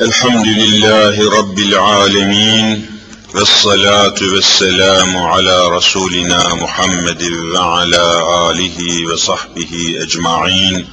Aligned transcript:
الحمد 0.00 0.46
لله 0.46 1.38
رب 1.38 1.58
العالمين 1.58 2.86
والصلاة 3.34 4.14
والسلام 4.22 5.16
على 5.16 5.68
رسولنا 5.68 6.54
محمد 6.54 7.22
وعلى 7.22 8.22
آله 8.50 8.78
وصحبه 9.12 9.94
أجمعين. 10.02 10.86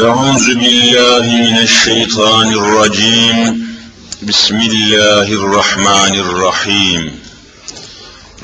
أعوذ 0.00 0.54
بالله 0.54 1.22
من 1.22 1.58
الشيطان 1.58 2.48
الرجيم. 2.54 3.66
بسم 4.22 4.56
الله 4.56 5.32
الرحمن 5.32 6.14
الرحيم. 6.20 7.18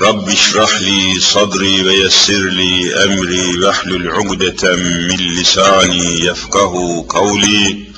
رب 0.01 0.29
اشرح 0.29 0.81
لي 0.81 1.19
صدري 1.19 1.83
ويسر 1.83 2.43
لي 2.49 3.03
أمري 3.03 3.57
واحلل 3.57 4.11
عقدة 4.11 4.75
من 4.75 5.19
لساني 5.37 6.25
يفقه 6.25 7.05
قولي. 7.09 7.92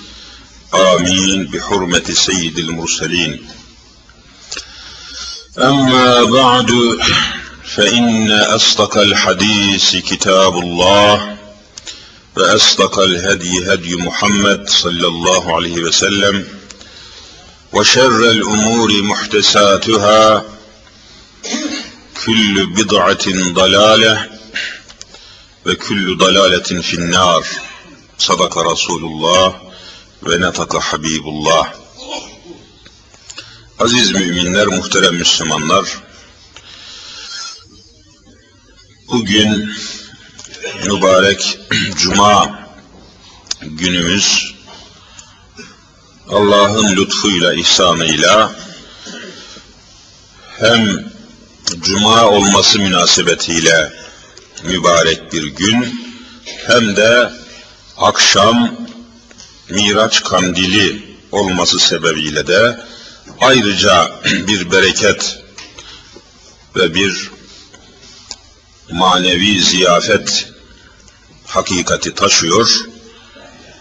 آمين 0.74 1.46
بحرمة 1.46 2.04
سيد 2.14 2.58
المرسلين. 2.60 3.48
أما 5.58 6.24
بعد 6.24 6.72
فإن 7.76 8.32
أصدق 8.32 8.98
الحديث 8.98 9.96
كتاب 9.96 10.58
الله 10.58 11.38
وأصدق 12.38 13.00
الهدي 13.00 13.74
هدي 13.74 13.96
محمد 13.96 14.70
صلى 14.70 15.08
الله 15.08 15.56
عليه 15.56 15.78
وسلم 15.82 16.48
وشر 17.74 18.30
الأمور 18.32 19.02
محدثاتها 19.02 20.44
كل 22.26 22.66
بضعة 22.66 23.54
ضلالة 23.54 24.30
وكل 25.66 26.18
ضلالة 26.18 26.82
في 26.82 26.94
النار. 26.94 27.44
صدق 28.18 28.58
رسول 28.58 29.04
الله. 29.06 29.75
Ve 30.24 30.42
netaka 30.42 30.80
Habibullah. 30.80 31.74
Aziz 33.80 34.12
müminler, 34.12 34.68
muhterem 34.68 35.16
Müslümanlar, 35.16 35.86
bugün 39.08 39.70
mübarek 40.86 41.60
Cuma 41.98 42.60
günümüz 43.62 44.56
Allah'ın 46.30 46.96
lütfuyla, 46.96 47.54
ihsanıyla 47.54 48.56
hem 50.60 51.12
Cuma 51.80 52.30
olması 52.30 52.80
münasebetiyle 52.80 53.94
mübarek 54.64 55.34
bir 55.34 55.44
gün 55.44 56.02
hem 56.68 56.96
de 56.96 57.32
akşam 57.98 58.78
Miraç 59.70 60.24
kandili 60.24 61.18
olması 61.32 61.80
sebebiyle 61.80 62.48
de 62.48 62.80
ayrıca 63.42 64.12
bir 64.48 64.72
bereket 64.72 65.40
ve 66.76 66.94
bir 66.94 67.32
manevi 68.92 69.62
ziyafet 69.62 70.48
hakikati 71.48 72.14
taşıyor. 72.16 72.70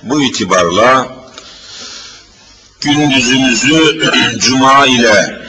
Bu 0.02 0.22
itibarla 0.22 1.16
gündüzümüzü 2.80 4.12
cuma 4.38 4.86
ile 4.86 5.42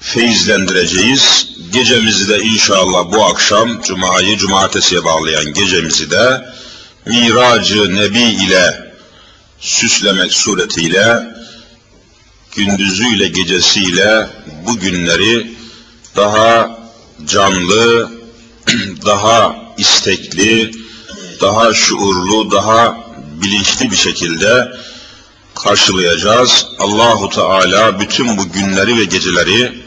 feyizlendireceğiz. 0.00 1.48
Gecemizi 1.72 2.28
de 2.28 2.38
inşallah 2.38 3.12
bu 3.12 3.24
akşam 3.24 3.82
cumayı 3.82 4.36
cumartesiye 4.36 5.04
bağlayan 5.04 5.52
gecemizi 5.52 6.10
de 6.10 6.44
Miracı 7.06 7.96
Nebi 7.96 8.22
ile 8.22 8.85
süslemek 9.60 10.32
suretiyle 10.32 11.36
gündüzüyle 12.56 13.28
gecesiyle 13.28 14.28
bu 14.66 14.78
günleri 14.78 15.56
daha 16.16 16.78
canlı, 17.26 18.10
daha 19.06 19.56
istekli, 19.78 20.70
daha 21.40 21.74
şuurlu, 21.74 22.50
daha 22.50 22.96
bilinçli 23.42 23.90
bir 23.90 23.96
şekilde 23.96 24.72
karşılayacağız. 25.54 26.66
Allahu 26.78 27.30
Teala 27.30 28.00
bütün 28.00 28.38
bu 28.38 28.52
günleri 28.52 28.98
ve 28.98 29.04
geceleri 29.04 29.82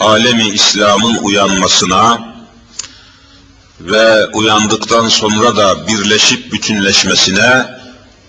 alemi 0.00 0.48
İslam'ın 0.48 1.16
uyanmasına 1.16 2.34
ve 3.80 4.26
uyandıktan 4.26 5.08
sonra 5.08 5.56
da 5.56 5.86
birleşip 5.86 6.52
bütünleşmesine 6.52 7.81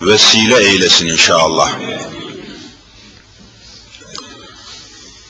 vesile 0.05 0.59
eylesin 0.59 1.07
inşallah. 1.07 1.73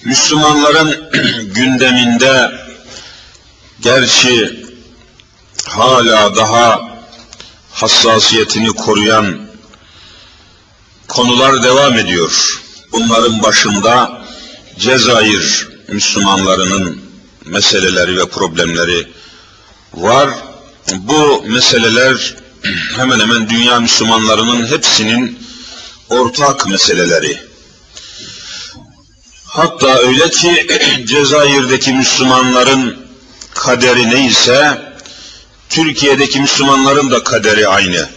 Müslümanların 0.04 1.10
gündeminde 1.54 2.52
gerçi 3.82 4.66
hala 5.68 6.36
daha 6.36 6.82
hassasiyetini 7.72 8.68
koruyan 8.68 9.40
konular 11.08 11.64
devam 11.64 11.98
ediyor. 11.98 12.62
Bunların 12.92 13.44
başında 13.44 14.24
Cezayir 14.80 15.68
Müslümanlarının 15.88 17.02
meseleleri 17.46 18.18
ve 18.18 18.26
problemleri 18.26 19.08
var. 19.94 20.30
Bu 20.94 21.44
meseleler 21.48 22.43
hemen 22.96 23.20
hemen 23.20 23.50
dünya 23.50 23.80
Müslümanlarının 23.80 24.68
hepsinin 24.68 25.40
ortak 26.10 26.68
meseleleri. 26.68 27.40
Hatta 29.46 29.98
öyle 29.98 30.30
ki 30.30 30.68
Cezayir'deki 31.06 31.94
Müslümanların 31.94 33.08
kaderi 33.54 34.10
neyse 34.10 34.82
Türkiye'deki 35.70 36.42
Müslümanların 36.42 37.12
da 37.12 37.24
kaderi 37.24 37.68
aynı. 37.68 38.10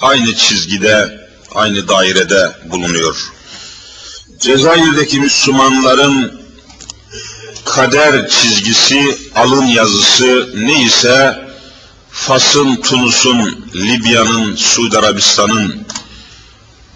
Aynı 0.00 0.34
çizgide, 0.34 1.28
aynı 1.54 1.88
dairede 1.88 2.52
bulunuyor. 2.64 3.16
Cezayir'deki 4.40 5.20
Müslümanların 5.20 6.40
kader 7.64 8.28
çizgisi, 8.28 9.18
alın 9.34 9.66
yazısı 9.66 10.50
neyse 10.54 11.49
Fas'ın, 12.26 12.76
Tunus'un, 12.76 13.64
Libya'nın, 13.74 14.56
Suudi 14.56 14.98
Arabistan'ın, 14.98 15.86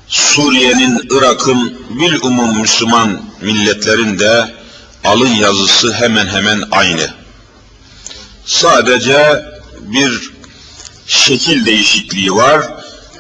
Suriye'nin, 0.09 1.09
Irak'ın, 1.11 1.79
bil 1.91 2.23
umum 2.23 2.61
Müslüman 2.61 3.21
milletlerin 3.41 4.19
de 4.19 4.55
alın 5.05 5.35
yazısı 5.35 5.93
hemen 5.93 6.27
hemen 6.27 6.65
aynı. 6.71 7.11
Sadece 8.47 9.45
bir 9.81 10.31
şekil 11.07 11.67
değişikliği 11.67 12.35
var. 12.35 12.63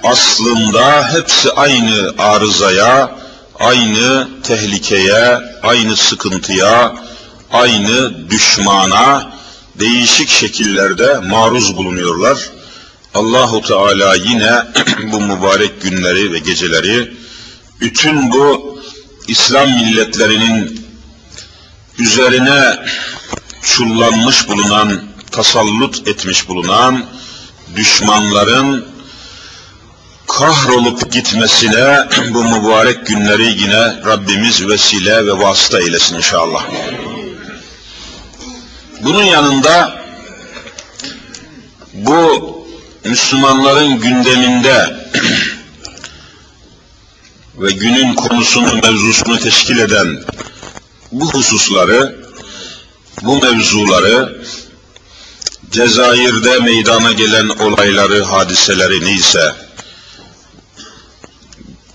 Aslında 0.02 1.12
hepsi 1.12 1.52
aynı 1.52 2.14
arızaya, 2.18 3.18
aynı 3.58 4.28
tehlikeye, 4.42 5.38
aynı 5.62 5.96
sıkıntıya, 5.96 6.94
aynı 7.52 8.30
düşmana, 8.30 9.33
değişik 9.78 10.28
şekillerde 10.28 11.18
maruz 11.18 11.76
bulunuyorlar. 11.76 12.38
Allahu 13.14 13.62
Teala 13.62 14.14
yine 14.14 14.52
bu 15.12 15.20
mübarek 15.20 15.82
günleri 15.82 16.32
ve 16.32 16.38
geceleri 16.38 17.16
bütün 17.80 18.32
bu 18.32 18.78
İslam 19.28 19.70
milletlerinin 19.70 20.86
üzerine 21.98 22.76
çullanmış 23.62 24.48
bulunan, 24.48 25.00
tasallut 25.30 26.08
etmiş 26.08 26.48
bulunan 26.48 27.06
düşmanların 27.76 28.86
kahrolup 30.28 31.12
gitmesine 31.12 32.08
bu 32.34 32.44
mübarek 32.44 33.06
günleri 33.06 33.62
yine 33.62 34.02
Rabbimiz 34.06 34.68
vesile 34.68 35.26
ve 35.26 35.38
vasıta 35.38 35.80
eylesin 35.80 36.16
inşallah. 36.16 36.64
Bunun 39.04 39.22
yanında 39.22 40.04
bu 41.92 42.54
Müslümanların 43.04 44.00
gündeminde 44.00 44.96
ve 47.56 47.72
günün 47.72 48.14
konusunu, 48.14 48.74
mevzusunu 48.74 49.38
teşkil 49.38 49.78
eden 49.78 50.24
bu 51.12 51.32
hususları, 51.32 52.16
bu 53.22 53.42
mevzuları, 53.42 54.42
Cezayir'de 55.70 56.58
meydana 56.58 57.12
gelen 57.12 57.48
olayları, 57.48 58.22
hadiseleri 58.22 59.04
neyse, 59.04 59.54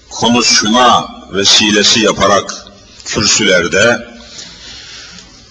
konuşma 0.10 1.16
vesilesi 1.34 2.00
yaparak 2.00 2.54
kürsülerde, 3.06 4.09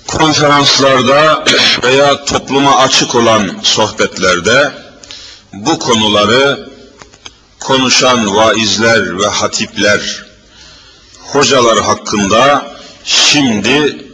konferanslarda 0.09 1.45
veya 1.83 2.25
topluma 2.25 2.77
açık 2.77 3.15
olan 3.15 3.61
sohbetlerde 3.63 4.73
bu 5.53 5.79
konuları 5.79 6.69
konuşan 7.61 8.37
vaizler 8.37 9.19
ve 9.19 9.27
hatipler, 9.27 10.27
hocalar 11.19 11.79
hakkında 11.79 12.77
şimdi 13.05 14.07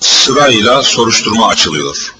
sırayla 0.00 0.82
soruşturma 0.82 1.48
açılıyor. 1.48 2.14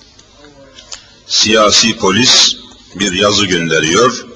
Siyasi 1.27 1.97
polis 1.97 2.57
bir 2.95 3.13
yazı 3.13 3.45
gönderiyor. 3.45 4.27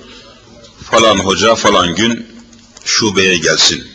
Falan 0.91 1.19
hoca 1.19 1.55
falan 1.55 1.95
gün 1.95 2.27
şubeye 2.85 3.39
gelsin. 3.39 3.92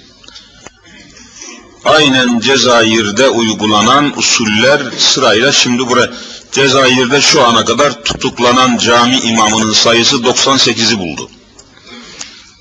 Aynen 1.88 2.39
Cezayir'de 2.39 3.30
uygulanan 3.30 4.18
usuller 4.18 4.81
sırayla 4.98 5.51
şimdi 5.51 5.88
buraya 5.88 6.12
Cezayir'de 6.51 7.22
şu 7.22 7.44
ana 7.44 7.66
kadar 7.66 8.04
tutuklanan 8.04 8.78
cami 8.78 9.19
imamının 9.19 9.74
sayısı 9.74 10.16
98'i 10.16 11.00
buldu. 11.00 11.30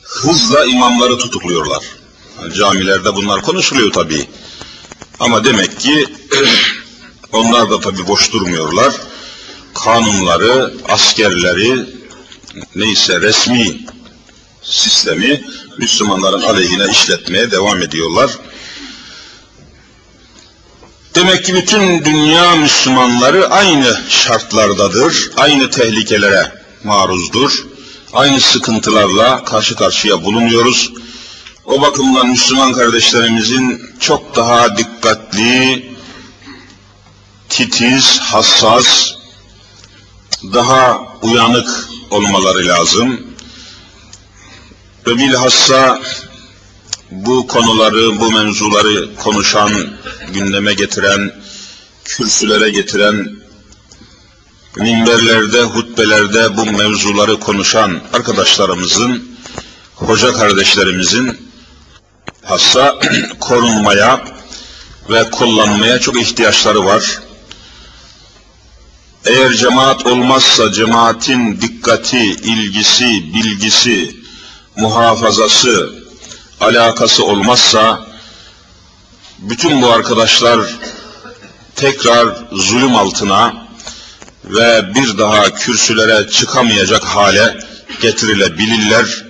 Hızla 0.02 0.64
imamları 0.64 1.18
tutukluyorlar. 1.18 1.82
Camilerde 2.56 3.14
bunlar 3.14 3.42
konuşuluyor 3.42 3.92
tabii. 3.92 4.28
Ama 5.20 5.44
demek 5.44 5.80
ki 5.80 6.06
onlar 7.32 7.70
da 7.70 7.80
tabii 7.80 8.06
boş 8.06 8.32
durmuyorlar. 8.32 8.94
Kanunları, 9.74 10.74
askerleri, 10.88 11.86
neyse 12.74 13.20
resmi 13.20 13.78
sistemi 14.62 15.44
Müslümanların 15.78 16.42
aleyhine 16.42 16.90
işletmeye 16.90 17.50
devam 17.50 17.82
ediyorlar. 17.82 18.30
Demek 21.16 21.44
ki 21.44 21.54
bütün 21.54 22.04
dünya 22.04 22.56
Müslümanları 22.56 23.50
aynı 23.50 24.00
şartlardadır, 24.08 25.30
aynı 25.36 25.70
tehlikelere 25.70 26.52
maruzdur, 26.84 27.66
aynı 28.12 28.40
sıkıntılarla 28.40 29.44
karşı 29.44 29.76
karşıya 29.76 30.24
bulunuyoruz. 30.24 30.92
O 31.64 31.82
bakımdan 31.82 32.26
Müslüman 32.26 32.72
kardeşlerimizin 32.72 33.90
çok 34.00 34.36
daha 34.36 34.76
dikkatli, 34.76 35.90
titiz, 37.48 38.20
hassas, 38.20 39.12
daha 40.52 41.02
uyanık 41.22 41.88
olmaları 42.10 42.66
lazım. 42.66 43.26
Ve 45.06 45.16
bilhassa 45.16 46.00
bu 47.10 47.46
konuları, 47.46 48.20
bu 48.20 48.30
mevzuları 48.32 49.14
konuşan, 49.14 49.70
gündeme 50.34 50.74
getiren, 50.74 51.32
kürsülere 52.04 52.70
getiren, 52.70 53.36
minberlerde, 54.76 55.62
hutbelerde 55.62 56.56
bu 56.56 56.66
mevzuları 56.66 57.40
konuşan 57.40 58.00
arkadaşlarımızın, 58.12 59.36
hoca 59.94 60.32
kardeşlerimizin 60.32 61.38
hassa 62.42 62.94
korunmaya 63.40 64.24
ve 65.10 65.30
kullanmaya 65.30 65.98
çok 65.98 66.20
ihtiyaçları 66.20 66.84
var. 66.84 67.18
Eğer 69.24 69.52
cemaat 69.52 70.06
olmazsa 70.06 70.72
cemaatin 70.72 71.60
dikkati, 71.60 72.18
ilgisi, 72.18 73.34
bilgisi, 73.34 74.16
muhafazası, 74.76 76.05
alakası 76.60 77.24
olmazsa 77.24 78.06
bütün 79.38 79.82
bu 79.82 79.92
arkadaşlar 79.92 80.60
tekrar 81.76 82.28
zulüm 82.52 82.96
altına 82.96 83.66
ve 84.44 84.94
bir 84.94 85.18
daha 85.18 85.54
kürsülere 85.54 86.28
çıkamayacak 86.28 87.04
hale 87.04 87.58
getirilebilirler. 88.00 89.24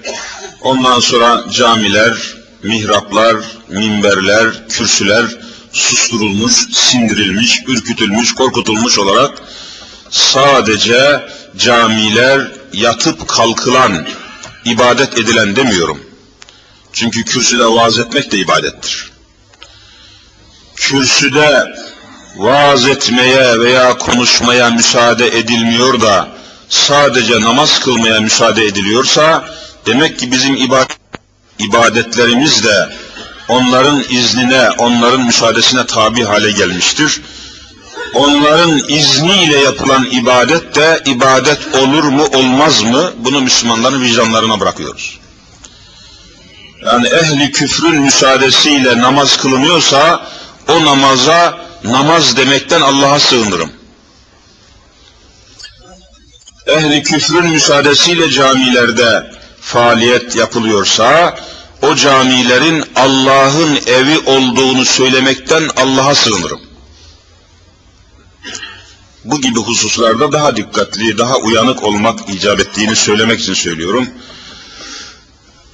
Ondan 0.60 1.00
sonra 1.00 1.44
camiler, 1.50 2.14
mihraplar, 2.62 3.36
minberler, 3.68 4.68
kürsüler 4.68 5.24
susturulmuş, 5.72 6.52
sindirilmiş, 6.72 7.62
ürkütülmüş, 7.66 8.34
korkutulmuş 8.34 8.98
olarak 8.98 9.42
sadece 10.10 11.26
camiler 11.56 12.52
yatıp 12.72 13.28
kalkılan, 13.28 14.06
ibadet 14.64 15.18
edilen 15.18 15.56
demiyorum. 15.56 16.05
Çünkü 16.96 17.24
kürsüde 17.24 17.66
vaaz 17.66 17.98
etmek 17.98 18.32
de 18.32 18.38
ibadettir. 18.38 19.10
Kürsüde 20.76 21.74
vaaz 22.36 22.86
etmeye 22.86 23.60
veya 23.60 23.98
konuşmaya 23.98 24.70
müsaade 24.70 25.26
edilmiyor 25.38 26.00
da 26.00 26.28
sadece 26.68 27.40
namaz 27.40 27.80
kılmaya 27.80 28.20
müsaade 28.20 28.64
ediliyorsa 28.64 29.44
demek 29.86 30.18
ki 30.18 30.32
bizim 30.32 30.56
ibadet, 30.56 30.98
ibadetlerimiz 31.58 32.64
de 32.64 32.88
onların 33.48 34.04
iznine, 34.10 34.70
onların 34.70 35.20
müsaadesine 35.20 35.86
tabi 35.86 36.24
hale 36.24 36.50
gelmiştir. 36.50 37.20
Onların 38.14 38.78
izniyle 38.88 39.58
yapılan 39.58 40.04
ibadet 40.10 40.74
de 40.74 41.02
ibadet 41.06 41.74
olur 41.74 42.04
mu 42.04 42.26
olmaz 42.34 42.82
mı 42.82 43.12
bunu 43.16 43.40
Müslümanların 43.40 44.02
vicdanlarına 44.02 44.60
bırakıyoruz. 44.60 45.25
Yani 46.86 47.06
ehli 47.06 47.52
küfrün 47.52 48.02
müsaadesiyle 48.02 48.98
namaz 48.98 49.36
kılınıyorsa 49.36 50.26
o 50.68 50.84
namaza 50.84 51.58
namaz 51.84 52.36
demekten 52.36 52.80
Allah'a 52.80 53.20
sığınırım. 53.20 53.72
Ehli 56.66 57.02
küfrün 57.02 57.46
müsaadesiyle 57.46 58.30
camilerde 58.30 59.30
faaliyet 59.60 60.36
yapılıyorsa 60.36 61.36
o 61.82 61.94
camilerin 61.94 62.84
Allah'ın 62.96 63.78
evi 63.86 64.18
olduğunu 64.18 64.84
söylemekten 64.84 65.62
Allah'a 65.76 66.14
sığınırım. 66.14 66.60
Bu 69.24 69.40
gibi 69.40 69.58
hususlarda 69.58 70.32
daha 70.32 70.56
dikkatli, 70.56 71.18
daha 71.18 71.36
uyanık 71.36 71.82
olmak 71.82 72.28
icap 72.28 72.60
ettiğini 72.60 72.96
söylemek 72.96 73.40
için 73.40 73.54
söylüyorum. 73.54 74.08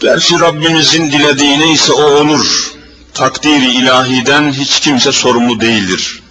Gerçi 0.03 0.41
Rabbimizin 0.41 1.13
dilediği 1.13 1.61
neyse 1.61 1.93
o 1.93 2.03
olur. 2.03 2.73
Takdiri 3.15 3.71
ilahiden 3.71 4.53
hiç 4.53 4.81
kimse 4.81 5.13
sorumlu 5.13 5.61
değildir. 5.61 6.23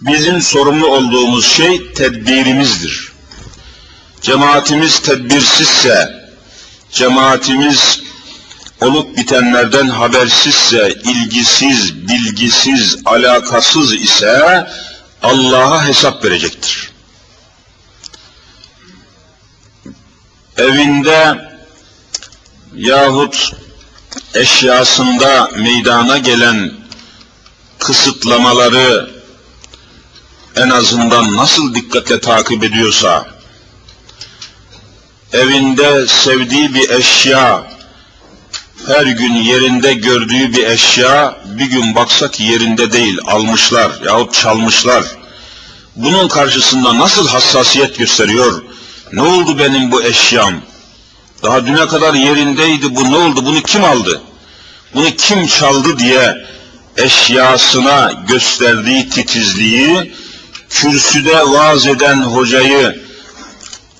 Bizim 0.00 0.42
sorumlu 0.42 0.86
olduğumuz 0.86 1.46
şey 1.46 1.92
tedbirimizdir. 1.92 3.12
Cemaatimiz 4.20 5.00
tedbirsizse, 5.00 6.28
cemaatimiz 6.92 8.00
olup 8.80 9.16
bitenlerden 9.16 9.88
habersizse, 9.88 10.94
ilgisiz, 11.04 12.08
bilgisiz, 12.08 12.96
alakasız 13.04 13.94
ise 13.94 14.66
Allah'a 15.22 15.88
hesap 15.88 16.24
verecektir. 16.24 16.90
Evinde 20.56 21.47
yahut 22.78 23.52
eşyasında 24.34 25.50
meydana 25.56 26.18
gelen 26.18 26.72
kısıtlamaları 27.78 29.10
en 30.56 30.70
azından 30.70 31.36
nasıl 31.36 31.74
dikkatle 31.74 32.20
takip 32.20 32.64
ediyorsa, 32.64 33.26
evinde 35.32 36.06
sevdiği 36.06 36.74
bir 36.74 36.90
eşya, 36.90 37.72
her 38.86 39.06
gün 39.06 39.34
yerinde 39.34 39.94
gördüğü 39.94 40.52
bir 40.52 40.66
eşya, 40.66 41.40
bir 41.44 41.66
gün 41.66 41.94
baksak 41.94 42.40
yerinde 42.40 42.92
değil, 42.92 43.18
almışlar 43.24 43.90
yahut 44.04 44.34
çalmışlar. 44.34 45.04
Bunun 45.96 46.28
karşısında 46.28 46.98
nasıl 46.98 47.28
hassasiyet 47.28 47.98
gösteriyor? 47.98 48.62
Ne 49.12 49.22
oldu 49.22 49.58
benim 49.58 49.92
bu 49.92 50.02
eşyam? 50.02 50.54
Daha 51.42 51.66
düne 51.66 51.86
kadar 51.86 52.14
yerindeydi 52.14 52.96
bu 52.96 53.10
ne 53.12 53.16
oldu 53.16 53.46
bunu 53.46 53.62
kim 53.62 53.84
aldı? 53.84 54.22
Bunu 54.94 55.10
kim 55.10 55.46
çaldı 55.46 55.98
diye 55.98 56.46
eşyasına 56.96 58.12
gösterdiği 58.28 59.08
titizliği 59.08 60.12
kürsüde 60.70 61.36
vaaz 61.36 61.86
eden 61.86 62.22
hocayı 62.22 63.02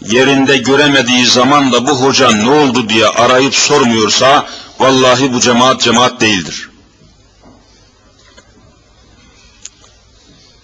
yerinde 0.01 0.57
göremediği 0.57 1.27
zaman 1.27 1.73
da 1.73 1.87
bu 1.87 2.03
hoca 2.03 2.31
ne 2.31 2.51
oldu 2.51 2.89
diye 2.89 3.07
arayıp 3.09 3.55
sormuyorsa 3.55 4.47
vallahi 4.79 5.33
bu 5.33 5.41
cemaat 5.41 5.81
cemaat 5.81 6.21
değildir. 6.21 6.69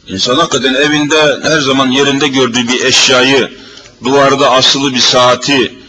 İnsan 0.07 0.37
hakikaten 0.37 0.75
evinde 0.75 1.41
her 1.43 1.61
zaman 1.61 1.91
yerinde 1.91 2.29
gördüğü 2.29 2.69
bir 2.69 2.85
eşyayı, 2.85 3.59
duvarda 4.05 4.51
asılı 4.51 4.95
bir 4.95 5.01
saati 5.01 5.84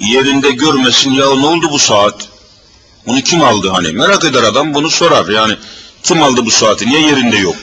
yerinde 0.00 0.50
görmesin 0.50 1.10
ya 1.12 1.34
ne 1.34 1.46
oldu 1.46 1.70
bu 1.70 1.78
saat? 1.78 2.28
Bunu 3.06 3.20
kim 3.20 3.42
aldı 3.42 3.68
hani? 3.68 3.92
Merak 3.92 4.24
eder 4.24 4.42
adam 4.42 4.74
bunu 4.74 4.90
sorar 4.90 5.28
yani. 5.28 5.56
Kim 6.02 6.22
aldı 6.22 6.46
bu 6.46 6.50
saati? 6.50 6.88
Niye 6.88 7.00
yerinde 7.00 7.36
yok? 7.36 7.56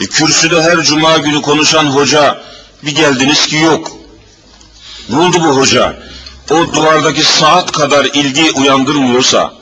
E, 0.00 0.06
kürsüde 0.06 0.62
her 0.62 0.82
cuma 0.82 1.16
günü 1.18 1.42
konuşan 1.42 1.84
hoca 1.84 2.42
bir 2.82 2.94
geldiniz 2.94 3.46
ki 3.46 3.56
yok. 3.56 3.92
Ne 5.08 5.16
oldu 5.18 5.36
bu 5.40 5.56
hoca? 5.56 6.04
o 6.50 6.74
duvardaki 6.74 7.22
saat 7.22 7.72
kadar 7.72 8.04
ilgi 8.04 8.50
uyandırmıyorsa, 8.50 9.54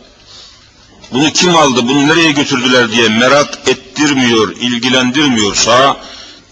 bunu 1.13 1.33
kim 1.33 1.57
aldı, 1.57 1.89
bunu 1.89 2.09
nereye 2.09 2.33
götürdüler 2.33 2.93
diye 2.93 3.09
merak 3.09 3.59
ettirmiyor, 3.69 4.57
ilgilendirmiyorsa, 4.57 5.97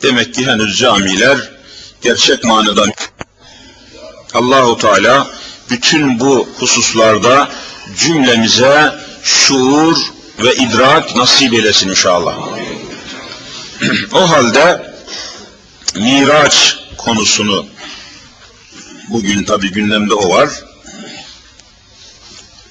demek 0.03 0.35
ki 0.35 0.47
henüz 0.47 0.79
camiler 0.79 1.51
gerçek 2.03 2.45
manada 2.45 2.85
Allahu 4.35 4.79
Teala 4.79 5.27
bütün 5.71 6.21
bu 6.21 6.49
hususlarda 6.59 7.49
cümlemize 7.99 8.95
şuur 9.23 9.97
ve 10.39 10.55
idrak 10.55 11.17
nasip 11.17 11.55
eylesin 11.55 11.89
inşallah. 11.89 12.37
o 14.13 14.31
halde 14.31 14.91
Miraç 15.95 16.79
konusunu 16.97 17.67
bugün 19.09 19.45
tabi 19.45 19.73
gündemde 19.73 20.15
o 20.15 20.31
var. 20.31 20.51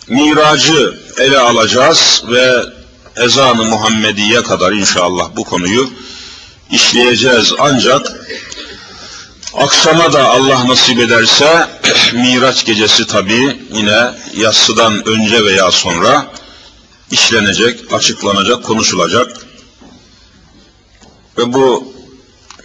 Miracı 0.08 1.00
ele 1.18 1.39
alacağız 1.39 2.24
ve 2.27 2.63
ezanı 3.15 3.63
Muhammediye 3.63 4.44
kadar 4.44 4.72
inşallah 4.72 5.29
bu 5.36 5.44
konuyu 5.44 5.89
işleyeceğiz. 6.72 7.53
Ancak 7.60 8.27
akşama 9.53 10.13
da 10.13 10.29
Allah 10.29 10.68
nasip 10.68 11.00
ederse 11.00 11.68
Miraç 12.13 12.65
gecesi 12.65 13.08
tabi 13.08 13.60
yine 13.72 14.12
yatsıdan 14.36 15.08
önce 15.08 15.46
veya 15.46 15.72
sonra 15.72 16.32
işlenecek, 17.12 17.94
açıklanacak, 17.94 18.63
konuşulacak. 18.63 19.48
Ve 21.38 21.53
bu 21.53 21.94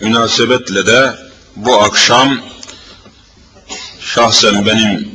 münasebetle 0.00 0.86
de 0.86 1.14
bu 1.56 1.82
akşam 1.82 2.40
şahsen 4.00 4.66
benim 4.66 5.10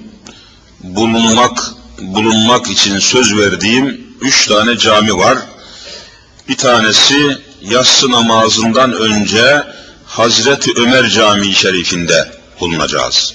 bulunmak 0.80 1.74
bulunmak 2.02 2.68
için 2.70 3.00
söz 3.00 3.38
verdiğim 3.38 4.02
üç 4.22 4.48
tane 4.48 4.78
cami 4.78 5.18
var. 5.18 5.38
Bir 6.50 6.58
tanesi 6.58 7.38
yatsı 7.62 8.12
namazından 8.12 8.94
önce 8.94 9.64
Hazreti 10.10 10.72
Ömer 10.76 11.10
Camii 11.10 11.54
Şerifinde 11.54 12.32
bulunacağız. 12.60 13.34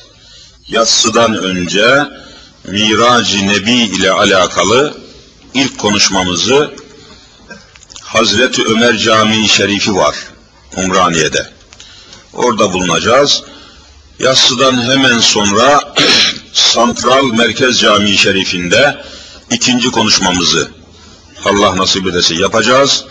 Yatsıdan 0.69 1.35
önce 1.35 2.05
Mirac-ı 2.65 3.47
Nebi 3.47 3.73
ile 3.73 4.11
alakalı 4.11 4.99
ilk 5.55 5.79
konuşmamızı 5.79 6.71
Hazreti 8.03 8.65
Ömer 8.65 8.97
Camii 8.97 9.49
Şerifi 9.49 9.95
var 9.95 10.17
Umraniye'de. 10.77 11.47
Orada 12.33 12.73
bulunacağız. 12.73 13.43
Yassıdan 14.19 14.83
hemen 14.83 15.19
sonra 15.19 15.95
Santral 16.53 17.25
Merkez 17.25 17.81
Camii 17.81 18.17
Şerifinde 18.17 19.05
ikinci 19.51 19.91
konuşmamızı 19.91 20.71
Allah 21.45 21.77
nasip 21.77 22.07
ederse 22.07 22.35
yapacağız. 22.35 23.05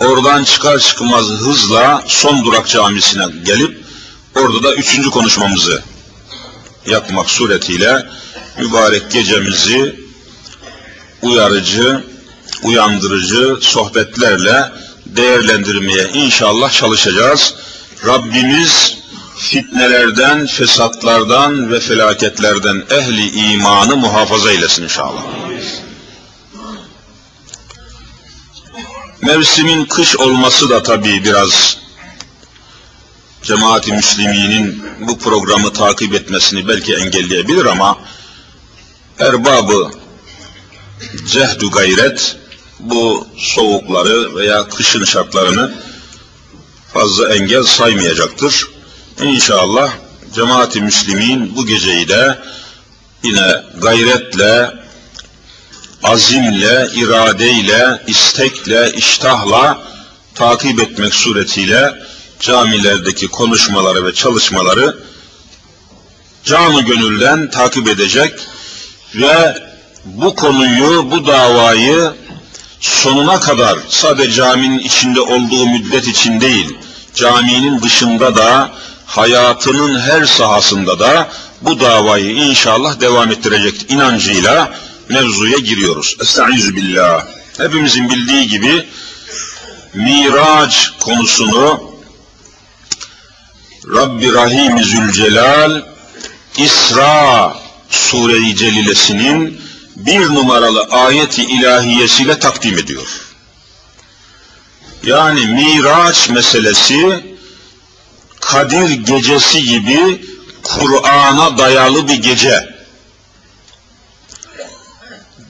Oradan 0.00 0.44
çıkar 0.44 0.78
çıkmaz 0.78 1.24
hızla 1.24 2.04
son 2.06 2.44
durak 2.44 2.68
camisine 2.68 3.24
gelip 3.44 3.84
orada 4.34 4.62
da 4.62 4.74
üçüncü 4.74 5.10
konuşmamızı 5.10 5.82
yapmak 6.86 7.30
suretiyle 7.30 8.06
mübarek 8.58 9.10
gecemizi 9.10 10.00
uyarıcı, 11.22 12.04
uyandırıcı 12.62 13.56
sohbetlerle 13.60 14.72
değerlendirmeye 15.06 16.08
inşallah 16.14 16.72
çalışacağız. 16.72 17.54
Rabbimiz 18.06 18.98
fitnelerden, 19.38 20.46
fesatlardan 20.46 21.72
ve 21.72 21.80
felaketlerden 21.80 22.84
ehli 22.90 23.52
imanı 23.52 23.96
muhafaza 23.96 24.50
eylesin 24.50 24.82
inşallah. 24.82 25.22
Mevsimin 29.22 29.84
kış 29.84 30.16
olması 30.16 30.70
da 30.70 30.82
tabii 30.82 31.24
biraz 31.24 31.78
cemaati 33.42 33.92
müsliminin 33.92 34.84
bu 35.00 35.18
programı 35.18 35.72
takip 35.72 36.14
etmesini 36.14 36.68
belki 36.68 36.94
engelleyebilir 36.94 37.64
ama 37.64 37.98
erbabı 39.18 39.90
cehdu 41.32 41.70
gayret 41.70 42.36
bu 42.80 43.28
soğukları 43.36 44.36
veya 44.36 44.68
kışın 44.68 45.04
şartlarını 45.04 45.74
fazla 46.92 47.34
engel 47.34 47.62
saymayacaktır. 47.62 48.68
İnşallah 49.22 49.92
cemaati 50.34 50.80
müslimin 50.80 51.56
bu 51.56 51.66
geceyi 51.66 52.08
de 52.08 52.38
yine 53.22 53.62
gayretle, 53.82 54.72
azimle, 56.06 56.88
iradeyle, 56.94 58.02
istekle, 58.06 58.92
iştahla 58.92 59.78
takip 60.34 60.80
etmek 60.80 61.14
suretiyle 61.14 61.94
camilerdeki 62.40 63.28
konuşmaları 63.28 64.04
ve 64.04 64.14
çalışmaları 64.14 64.96
canı 66.44 66.80
gönülden 66.80 67.50
takip 67.50 67.88
edecek 67.88 68.32
ve 69.14 69.58
bu 70.04 70.34
konuyu, 70.34 71.10
bu 71.10 71.26
davayı 71.26 72.12
sonuna 72.80 73.40
kadar 73.40 73.78
sadece 73.88 74.32
caminin 74.32 74.78
içinde 74.78 75.20
olduğu 75.20 75.66
müddet 75.66 76.08
için 76.08 76.40
değil, 76.40 76.76
caminin 77.14 77.82
dışında 77.82 78.36
da 78.36 78.70
hayatının 79.06 80.00
her 80.00 80.24
sahasında 80.24 80.98
da 80.98 81.28
bu 81.62 81.80
davayı 81.80 82.36
inşallah 82.36 83.00
devam 83.00 83.30
ettirecek 83.30 83.90
inancıyla 83.90 84.72
mevzuya 85.08 85.58
giriyoruz. 85.58 86.16
Estaizu 86.20 86.76
billah. 86.76 87.26
Hepimizin 87.58 88.10
bildiği 88.10 88.48
gibi 88.48 88.86
Miraç 89.94 90.92
konusunu 91.00 91.90
Rabbi 93.94 94.32
Rahim 94.32 94.84
Zülcelal 94.84 95.82
İsra 96.56 97.54
Sure-i 97.90 98.56
Celilesinin 98.56 99.60
bir 99.96 100.20
numaralı 100.20 100.82
ayeti 100.82 101.42
ilahiyesiyle 101.42 102.38
takdim 102.38 102.78
ediyor. 102.78 103.06
Yani 105.02 105.46
Miraç 105.46 106.28
meselesi 106.28 107.36
Kadir 108.40 108.90
gecesi 108.90 109.62
gibi 109.62 110.24
Kur'an'a 110.62 111.58
dayalı 111.58 112.08
bir 112.08 112.22
gece. 112.22 112.75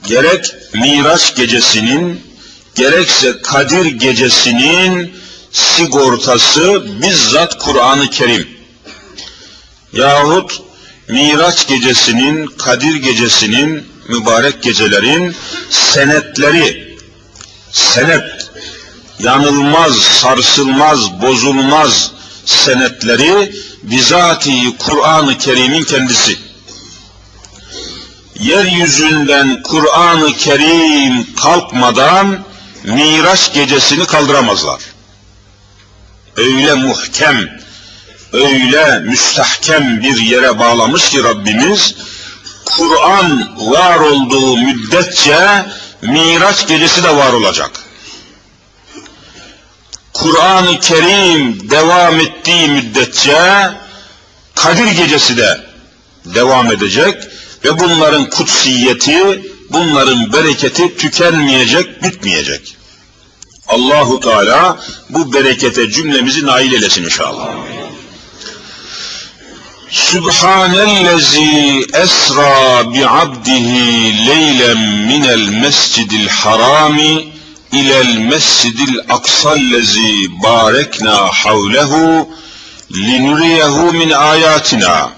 Gerek 0.07 0.55
Miraç 0.73 1.35
gecesinin 1.35 2.21
gerekse 2.75 3.41
Kadir 3.41 3.85
gecesinin 3.85 5.15
sigortası 5.51 6.83
bizzat 7.01 7.59
Kur'an-ı 7.59 8.09
Kerim. 8.09 8.47
Yahut 9.93 10.61
Miraç 11.07 11.67
gecesinin, 11.67 12.45
Kadir 12.45 12.95
gecesinin, 12.95 13.87
mübarek 14.09 14.63
gecelerin 14.63 15.35
senetleri, 15.69 16.97
senet, 17.71 18.49
yanılmaz, 19.19 19.95
sarsılmaz, 19.95 21.21
bozulmaz 21.21 22.11
senetleri 22.45 23.55
bizatihi 23.83 24.77
Kur'an-ı 24.77 25.37
Kerim'in 25.37 25.83
kendisi. 25.83 26.46
Yeryüzünden 28.39 29.63
Kur'an-ı 29.63 30.33
Kerim 30.33 31.35
kalkmadan 31.35 32.45
Miraç 32.83 33.53
gecesini 33.53 34.05
kaldıramazlar. 34.05 34.81
Öyle 36.37 36.73
muhkem, 36.73 37.59
öyle 38.33 38.99
müstahkem 38.99 40.01
bir 40.01 40.17
yere 40.17 40.59
bağlamış 40.59 41.09
ki 41.09 41.23
Rabbimiz, 41.23 41.95
Kur'an 42.65 43.55
var 43.57 43.99
olduğu 43.99 44.57
müddetçe 44.57 45.65
Miraç 46.01 46.67
gecesi 46.67 47.03
de 47.03 47.15
var 47.15 47.33
olacak. 47.33 47.71
Kur'an-ı 50.13 50.79
Kerim 50.79 51.69
devam 51.69 52.19
ettiği 52.19 52.67
müddetçe 52.67 53.69
Kadir 54.55 54.91
gecesi 54.91 55.37
de 55.37 55.59
devam 56.25 56.71
edecek 56.71 57.27
ve 57.65 57.79
bunların 57.79 58.29
kutsiyeti, 58.29 59.41
bunların 59.69 60.33
bereketi 60.33 60.97
tükenmeyecek, 60.97 62.03
bitmeyecek. 62.03 62.77
Allahu 63.67 64.19
Teala 64.19 64.79
bu 65.09 65.33
berekete 65.33 65.91
cümlemizi 65.91 66.45
nail 66.45 66.73
eylesin 66.73 67.03
inşallah. 67.03 67.49
Sübhanellezi 69.89 71.85
esra 71.93 72.93
bi 72.93 73.07
abdihi 73.07 74.27
leylen 74.27 74.77
minel 74.77 75.49
mescidil 75.49 76.27
harami 76.27 77.33
ilel 77.71 78.17
mescidil 78.17 78.99
aksallezi 79.09 80.27
barekna 80.43 81.15
havlehu 81.15 82.29
linuriyehu 82.91 83.93
min 83.93 84.11
ayatina 84.11 85.16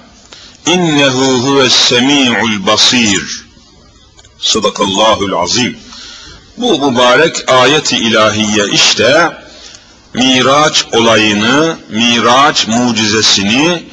İnnehu 0.74 1.28
huves 1.44 1.74
semi'ul 1.74 2.66
basir. 2.68 3.46
Sadakallahul 4.40 5.34
azim. 5.34 5.78
Bu 6.58 6.92
mübarek 6.92 7.52
ayeti 7.52 7.98
ilahiye 7.98 8.66
işte 8.74 9.38
Miraç 10.14 10.86
olayını, 10.94 11.78
Miraç 11.90 12.68
mucizesini 12.68 13.84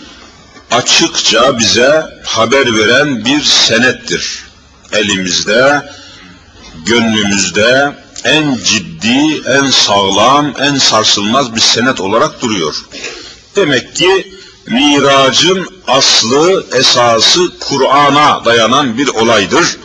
açıkça 0.70 1.58
bize 1.58 2.02
haber 2.24 2.78
veren 2.78 3.24
bir 3.24 3.42
senettir. 3.42 4.44
Elimizde, 4.92 5.90
gönlümüzde 6.86 7.92
en 8.24 8.58
ciddi, 8.64 9.42
en 9.48 9.70
sağlam, 9.70 10.54
en 10.60 10.78
sarsılmaz 10.78 11.54
bir 11.54 11.60
senet 11.60 12.00
olarak 12.00 12.42
duruyor. 12.42 12.74
Demek 13.56 13.96
ki 13.96 14.35
miracın 14.66 15.82
aslı, 15.86 16.66
esası 16.72 17.58
Kur'an'a 17.58 18.44
dayanan 18.44 18.98
bir 18.98 19.08
olaydır. 19.08 19.78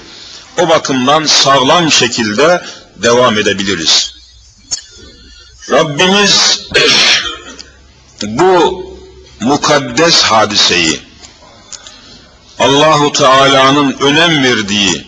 O 0.59 0.69
bakımdan 0.69 1.25
sağlam 1.25 1.91
şekilde 1.91 2.61
devam 2.95 3.37
edebiliriz. 3.37 4.13
Rabbimiz 5.71 6.61
bu 8.23 8.83
mukaddes 9.39 10.21
hadiseyi 10.21 10.99
Allahu 12.59 13.11
Teala'nın 13.11 13.95
önem 13.99 14.43
verdiği, 14.43 15.07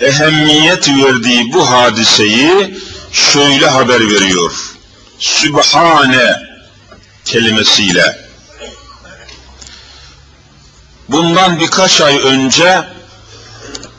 ehemmiyet 0.00 0.88
verdiği 0.88 1.52
bu 1.52 1.70
hadiseyi 1.70 2.78
şöyle 3.12 3.66
haber 3.66 4.10
veriyor. 4.10 4.52
Sübhane 5.18 6.42
kelimesiyle. 7.24 8.23
Bundan 11.08 11.60
birkaç 11.60 12.00
ay 12.00 12.18
önce 12.18 12.84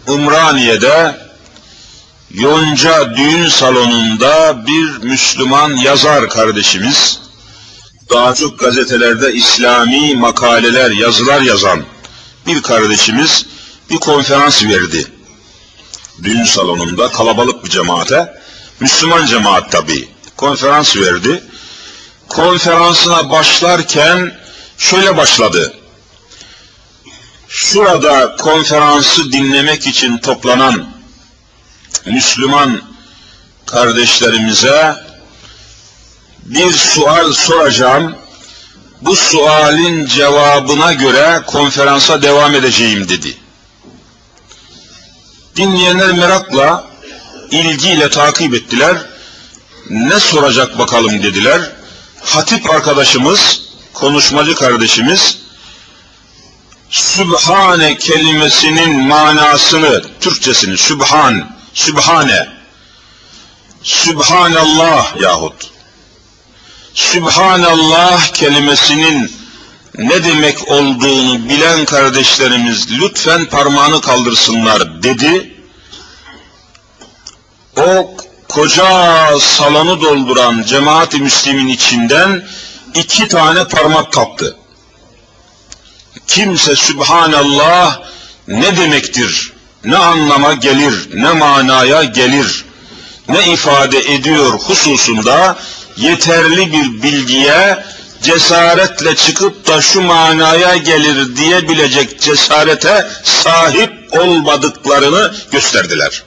Umraniye'de 0.08 1.26
Yonca 2.32 3.16
düğün 3.16 3.50
salonunda 3.50 4.66
bir 4.68 5.08
Müslüman 5.08 5.76
yazar 5.76 6.30
kardeşimiz, 6.30 7.20
daha 8.10 8.34
çok 8.34 8.60
gazetelerde 8.60 9.34
İslami 9.34 10.16
makaleler, 10.16 10.92
yazılar 10.92 11.42
yazan 11.42 11.84
bir 12.48 12.62
kardeşimiz 12.62 13.46
bir 13.90 13.98
konferans 13.98 14.64
verdi. 14.64 15.08
Düğün 16.24 16.44
salonunda 16.44 17.12
kalabalık 17.12 17.66
bir 17.66 17.70
cemaate, 17.70 18.34
Müslüman 18.80 19.26
cemaat 19.26 19.72
tabi, 19.72 20.10
konferans 20.38 20.98
verdi. 20.98 21.44
Konferansına 22.30 23.32
başlarken 23.32 24.32
şöyle 24.78 25.18
başladı. 25.18 25.74
Şurada 27.56 28.36
konferansı 28.36 29.32
dinlemek 29.32 29.88
için 29.88 30.18
toplanan 30.18 30.88
Müslüman 32.06 32.82
kardeşlerimize 33.66 34.96
bir 36.46 36.72
sual 36.72 37.34
soracağım. 37.34 38.16
Bu 39.02 39.16
sualin 39.16 40.06
cevabına 40.06 40.94
göre 40.94 41.42
konferansa 41.48 42.22
devam 42.22 42.56
edeceğim 42.56 43.10
dedi. 43.10 43.38
Dinleyenler 45.56 46.12
merakla, 46.12 46.84
ilgiyle 47.52 48.10
takip 48.10 48.54
ettiler. 48.54 48.98
Ne 49.90 50.20
soracak 50.20 50.80
bakalım 50.80 51.24
dediler. 51.24 51.72
Hatip 52.22 52.70
arkadaşımız, 52.70 53.62
konuşmacı 53.94 54.56
kardeşimiz, 54.56 55.45
Sübhane 56.89 57.98
kelimesinin 57.98 59.00
manasını, 59.00 60.04
Türkçesini, 60.20 60.77
Sübhan, 60.77 61.56
Sübhane, 61.74 62.48
Sübhanallah 63.84 65.21
yahut 65.21 65.71
Sübhanallah 66.95 68.28
kelimesinin 68.28 69.32
ne 69.98 70.24
demek 70.24 70.71
olduğunu 70.71 71.50
bilen 71.50 71.86
kardeşlerimiz 71.86 72.91
lütfen 72.91 73.45
parmağını 73.45 74.02
kaldırsınlar 74.02 75.04
dedi. 75.04 75.56
O 77.78 78.15
koca 78.50 79.39
salonu 79.39 80.02
dolduran 80.02 80.63
cemaat-i 80.63 81.19
müslimin 81.19 81.67
içinden 81.67 82.48
iki 82.93 83.28
tane 83.28 83.67
parmak 83.67 84.13
kaptı. 84.13 84.58
Kimse 86.28 86.76
Sübhanallah 86.76 88.02
ne 88.48 88.78
demektir 88.78 89.56
ne 89.86 89.98
anlama 89.98 90.54
gelir, 90.54 91.10
ne 91.14 91.32
manaya 91.32 92.04
gelir, 92.04 92.66
ne 93.30 93.54
ifade 93.54 94.14
ediyor 94.14 94.54
hususunda 94.54 95.58
yeterli 95.98 96.72
bir 96.72 97.04
bilgiye 97.04 97.84
cesaretle 98.22 99.16
çıkıp 99.16 99.68
da 99.68 99.82
şu 99.82 100.02
manaya 100.02 100.76
gelir 100.76 101.36
diyebilecek 101.36 102.22
cesarete 102.22 103.08
sahip 103.24 103.92
olmadıklarını 104.12 105.34
gösterdiler. 105.52 106.24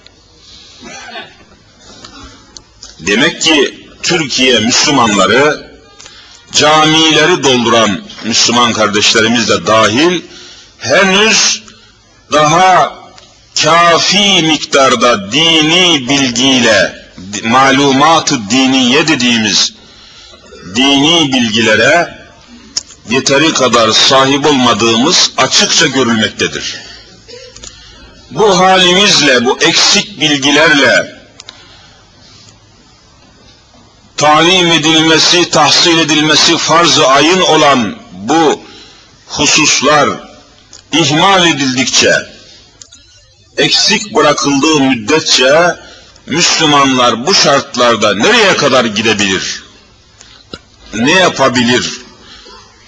Demek 3.00 3.42
ki 3.42 3.88
Türkiye 4.02 4.60
Müslümanları 4.60 5.67
camileri 6.52 7.42
dolduran 7.42 8.00
Müslüman 8.24 8.72
kardeşlerimiz 8.72 9.48
de 9.48 9.66
dahil 9.66 10.22
henüz 10.78 11.62
daha 12.32 12.98
kafi 13.62 14.42
miktarda 14.42 15.32
dini 15.32 16.08
bilgiyle 16.08 17.08
malumat-ı 17.44 18.50
diniye 18.50 19.08
dediğimiz 19.08 19.72
dini 20.74 21.32
bilgilere 21.32 22.18
yeteri 23.10 23.52
kadar 23.52 23.92
sahip 23.92 24.46
olmadığımız 24.46 25.32
açıkça 25.36 25.86
görülmektedir. 25.86 26.76
Bu 28.30 28.58
halimizle, 28.58 29.44
bu 29.44 29.58
eksik 29.60 30.20
bilgilerle 30.20 31.17
talim 34.18 34.72
edilmesi, 34.72 35.50
tahsil 35.50 35.98
edilmesi 35.98 36.56
farz-ı 36.56 37.06
ayın 37.06 37.40
olan 37.40 37.96
bu 38.12 38.62
hususlar 39.26 40.08
ihmal 40.92 41.46
edildikçe, 41.46 42.12
eksik 43.56 44.14
bırakıldığı 44.14 44.80
müddetçe 44.80 45.76
Müslümanlar 46.26 47.26
bu 47.26 47.34
şartlarda 47.34 48.14
nereye 48.14 48.56
kadar 48.56 48.84
gidebilir? 48.84 49.64
Ne 50.94 51.12
yapabilir? 51.12 52.00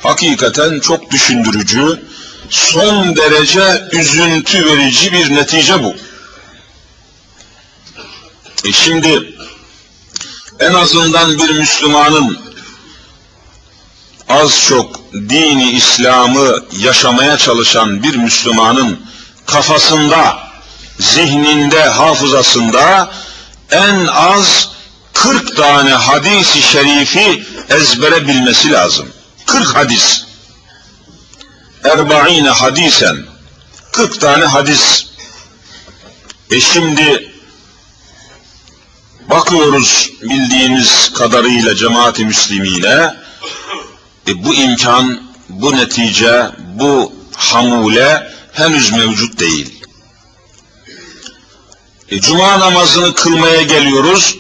Hakikaten 0.03 0.81
çok 0.81 1.11
düşündürücü, 1.11 2.03
son 2.51 3.17
derece 3.17 3.89
üzüntü 3.93 4.67
verici 4.67 5.13
bir 5.13 5.35
netice 5.35 5.83
bu. 5.83 5.95
E 8.65 8.73
şimdi 8.73 9.35
en 10.61 10.75
azından 10.75 11.39
bir 11.39 11.51
Müslümanın 11.51 12.39
az 14.29 14.65
çok 14.69 15.13
dini 15.13 15.71
İslam'ı 15.71 16.65
yaşamaya 16.79 17.39
çalışan 17.39 18.03
bir 18.03 18.17
Müslümanın 18.17 19.01
kafasında 19.47 20.39
zihninde, 20.99 21.85
hafızasında 21.85 23.11
en 23.71 24.07
az 24.07 24.69
40 25.13 25.57
tane 25.57 25.91
hadisi 25.91 26.63
şerifi 26.63 27.45
ezbere 27.69 28.29
bilmesi 28.29 28.73
lazım. 28.73 29.09
40 29.47 29.77
hadis. 29.77 30.25
Erba'ine 31.85 32.51
hadisen. 32.51 33.17
40 33.93 34.21
tane 34.21 34.45
hadis. 34.45 35.07
E 36.51 36.61
şimdi 36.61 37.30
bakıyoruz 39.31 40.11
bildiğimiz 40.23 41.13
kadarıyla 41.13 41.75
cemaati 41.75 42.25
müslimine 42.25 43.15
e 44.29 44.45
bu 44.45 44.55
imkan, 44.55 45.23
bu 45.49 45.77
netice, 45.77 46.47
bu 46.75 47.13
hamule 47.37 48.31
henüz 48.53 48.93
mevcut 48.93 49.41
değil. 49.41 49.85
E, 52.09 52.21
Cuma 52.21 52.61
namazını 52.61 53.15
kılmaya 53.15 53.63
geliyoruz. 53.63 54.37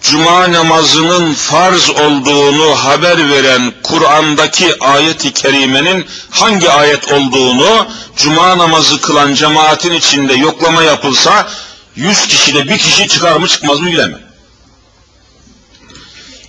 Cuma 0.00 0.52
namazının 0.52 1.34
farz 1.34 1.90
olduğunu 1.90 2.74
haber 2.74 3.30
veren 3.30 3.72
Kur'an'daki 3.82 4.78
ayet-i 4.80 5.32
kerimenin 5.32 6.06
hangi 6.30 6.70
ayet 6.70 7.12
olduğunu 7.12 7.86
Cuma 8.16 8.58
namazı 8.58 9.00
kılan 9.00 9.34
cemaatin 9.34 9.92
içinde 9.92 10.34
yoklama 10.34 10.82
yapılsa 10.82 11.48
yüz 11.96 12.26
kişide 12.26 12.68
bir 12.68 12.78
kişi 12.78 13.08
çıkar 13.08 13.36
mı 13.36 13.48
çıkmaz 13.48 13.80
mı 13.80 13.86
bilemem. 13.86 14.23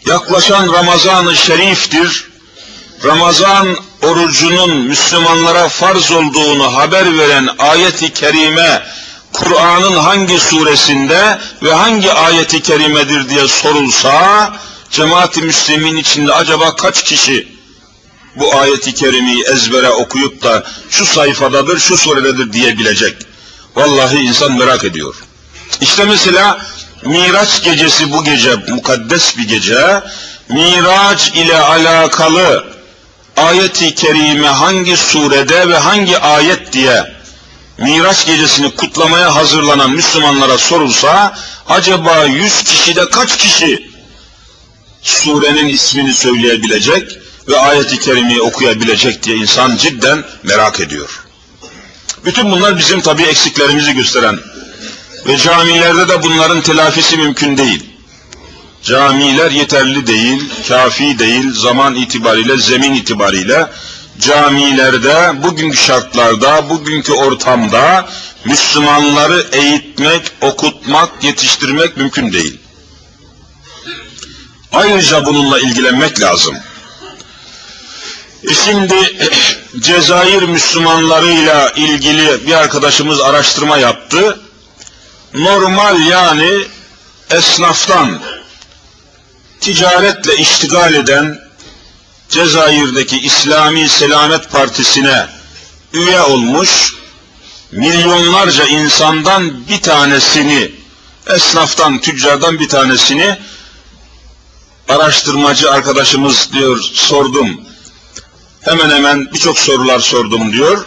Yaklaşan 0.06 0.74
Ramazan-ı 0.74 1.36
Şerif'tir. 1.36 2.28
Ramazan 3.04 3.78
orucunun 4.02 4.78
Müslümanlara 4.78 5.70
farz 5.70 6.12
olduğunu 6.12 6.76
haber 6.76 7.18
veren 7.18 7.50
ayeti 7.60 8.14
kerime 8.14 8.86
Kur'an'ın 9.34 9.98
hangi 9.98 10.40
suresinde 10.40 11.40
ve 11.64 11.74
hangi 11.74 12.14
ayeti 12.14 12.62
kerimedir 12.62 13.30
diye 13.30 13.48
sorulsa 13.48 14.54
cemaati 14.92 15.42
müslimin 15.42 15.96
içinde 15.96 16.34
acaba 16.34 16.76
kaç 16.76 17.04
kişi 17.04 17.48
bu 18.36 18.56
ayeti 18.56 18.94
kerimeyi 18.94 19.44
ezbere 19.44 19.90
okuyup 19.90 20.44
da 20.44 20.64
şu 20.90 21.06
sayfadadır, 21.06 21.80
şu 21.80 21.98
surededir 21.98 22.54
diyebilecek. 22.54 23.18
Vallahi 23.76 24.18
insan 24.18 24.52
merak 24.52 24.84
ediyor. 24.84 25.16
İşte 25.82 26.06
mesela 26.06 26.66
Miraç 27.06 27.64
gecesi 27.64 28.12
bu 28.12 28.24
gece, 28.24 28.56
mukaddes 28.56 29.38
bir 29.38 29.48
gece, 29.48 30.02
Miraç 30.50 31.28
ile 31.36 31.58
alakalı 31.58 32.66
ayeti 33.38 33.96
kerime 33.96 34.48
hangi 34.48 34.98
surede 34.98 35.70
ve 35.70 35.78
hangi 35.78 36.18
ayet 36.18 36.74
diye 36.74 37.16
Miraç 37.78 38.26
gecesini 38.26 38.76
kutlamaya 38.76 39.36
hazırlanan 39.36 39.92
Müslümanlara 39.92 40.58
sorulsa, 40.58 41.38
acaba 41.70 42.24
yüz 42.24 42.64
kişide 42.64 43.10
kaç 43.10 43.38
kişi 43.38 43.90
surenin 45.02 45.68
ismini 45.68 46.14
söyleyebilecek 46.14 47.18
ve 47.48 47.60
ayeti 47.60 48.00
kerimeyi 48.00 48.42
okuyabilecek 48.42 49.24
diye 49.24 49.38
insan 49.38 49.76
cidden 49.76 50.24
merak 50.44 50.80
ediyor. 50.80 51.10
Bütün 52.26 52.52
bunlar 52.52 52.78
bizim 52.78 53.02
tabi 53.02 53.24
eksiklerimizi 53.24 53.94
gösteren 53.94 54.40
ve 55.26 55.38
camilerde 55.38 56.08
de 56.08 56.24
bunların 56.24 56.62
telafisi 56.62 57.18
mümkün 57.18 57.58
değil. 57.58 57.84
Camiler 58.84 59.52
yeterli 59.52 60.08
değil, 60.08 60.44
kafi 60.68 61.20
değil, 61.20 61.54
zaman 61.54 61.96
itibariyle, 61.96 62.58
zemin 62.58 62.94
itibariyle 62.94 63.68
camilerde, 64.20 65.44
bugünkü 65.44 65.78
şartlarda, 65.78 66.70
bugünkü 66.70 67.14
ortamda 67.14 68.10
Müslümanları 68.46 69.48
eğitmek, 69.52 70.32
okutmak, 70.42 71.24
yetiştirmek 71.24 71.98
mümkün 71.98 72.34
değil. 72.34 72.60
Ayrıca 74.72 75.26
bununla 75.26 75.60
ilgilenmek 75.60 76.22
lazım. 76.22 76.56
E 78.50 78.54
şimdi 78.54 78.96
Cezayir 79.80 80.44
Müslümanlarıyla 80.44 81.70
ilgili 81.76 82.48
bir 82.48 82.54
arkadaşımız 82.54 83.22
araştırma 83.22 83.78
yaptı. 83.78 84.40
Normal 85.36 86.00
yani 86.00 86.68
esnaftan 87.30 88.22
ticaretle 89.60 90.38
iştigal 90.38 90.94
eden 90.94 91.40
Cezayir'deki 92.30 93.20
İslami 93.20 93.90
Selamet 93.90 94.52
Partisi'ne 94.52 95.28
üye 95.94 96.22
olmuş 96.22 96.96
milyonlarca 97.72 98.66
insandan 98.66 99.68
bir 99.68 99.82
tanesini 99.82 100.72
esnaftan, 101.28 102.02
tüccardan 102.02 102.60
bir 102.60 102.70
tanesini 102.70 103.38
araştırmacı 104.90 105.72
arkadaşımız 105.72 106.50
diyor 106.54 106.80
sordum. 106.94 107.62
Hemen 108.62 108.90
hemen 108.90 109.34
birçok 109.34 109.60
sorular 109.60 110.00
sordum 110.00 110.54
diyor. 110.54 110.86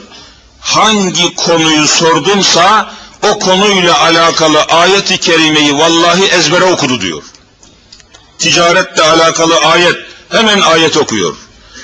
Hangi 0.61 1.35
konuyu 1.35 1.89
sordumsa 1.89 2.99
o 3.23 3.39
konuyla 3.39 4.01
alakalı 4.01 4.63
ayeti 4.63 5.19
kerimeyi 5.19 5.79
vallahi 5.79 6.25
ezbere 6.25 6.65
okudu 6.65 7.01
diyor. 7.01 7.23
Ticaretle 8.39 9.03
alakalı 9.03 9.57
ayet 9.57 9.97
hemen 10.29 10.61
ayet 10.61 10.97
okuyor. 10.97 11.37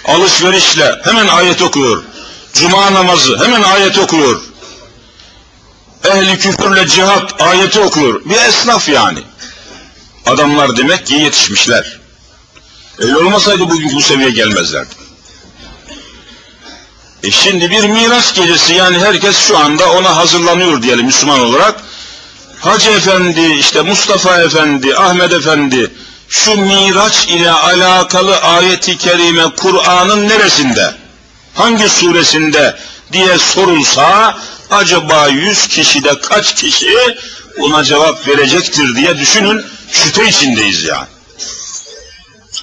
Alışverişle 0.04 1.00
hemen 1.04 1.26
ayet 1.26 1.62
okuyor. 1.62 2.02
Cuma 2.52 2.94
namazı 2.94 3.44
hemen 3.44 3.62
ayet 3.62 3.98
okuyor. 3.98 4.40
Ehli 6.04 6.38
küfürle 6.38 6.88
cihat 6.88 7.42
ayeti 7.42 7.80
okuyor. 7.80 8.24
Bir 8.24 8.36
esnaf 8.36 8.88
yani. 8.88 9.18
Adamlar 10.26 10.76
demek 10.76 11.06
ki 11.06 11.14
yetişmişler. 11.14 12.00
Öyle 12.98 13.16
olmasaydı 13.16 13.70
bugün 13.70 13.94
bu 13.94 14.02
seviyeye 14.02 14.30
gelmezlerdi. 14.30 15.03
E 17.24 17.30
şimdi 17.30 17.70
bir 17.70 17.84
miras 17.84 18.34
gecesi 18.34 18.74
yani 18.74 18.98
herkes 18.98 19.36
şu 19.38 19.58
anda 19.58 19.90
ona 19.90 20.16
hazırlanıyor 20.16 20.82
diyelim 20.82 21.06
Müslüman 21.06 21.40
olarak. 21.40 21.74
Hacı 22.60 22.90
Efendi, 22.90 23.54
işte 23.58 23.82
Mustafa 23.82 24.42
Efendi, 24.42 24.96
Ahmet 24.96 25.32
Efendi 25.32 25.90
şu 26.28 26.56
miraç 26.56 27.26
ile 27.28 27.50
alakalı 27.50 28.36
ayeti 28.36 28.98
kerime 28.98 29.44
Kur'an'ın 29.56 30.28
neresinde, 30.28 30.94
hangi 31.54 31.88
suresinde 31.88 32.76
diye 33.12 33.38
sorulsa 33.38 34.38
acaba 34.70 35.28
yüz 35.28 35.68
kişide 35.68 36.20
kaç 36.20 36.54
kişi 36.54 37.16
buna 37.58 37.84
cevap 37.84 38.28
verecektir 38.28 38.96
diye 38.96 39.18
düşünün 39.18 39.64
şüphe 39.90 40.28
içindeyiz 40.28 40.84
yani. 40.84 41.08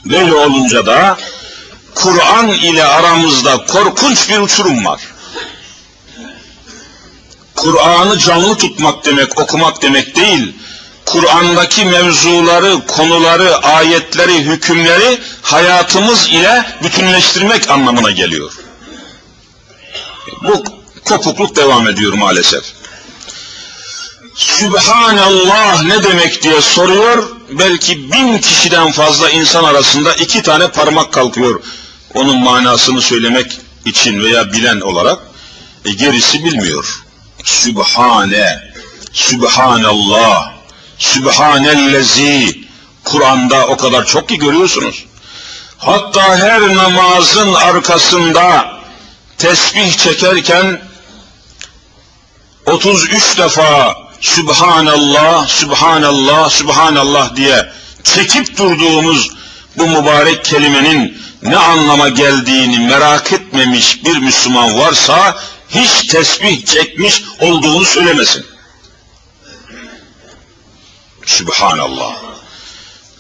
Böyle 0.06 0.34
olunca 0.34 0.86
da 0.86 1.18
Kur'an 1.96 2.48
ile 2.48 2.84
aramızda 2.84 3.66
korkunç 3.66 4.30
bir 4.30 4.38
uçurum 4.38 4.86
var. 4.86 5.02
Kur'an'ı 7.56 8.20
canlı 8.20 8.58
tutmak 8.58 9.06
demek, 9.06 9.40
okumak 9.40 9.82
demek 9.82 10.16
değil. 10.16 10.54
Kur'an'daki 11.06 11.86
mevzuları, 11.86 12.88
konuları, 12.88 13.58
ayetleri, 13.58 14.40
hükümleri 14.40 15.20
hayatımız 15.42 16.28
ile 16.28 16.66
bütünleştirmek 16.84 17.70
anlamına 17.70 18.12
geliyor. 18.12 18.52
Bu 20.44 20.64
kopukluk 21.06 21.56
devam 21.56 21.88
ediyor 21.88 22.14
maalesef. 22.14 22.64
Sübhanallah 24.36 25.84
ne 25.84 26.04
demek 26.04 26.44
diye 26.44 26.62
soruyor. 26.62 27.30
Belki 27.50 28.12
bin 28.12 28.38
kişiden 28.38 28.92
fazla 28.92 29.30
insan 29.30 29.64
arasında 29.64 30.14
iki 30.14 30.42
tane 30.42 30.68
parmak 30.68 31.14
kalkıyor. 31.14 31.62
Onun 32.14 32.38
manasını 32.38 33.02
söylemek 33.02 33.60
için 33.86 34.24
veya 34.24 34.54
bilen 34.54 34.82
olarak. 34.82 35.20
E 35.86 35.92
gerisi 35.92 36.46
bilmiyor. 36.46 37.04
Sübhane, 37.44 38.72
Sübhanallah, 39.14 40.54
Sübhanellezi. 40.98 42.62
Kur'an'da 43.04 43.68
o 43.68 43.78
kadar 43.78 44.06
çok 44.06 44.30
ki 44.30 44.38
görüyorsunuz. 44.38 45.06
Hatta 45.78 46.38
her 46.38 46.76
namazın 46.76 47.54
arkasında 47.54 48.68
tesbih 49.38 49.98
çekerken 49.98 50.82
33 52.66 53.38
defa 53.38 53.98
Sübhanallah, 54.22 55.48
Sübhanallah, 55.48 56.50
Sübhanallah 56.50 57.36
diye 57.36 57.72
çekip 58.04 58.58
durduğumuz 58.58 59.30
bu 59.78 59.88
mübarek 59.88 60.46
kelimenin 60.46 61.22
ne 61.42 61.58
anlama 61.58 62.10
geldiğini 62.10 62.80
merak 62.80 63.34
etmemiş 63.34 64.06
bir 64.06 64.18
Müslüman 64.18 64.80
varsa 64.80 65.38
hiç 65.70 66.08
tesbih 66.08 66.66
çekmiş 66.66 67.24
olduğunu 67.40 67.86
söylemesin. 67.86 68.46
Sübhanallah. 71.26 72.16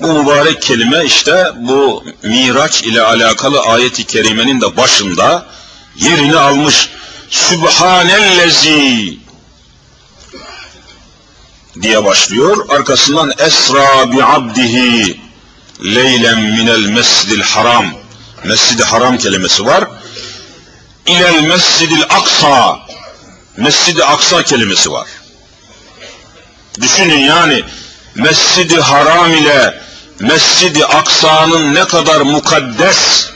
Bu 0.02 0.08
mübarek 0.14 0.62
kelime 0.62 1.06
işte 1.06 1.52
bu 1.56 2.04
Miraç 2.24 2.84
ile 2.84 3.02
alakalı 3.02 3.60
ayeti 3.62 4.04
kerimenin 4.04 4.62
de 4.62 4.78
başında 4.78 5.46
yerini 5.96 6.38
almış. 6.38 6.90
Sübhanellezi 7.30 9.18
diye 11.82 12.06
başlıyor. 12.06 12.70
Arkasından 12.70 13.34
Esra 13.38 14.12
bi 14.12 14.24
abdihi 14.24 15.20
leylen 15.84 16.42
minel 16.42 16.86
mescidil 16.90 17.42
haram 17.42 18.01
mescidi 18.43 18.84
haram 18.84 19.17
kelimesi 19.17 19.65
var. 19.65 19.88
İlel 21.06 21.41
mescidil 21.41 22.04
aksa 22.10 22.80
mescidi 23.58 24.04
aksa 24.04 24.43
kelimesi 24.43 24.91
var. 24.91 25.08
Düşünün 26.82 27.19
yani 27.19 27.63
mescidi 28.15 28.82
haram 28.82 29.34
ile 29.34 29.82
mescidi 30.19 30.86
aksa'nın 30.86 31.73
ne 31.73 31.86
kadar 31.86 32.21
mukaddes, 32.21 33.30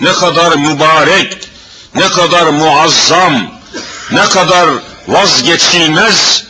ne 0.00 0.12
kadar 0.12 0.56
mübarek, 0.56 1.36
ne 1.94 2.08
kadar 2.08 2.46
muazzam, 2.46 3.60
ne 4.10 4.28
kadar 4.28 4.68
vazgeçilmez 5.08 6.44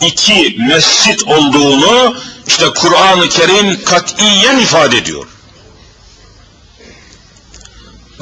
iki 0.00 0.56
mescit 0.68 1.24
olduğunu 1.24 2.16
işte 2.46 2.66
Kur'an-ı 2.70 3.28
Kerim 3.28 3.84
katiyen 3.84 4.58
ifade 4.58 4.96
ediyor. 4.96 5.26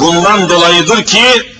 Bundan 0.00 0.48
dolayıdır 0.48 1.04
ki 1.04 1.52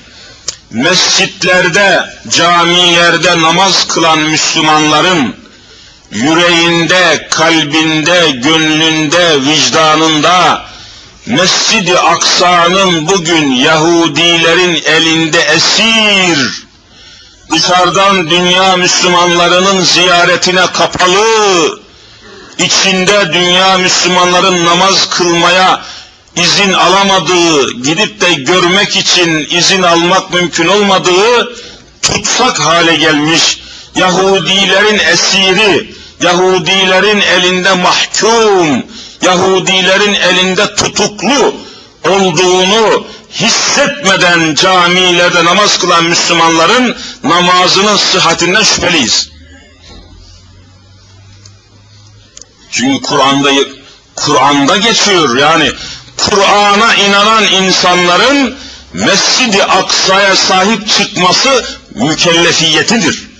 mescitlerde, 0.70 2.10
camilerde 2.28 3.40
namaz 3.40 3.88
kılan 3.88 4.18
Müslümanların 4.18 5.36
yüreğinde, 6.10 7.28
kalbinde, 7.30 8.30
gönlünde, 8.30 9.42
vicdanında 9.42 10.64
Mescid-i 11.26 11.98
Aksa'nın 11.98 13.08
bugün 13.08 13.50
Yahudilerin 13.50 14.82
elinde 14.84 15.40
esir, 15.40 16.66
dışarıdan 17.50 18.30
dünya 18.30 18.76
Müslümanlarının 18.76 19.84
ziyaretine 19.84 20.66
kapalı, 20.66 21.80
içinde 22.58 23.32
dünya 23.32 23.78
Müslümanların 23.78 24.64
namaz 24.64 25.10
kılmaya 25.10 25.80
izin 26.36 26.72
alamadığı, 26.72 27.72
gidip 27.72 28.20
de 28.20 28.34
görmek 28.34 28.96
için 28.96 29.48
izin 29.50 29.82
almak 29.82 30.34
mümkün 30.34 30.68
olmadığı 30.68 31.56
tutsak 32.02 32.60
hale 32.60 32.96
gelmiş 32.96 33.60
Yahudilerin 33.94 34.98
esiri, 34.98 35.94
Yahudilerin 36.20 37.20
elinde 37.20 37.72
mahkum, 37.72 38.86
Yahudilerin 39.22 40.14
elinde 40.14 40.74
tutuklu 40.74 41.54
olduğunu 42.08 43.06
hissetmeden 43.32 44.54
camilerde 44.54 45.44
namaz 45.44 45.78
kılan 45.78 46.04
Müslümanların 46.04 46.96
namazının 47.24 47.96
sıhhatinden 47.96 48.62
şüpheliyiz. 48.62 49.30
Çünkü 52.70 53.02
Kur'an'da 53.02 53.50
Kur'an'da 54.16 54.76
geçiyor 54.76 55.38
yani 55.38 55.72
Kur'an'a 56.24 56.94
inanan 56.94 57.44
insanların 57.44 58.56
Mescid-i 58.92 59.64
Aksa'ya 59.64 60.36
sahip 60.36 60.88
çıkması 60.88 61.64
mükellefiyetidir. 61.94 63.30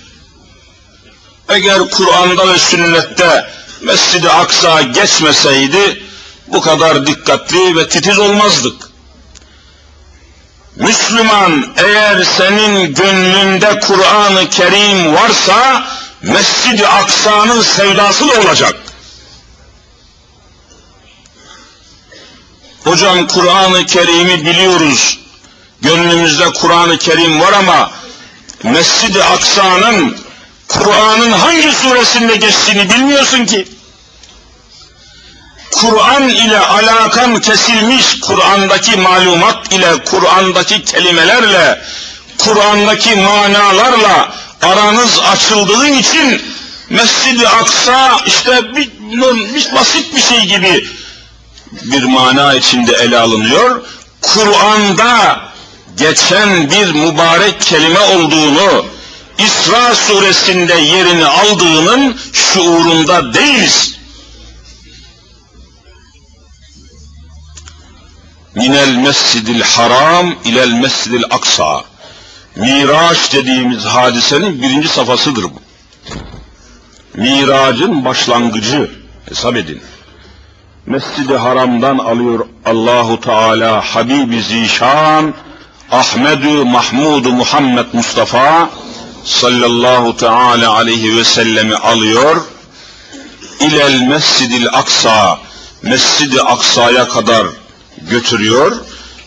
Eğer 1.49 1.89
Kur'an'da 1.89 2.53
ve 2.53 2.59
sünnette 2.59 3.47
Mescid-i 3.81 4.29
Aksa 4.29 4.81
geçmeseydi 4.81 6.03
bu 6.47 6.61
kadar 6.61 7.07
dikkatli 7.07 7.75
ve 7.75 7.89
titiz 7.89 8.19
olmazdık. 8.19 8.91
Müslüman 10.75 11.65
eğer 11.77 12.23
senin 12.23 12.93
gönlünde 12.93 13.79
Kur'an-ı 13.79 14.49
Kerim 14.49 15.15
varsa 15.15 15.83
Mescid-i 16.21 16.87
Aksa'nın 16.87 17.61
sevdası 17.61 18.27
da 18.27 18.41
olacak. 18.41 18.75
Hocam 22.83 23.27
Kur'an-ı 23.27 23.85
Kerim'i 23.85 24.45
biliyoruz. 24.45 25.19
Gönlümüzde 25.81 26.53
Kur'an-ı 26.53 26.97
Kerim 26.97 27.41
var 27.41 27.53
ama 27.53 27.91
Mescid-i 28.63 29.23
Aksa'nın 29.23 30.17
Kur'an'ın 30.67 31.31
hangi 31.31 31.71
suresinde 31.71 32.35
geçtiğini 32.35 32.89
bilmiyorsun 32.89 33.45
ki. 33.45 33.67
Kur'an 35.71 36.29
ile 36.29 36.59
alakan 36.59 37.41
kesilmiş, 37.41 38.19
Kur'an'daki 38.19 38.97
malumat 38.97 39.73
ile, 39.73 40.03
Kur'an'daki 40.03 40.83
kelimelerle, 40.83 41.81
Kur'an'daki 42.37 43.15
manalarla 43.15 44.33
aranız 44.61 45.19
açıldığı 45.19 45.87
için 45.87 46.41
Mescid-i 46.89 47.47
Aksa 47.47 48.19
işte 48.25 48.75
bir, 48.75 48.89
bir 49.53 49.75
basit 49.75 50.15
bir 50.15 50.21
şey 50.21 50.45
gibi 50.45 50.87
bir 51.71 52.03
mana 52.03 52.53
içinde 52.53 52.93
ele 52.93 53.17
alınıyor. 53.17 53.81
Kur'an'da 54.21 55.41
geçen 55.97 56.71
bir 56.71 56.93
mübarek 56.93 57.61
kelime 57.61 57.99
olduğunu, 57.99 58.85
İsra 59.37 59.95
suresinde 59.95 60.73
yerini 60.73 61.25
aldığının 61.25 62.17
şuurunda 62.33 63.33
değiliz. 63.33 63.95
Minel 68.55 68.95
mescidil 68.95 69.61
haram 69.61 70.35
ilel 70.45 70.71
mescidil 70.71 71.23
aksa. 71.29 71.83
Miraç 72.55 73.33
dediğimiz 73.33 73.85
hadisenin 73.85 74.61
birinci 74.61 74.87
safhasıdır 74.87 75.43
bu. 75.43 75.61
Miracın 77.13 78.05
başlangıcı 78.05 78.91
hesap 79.29 79.55
edin. 79.55 79.81
Mescid-i 80.85 81.33
Haram'dan 81.33 81.97
alıyor 81.97 82.45
Allahu 82.65 83.19
Teala 83.19 83.81
Habibi 83.81 84.41
Zişan 84.41 85.33
Ahmedu 85.91 86.65
Mahmudu 86.65 87.31
Muhammed 87.31 87.85
Mustafa 87.93 88.69
sallallahu 89.25 90.17
teala 90.17 90.73
aleyhi 90.73 91.17
ve 91.17 91.23
sellemi 91.23 91.75
alıyor. 91.75 92.41
İlel 93.59 94.01
Mescidil 94.01 94.67
Aksa 94.67 95.39
Mescid-i 95.81 96.41
Aksa'ya 96.41 97.09
kadar 97.09 97.47
götürüyor. 97.97 98.77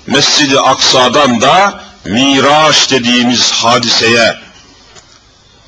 Mescid-i 0.07 0.61
Aksa'dan 0.61 1.41
da 1.41 1.85
Miraç 2.05 2.91
dediğimiz 2.91 3.53
hadiseye 3.53 4.37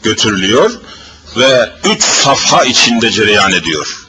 götürülüyor 0.02 0.70
ve 1.36 1.70
üç 1.84 2.02
safha 2.02 2.64
içinde 2.64 3.10
cereyan 3.10 3.52
ediyor. 3.52 4.05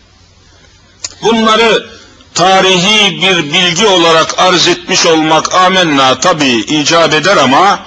Bunları 1.21 1.87
tarihi 2.33 3.21
bir 3.21 3.53
bilgi 3.53 3.87
olarak 3.87 4.39
arz 4.39 4.67
etmiş 4.67 5.05
olmak 5.05 5.53
amenna 5.53 6.19
tabi 6.19 6.49
icap 6.49 7.13
eder 7.13 7.37
ama 7.37 7.85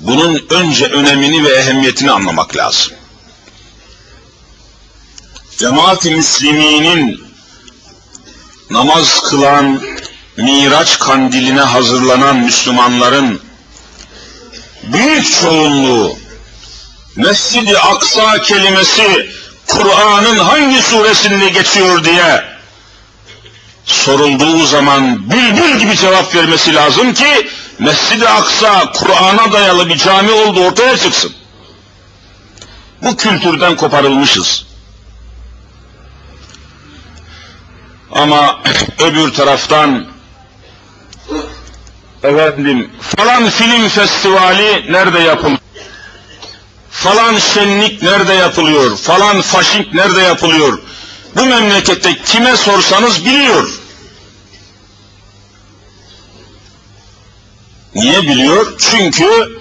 bunun 0.00 0.46
önce 0.50 0.86
önemini 0.86 1.44
ve 1.44 1.48
ehemmiyetini 1.48 2.10
anlamak 2.10 2.56
lazım. 2.56 2.92
Cemaat-i 5.58 6.10
Müslümin'in 6.10 7.24
namaz 8.70 9.20
kılan, 9.20 9.82
Miraç 10.36 10.98
kandiline 10.98 11.60
hazırlanan 11.60 12.36
Müslümanların 12.36 13.40
büyük 14.82 15.40
çoğunluğu 15.40 16.16
Mescid-i 17.16 17.78
Aksa 17.78 18.42
kelimesi 18.42 19.30
Kur'an'ın 19.70 20.38
hangi 20.38 20.82
suresinde 20.82 21.48
geçiyor 21.48 22.04
diye 22.04 22.44
sorulduğu 23.84 24.66
zaman 24.66 25.30
bülbül 25.30 25.78
gibi 25.78 25.96
cevap 25.96 26.34
vermesi 26.34 26.74
lazım 26.74 27.14
ki 27.14 27.48
Mescid-i 27.78 28.28
Aksa 28.28 28.92
Kur'an'a 28.92 29.52
dayalı 29.52 29.88
bir 29.88 29.96
cami 29.96 30.32
oldu 30.32 30.64
ortaya 30.64 30.96
çıksın. 30.96 31.32
Bu 33.02 33.16
kültürden 33.16 33.76
koparılmışız. 33.76 34.66
Ama 38.12 38.60
öbür 38.98 39.32
taraftan 39.32 40.06
efendim 42.22 42.90
falan 43.00 43.48
film 43.48 43.88
festivali 43.88 44.92
nerede 44.92 45.18
yapılıyor? 45.18 45.59
Falan 46.90 47.38
şenlik 47.38 48.02
nerede 48.02 48.32
yapılıyor? 48.32 48.96
Falan 48.96 49.40
faşink 49.40 49.94
nerede 49.94 50.20
yapılıyor? 50.20 50.78
Bu 51.36 51.44
memlekette 51.44 52.22
kime 52.22 52.56
sorsanız 52.56 53.24
biliyor. 53.24 53.70
Niye 57.94 58.22
biliyor? 58.22 58.72
Çünkü 58.78 59.60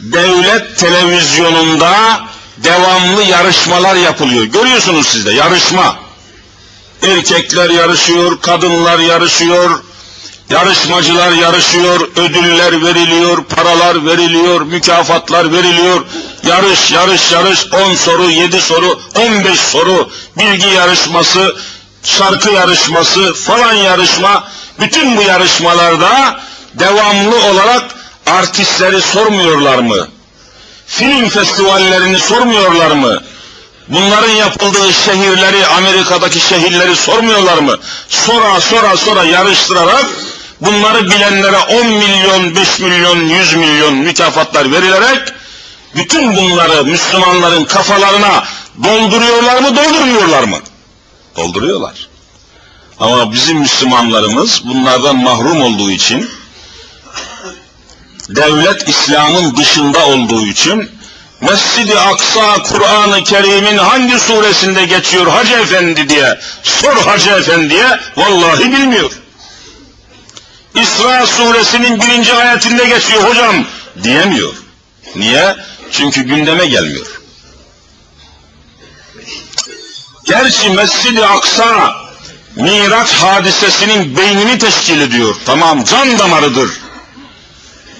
devlet 0.00 0.78
televizyonunda 0.78 2.20
devamlı 2.56 3.22
yarışmalar 3.22 3.94
yapılıyor. 3.96 4.44
Görüyorsunuz 4.44 5.06
siz 5.06 5.26
de 5.26 5.32
yarışma. 5.32 5.96
Erkekler 7.02 7.70
yarışıyor, 7.70 8.40
kadınlar 8.40 8.98
yarışıyor, 8.98 9.82
yarışmacılar 10.50 11.32
yarışıyor, 11.32 12.00
ödüller 12.16 12.84
veriliyor, 12.84 13.44
paralar 13.44 14.06
veriliyor, 14.06 14.60
mükafatlar 14.60 15.52
veriliyor. 15.52 16.06
Yarış, 16.42 16.92
yarış, 16.92 17.32
yarış, 17.32 17.66
10 17.72 17.94
soru, 17.94 18.30
7 18.30 18.60
soru, 18.60 19.00
15 19.16 19.60
soru, 19.60 20.10
bilgi 20.38 20.68
yarışması, 20.68 21.56
şarkı 22.02 22.50
yarışması, 22.50 23.34
falan 23.34 23.74
yarışma. 23.74 24.48
Bütün 24.80 25.16
bu 25.16 25.22
yarışmalarda 25.22 26.40
devamlı 26.74 27.36
olarak 27.36 27.82
artistleri 28.26 29.00
sormuyorlar 29.02 29.78
mı? 29.78 30.08
Film 30.86 31.28
festivallerini 31.28 32.18
sormuyorlar 32.18 32.90
mı? 32.90 33.22
Bunların 33.88 34.30
yapıldığı 34.30 34.92
şehirleri, 34.92 35.66
Amerika'daki 35.66 36.40
şehirleri 36.40 36.96
sormuyorlar 36.96 37.58
mı? 37.58 37.76
Sonra 38.08 38.60
sonra 38.60 38.96
sonra 38.96 39.24
yarıştırarak 39.24 40.06
bunları 40.60 41.10
bilenlere 41.10 41.58
10 41.58 41.86
milyon, 41.86 42.56
5 42.56 42.78
milyon, 42.78 43.20
100 43.20 43.54
milyon 43.54 43.94
mükafatlar 43.94 44.72
verilerek 44.72 45.32
bütün 45.98 46.36
bunları 46.36 46.84
Müslümanların 46.84 47.64
kafalarına 47.64 48.44
dolduruyorlar 48.84 49.60
mı, 49.60 49.76
doldurmuyorlar 49.76 50.42
mı? 50.42 50.58
Dolduruyorlar. 51.36 52.08
Ama 53.00 53.32
bizim 53.32 53.58
Müslümanlarımız 53.58 54.62
bunlardan 54.64 55.16
mahrum 55.16 55.62
olduğu 55.62 55.90
için 55.90 56.30
devlet 58.28 58.88
İslam'ın 58.88 59.56
dışında 59.56 60.06
olduğu 60.06 60.46
için 60.46 60.90
Mescid-i 61.40 61.98
Aksa 61.98 62.62
Kur'an-ı 62.62 63.24
Kerim'in 63.24 63.78
hangi 63.78 64.18
suresinde 64.18 64.84
geçiyor 64.84 65.26
Hacı 65.26 65.54
Efendi 65.54 66.08
diye 66.08 66.38
sor 66.62 66.96
Hacı 66.96 67.30
Efendi'ye 67.30 68.00
vallahi 68.16 68.72
bilmiyor. 68.72 69.10
İsra 70.74 71.26
suresinin 71.26 72.00
birinci 72.00 72.34
ayetinde 72.34 72.84
geçiyor 72.84 73.22
hocam 73.22 73.66
diyemiyor. 74.02 74.54
Niye? 75.16 75.56
Çünkü 75.92 76.22
gündeme 76.22 76.66
gelmiyor. 76.66 77.20
Gerçi 80.24 80.70
Mescid-i 80.70 81.24
Aksa 81.26 81.96
Miraç 82.56 83.12
hadisesinin 83.12 84.16
beynini 84.16 84.58
teşkil 84.58 85.00
ediyor. 85.00 85.36
Tamam 85.46 85.84
can 85.84 86.18
damarıdır. 86.18 86.70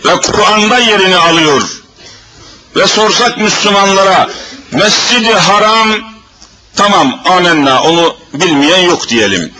Ve 0.04 0.20
Kur'an'da 0.20 0.78
yerini 0.78 1.16
alıyor. 1.16 1.62
Ve 2.76 2.86
sorsak 2.86 3.38
Müslümanlara 3.38 4.30
Mescid-i 4.72 5.34
Haram 5.34 5.88
tamam 6.76 7.20
amenna 7.24 7.82
onu 7.82 8.16
bilmeyen 8.32 8.82
yok 8.82 9.08
diyelim. 9.08 9.52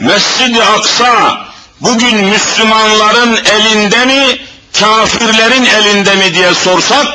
Mescid-i 0.00 0.62
Aksa 0.62 1.46
bugün 1.80 2.24
Müslümanların 2.24 3.38
elinde 3.44 4.04
mi 4.04 4.38
kafirlerin 4.80 5.64
elinde 5.64 6.14
mi 6.14 6.34
diye 6.34 6.54
sorsak 6.54 7.06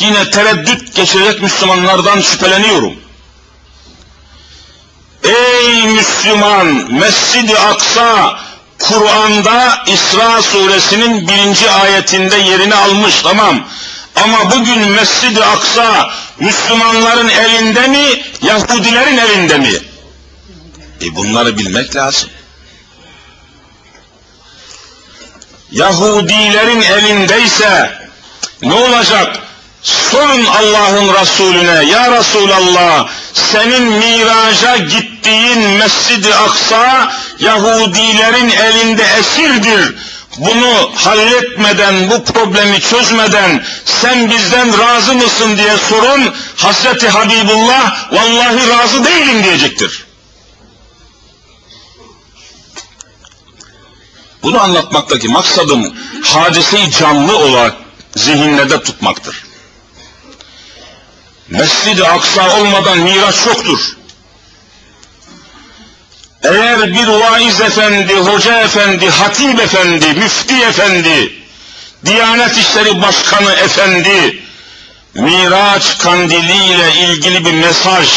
yine 0.00 0.30
tereddüt 0.30 0.94
geçirecek 0.94 1.42
Müslümanlardan 1.42 2.20
şüpheleniyorum. 2.20 2.94
Ey 5.24 5.82
Müslüman 5.86 6.66
Mescid-i 6.92 7.58
Aksa 7.58 8.38
Kur'an'da 8.78 9.82
İsra 9.86 10.42
suresinin 10.42 11.28
birinci 11.28 11.70
ayetinde 11.70 12.36
yerini 12.36 12.74
almış 12.74 13.14
tamam. 13.22 13.68
Ama 14.16 14.50
bugün 14.50 14.78
Mescid-i 14.78 15.44
Aksa 15.44 16.10
Müslümanların 16.40 17.28
elinde 17.28 17.88
mi 17.88 18.22
Yahudilerin 18.42 19.16
elinde 19.16 19.58
mi? 19.58 19.72
E 21.02 21.16
bunları 21.16 21.58
bilmek 21.58 21.96
lazım. 21.96 22.30
Yahudilerin 25.70 26.80
elindeyse 26.80 28.00
ne 28.62 28.72
olacak? 28.74 29.49
Sorun 29.82 30.44
Allah'ın 30.44 31.14
Resulüne, 31.14 31.90
ya 31.90 32.18
Resulallah, 32.18 33.08
senin 33.32 33.82
miraca 33.82 34.76
gittiğin 34.76 35.58
Mescid-i 35.58 36.34
Aksa, 36.34 37.12
Yahudilerin 37.38 38.50
elinde 38.50 39.04
esirdir. 39.20 39.94
Bunu 40.38 40.90
halletmeden, 40.94 42.10
bu 42.10 42.24
problemi 42.24 42.80
çözmeden, 42.80 43.64
sen 43.84 44.30
bizden 44.30 44.78
razı 44.78 45.14
mısın 45.14 45.56
diye 45.56 45.76
sorun, 45.88 46.34
Hazreti 46.56 47.08
Habibullah, 47.08 48.12
vallahi 48.12 48.68
razı 48.68 49.04
değilim 49.04 49.44
diyecektir. 49.44 50.04
Bunu 54.42 54.60
anlatmaktaki 54.60 55.28
maksadım, 55.28 55.94
hadiseyi 56.22 56.90
canlı 56.90 57.36
olarak 57.36 57.74
zihinlerde 58.16 58.82
tutmaktır. 58.82 59.49
Mescid-i 61.50 62.04
Aksa 62.04 62.60
olmadan 62.60 62.98
miraç 62.98 63.46
yoktur. 63.46 63.80
Eğer 66.42 66.94
bir 66.94 67.06
vaiz 67.06 67.60
efendi, 67.60 68.14
hoca 68.14 68.60
efendi, 68.60 69.10
hatip 69.10 69.60
efendi, 69.60 70.06
müfti 70.06 70.62
efendi, 70.62 71.32
Diyanet 72.04 72.58
İşleri 72.58 73.02
Başkanı 73.02 73.52
efendi, 73.52 74.42
Miraç 75.14 75.98
kandiliyle 75.98 76.94
ilgili 76.94 77.44
bir 77.44 77.52
mesaj, 77.52 78.08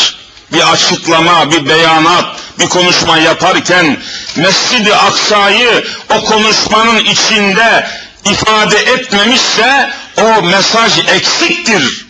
bir 0.54 0.72
açıklama, 0.72 1.52
bir 1.52 1.70
beyanat, 1.70 2.40
bir 2.60 2.70
konuşma 2.70 3.18
yaparken 3.18 3.98
Mescid-i 4.36 4.96
Aksa'yı 4.96 5.86
o 6.10 6.26
konuşmanın 6.26 7.00
içinde 7.00 7.88
ifade 8.26 8.78
etmemişse 8.78 9.92
o 10.22 10.42
mesaj 10.42 11.00
eksiktir. 11.00 12.03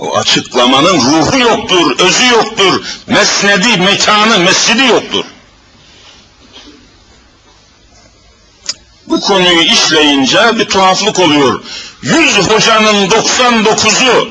O 0.00 0.16
açıklamanın 0.16 0.96
ruhu 0.96 1.38
yoktur, 1.38 1.98
özü 1.98 2.26
yoktur, 2.26 2.84
mesnedi, 3.06 3.76
mekanı, 3.76 4.38
mescidi 4.38 4.86
yoktur. 4.86 5.24
Bu 9.06 9.20
konuyu 9.20 9.62
işleyince 9.62 10.58
bir 10.58 10.64
tuhaflık 10.64 11.18
oluyor. 11.18 11.62
Yüz 12.02 12.38
hocanın 12.48 13.08
99'u 13.08 14.28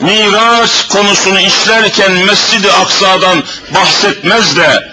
Miraç 0.00 0.70
konusunu 0.88 1.40
işlerken 1.40 2.12
Mescid-i 2.12 2.72
Aksa'dan 2.72 3.42
bahsetmez 3.74 4.56
de 4.56 4.88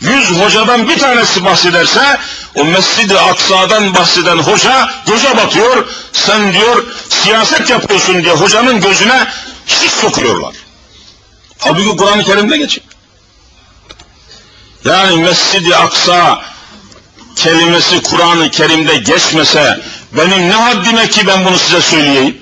yüz 0.00 0.30
hocadan 0.30 0.88
bir 0.88 0.98
tanesi 0.98 1.44
bahsederse 1.44 2.18
o 2.54 2.64
Mescid-i 2.64 3.18
Aksa'dan 3.18 3.94
bahseden 3.94 4.38
hoca 4.38 4.88
göze 5.06 5.36
batıyor. 5.36 5.86
Sen 6.12 6.52
diyor 6.52 6.84
siyaset 7.08 7.70
yapıyorsun 7.70 8.22
diye 8.22 8.32
hocanın 8.32 8.80
gözüne 8.80 9.26
şiş 9.66 9.90
sokuyorlar. 9.90 10.54
Halbuki 11.58 11.96
Kur'an-ı 11.96 12.24
Kerim'de 12.24 12.56
geçiyor. 12.56 12.86
Yani 14.84 15.16
Mescid-i 15.16 15.76
Aksa 15.76 16.44
kelimesi 17.36 18.02
Kur'an-ı 18.02 18.50
Kerim'de 18.50 18.96
geçmese 18.96 19.80
benim 20.12 20.50
ne 20.50 20.54
haddime 20.54 21.08
ki 21.08 21.26
ben 21.26 21.44
bunu 21.44 21.58
size 21.58 21.80
söyleyeyim? 21.80 22.38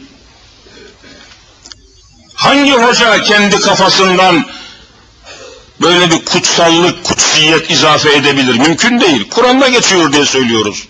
Hangi 2.35 2.73
hoca 2.73 3.23
kendi 3.23 3.61
kafasından 3.61 4.47
böyle 5.81 6.11
bir 6.11 6.25
kutsallık, 6.25 7.05
kutsiyet 7.05 7.71
izafe 7.71 8.13
edebilir? 8.13 8.55
Mümkün 8.55 9.01
değil. 9.01 9.31
Kur'an'da 9.31 9.69
geçiyor 9.69 10.13
diye 10.13 10.25
söylüyoruz. 10.25 10.89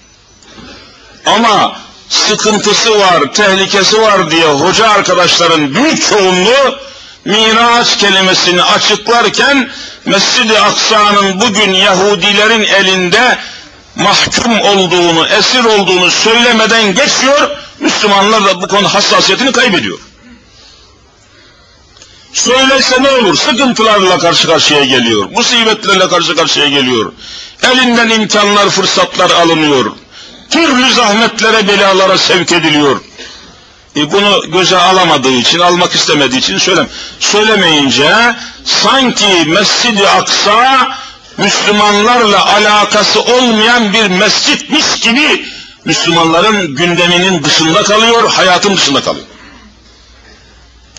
Ama 1.27 1.84
sıkıntısı 2.09 2.99
var, 2.99 3.33
tehlikesi 3.33 4.01
var 4.01 4.31
diye 4.31 4.47
hoca 4.47 4.89
arkadaşların 4.89 5.75
büyük 5.75 6.09
çoğunluğu 6.09 6.79
Miraç 7.25 7.99
kelimesini 7.99 8.63
açıklarken 8.63 9.71
Mescid-i 10.05 10.59
Aksa'nın 10.59 11.41
bugün 11.41 11.73
Yahudilerin 11.73 12.63
elinde 12.63 13.39
mahkum 13.97 14.61
olduğunu, 14.61 15.27
esir 15.27 15.65
olduğunu 15.65 16.11
söylemeden 16.11 16.95
geçiyor, 16.95 17.51
Müslümanlar 17.81 18.45
da 18.45 18.63
bu 18.63 18.69
konu 18.69 18.95
hassasiyetini 18.95 19.53
kaybediyor. 19.53 19.99
Söylese 22.33 23.03
ne 23.03 23.11
olur? 23.11 23.37
Sıkıntılarla 23.37 24.19
karşı 24.19 24.47
karşıya 24.47 24.85
geliyor. 24.85 25.31
Musibetlerle 25.31 26.09
karşı 26.09 26.37
karşıya 26.37 26.69
geliyor. 26.69 27.13
Elinden 27.63 28.09
imkanlar, 28.09 28.71
fırsatlar 28.71 29.31
alınıyor. 29.31 29.93
Türlü 30.55 30.91
zahmetlere, 30.95 31.69
belalara 31.69 32.19
sevk 32.19 32.53
ediliyor. 32.53 33.01
E 33.97 34.13
bunu 34.13 34.51
göze 34.51 34.77
alamadığı 34.77 35.33
için, 35.33 35.59
almak 35.59 35.95
istemediği 35.95 36.39
için 36.39 36.59
söylem. 36.59 36.89
Söylemeyince 37.21 38.35
sanki 38.65 39.45
Mescid-i 39.47 40.09
Aksa 40.09 40.89
Müslümanlarla 41.39 42.47
alakası 42.47 43.21
olmayan 43.21 43.93
bir 43.93 44.07
mescitmiş 44.07 45.01
gibi 45.01 45.45
Müslümanların 45.85 46.75
gündeminin 46.75 47.45
dışında 47.45 47.83
kalıyor, 47.83 48.31
hayatın 48.31 48.77
dışında 48.77 49.03
kalıyor. 49.03 49.27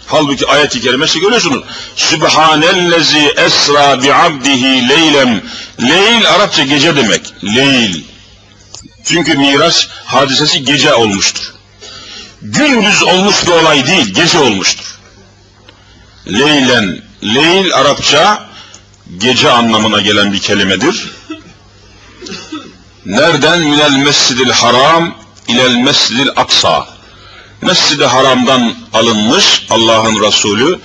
Halbuki 0.07 0.47
ayet-i 0.47 0.81
kerimesi 0.81 1.19
görüyorsunuz. 1.19 1.63
Sübhanellezi 1.95 3.33
esra 3.37 4.03
bi 4.03 4.13
abdihi 4.13 4.89
leylem. 4.89 5.41
Leyl 5.81 6.29
Arapça 6.29 6.63
gece 6.63 6.95
demek. 6.95 7.33
Leyl. 7.43 8.14
Çünkü 9.05 9.37
miras 9.37 9.87
hadisesi 10.05 10.63
gece 10.63 10.93
olmuştur. 10.93 11.53
Gündüz 12.41 13.03
olmuş 13.03 13.35
bir 13.47 13.51
olay 13.51 13.87
değil, 13.87 14.13
gece 14.13 14.39
olmuştur. 14.39 14.99
Leylen, 16.27 17.01
leyl 17.23 17.73
Arapça 17.73 18.49
gece 19.17 19.51
anlamına 19.51 20.01
gelen 20.01 20.33
bir 20.33 20.39
kelimedir. 20.39 21.11
Nereden? 23.05 23.59
Minel 23.59 23.91
mescidil 23.91 24.49
haram 24.49 25.15
ilel 25.47 25.75
mescidil 25.75 26.29
aksa. 26.35 26.87
Mescid-i 27.61 28.05
Haram'dan 28.05 28.73
alınmış 28.93 29.65
Allah'ın 29.69 30.23
Resulü 30.23 30.79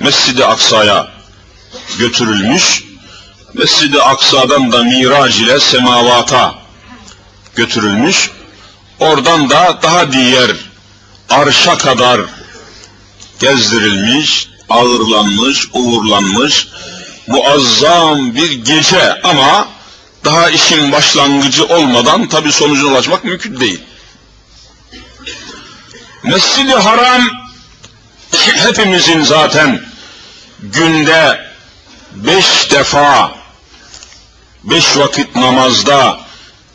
Mescid-i 0.00 0.44
Aksa'ya 0.44 1.08
götürülmüş. 1.98 2.84
Mescid-i 3.54 4.02
Aksa'dan 4.02 4.72
da 4.72 4.82
mirac 4.82 5.42
ile 5.42 5.60
semavata 5.60 6.65
götürülmüş. 7.56 8.30
Oradan 9.00 9.50
da 9.50 9.78
daha 9.82 10.12
diğer 10.12 10.50
arşa 11.30 11.78
kadar 11.78 12.20
gezdirilmiş, 13.38 14.48
ağırlanmış, 14.68 15.68
uğurlanmış, 15.72 16.68
muazzam 17.26 18.34
bir 18.34 18.52
gece 18.52 19.22
ama 19.22 19.68
daha 20.24 20.50
işin 20.50 20.92
başlangıcı 20.92 21.66
olmadan 21.66 22.28
tabi 22.28 22.52
sonucuna 22.52 22.90
ulaşmak 22.90 23.24
mümkün 23.24 23.60
değil. 23.60 23.80
Mescid-i 26.22 26.74
Haram 26.74 27.22
hepimizin 28.32 29.22
zaten 29.22 29.82
günde 30.60 31.46
beş 32.14 32.70
defa 32.70 33.34
beş 34.64 34.96
vakit 34.96 35.36
namazda 35.36 36.25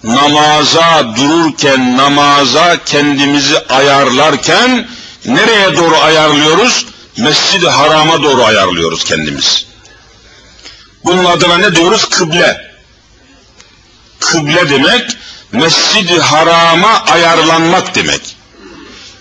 namaza 0.03 1.15
dururken, 1.15 1.97
namaza 1.97 2.77
kendimizi 2.85 3.59
ayarlarken 3.59 4.87
nereye 5.25 5.77
doğru 5.77 5.97
ayarlıyoruz? 5.97 6.85
Mescid-i 7.17 7.69
Haram'a 7.69 8.23
doğru 8.23 8.43
ayarlıyoruz 8.43 9.03
kendimiz. 9.03 9.65
Bunun 11.05 11.25
adına 11.25 11.57
ne 11.57 11.75
diyoruz? 11.75 12.09
Kıble. 12.09 12.71
Kıble 14.19 14.69
demek, 14.69 15.17
Mescid-i 15.51 16.19
Haram'a 16.19 17.03
ayarlanmak 17.05 17.95
demek. 17.95 18.35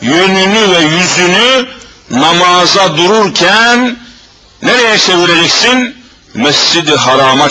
Yönünü 0.00 0.70
ve 0.70 0.78
yüzünü 0.78 1.68
namaza 2.10 2.96
dururken 2.96 3.96
nereye 4.62 4.98
çevireceksin? 4.98 5.96
Mescid-i 6.34 6.96
Haram'a 6.96 7.48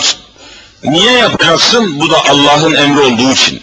Niye 0.84 1.12
yapacaksın? 1.12 2.00
Bu 2.00 2.10
da 2.10 2.24
Allah'ın 2.28 2.74
emri 2.74 3.00
olduğu 3.00 3.32
için. 3.32 3.62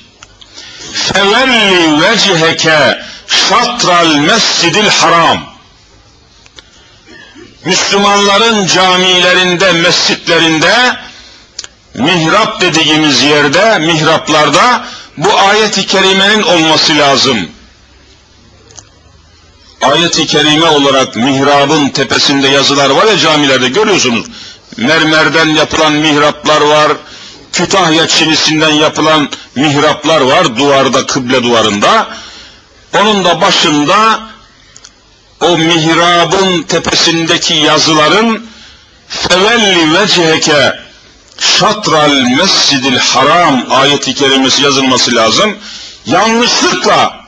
Fevelli 0.93 2.01
veciheke 2.01 3.01
şatral 3.27 4.15
mescidil 4.15 4.87
haram. 4.87 5.39
Müslümanların 7.65 8.67
camilerinde, 8.67 9.71
mescitlerinde, 9.71 10.97
mihrap 11.93 12.61
dediğimiz 12.61 13.23
yerde, 13.23 13.79
mihraplarda 13.79 14.85
bu 15.17 15.39
ayet-i 15.39 15.85
kerimenin 15.85 16.43
olması 16.43 16.97
lazım. 16.97 17.49
Ayet-i 19.81 20.27
kerime 20.27 20.65
olarak 20.65 21.15
mihrabın 21.15 21.89
tepesinde 21.89 22.47
yazılar 22.47 22.89
var 22.89 23.05
ya 23.05 23.17
camilerde 23.17 23.69
görüyorsunuz. 23.69 24.25
Mermerden 24.77 25.47
yapılan 25.47 25.93
mihraplar 25.93 26.61
var, 26.61 26.91
Kütahya 27.57 28.07
çinisinden 28.07 28.69
yapılan 28.69 29.29
mihraplar 29.55 30.21
var 30.21 30.57
duvarda, 30.57 31.05
kıble 31.05 31.43
duvarında. 31.43 32.07
Onun 32.99 33.25
da 33.25 33.41
başında 33.41 34.19
o 35.41 35.57
mihrabın 35.57 36.63
tepesindeki 36.63 37.53
yazıların 37.53 38.45
fevelli 39.07 39.99
veciheke 39.99 40.79
şatral 41.39 42.11
mescidil 42.11 42.97
haram 42.97 43.65
ayeti 43.71 44.15
kerimesi 44.15 44.63
yazılması 44.63 45.15
lazım. 45.15 45.57
Yanlışlıkla 46.05 47.19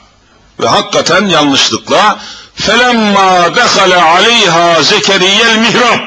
ve 0.59 0.67
hakikaten 0.67 1.27
yanlışlıkla 1.27 2.19
felemma 2.55 3.55
dehale 3.55 4.01
aleyha 4.01 4.83
zekeriyel 4.83 5.57
mihrab 5.57 5.99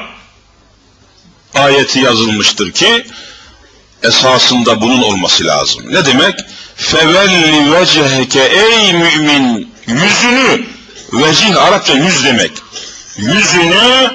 ayeti 1.55 1.99
yazılmıştır 1.99 2.71
ki 2.71 3.05
esasında 4.03 4.81
bunun 4.81 5.01
olması 5.01 5.45
lazım. 5.45 5.83
Ne 5.93 6.05
demek? 6.05 6.39
Fevelli 6.75 7.73
veceheke 7.73 8.43
ey 8.43 8.93
mümin 8.93 9.73
yüzünü 9.87 10.65
vecih 11.13 11.63
Arapça 11.63 11.93
yüz 11.93 12.23
demek. 12.23 12.51
Yüzünü 13.17 14.11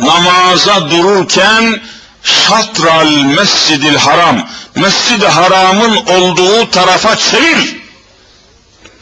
namaza 0.00 0.90
dururken 0.90 1.80
şatral 2.22 3.10
mescidil 3.10 3.96
haram 3.96 4.48
mescid 4.74 5.22
haramın 5.22 5.96
olduğu 5.96 6.70
tarafa 6.70 7.16
çevir. 7.16 7.76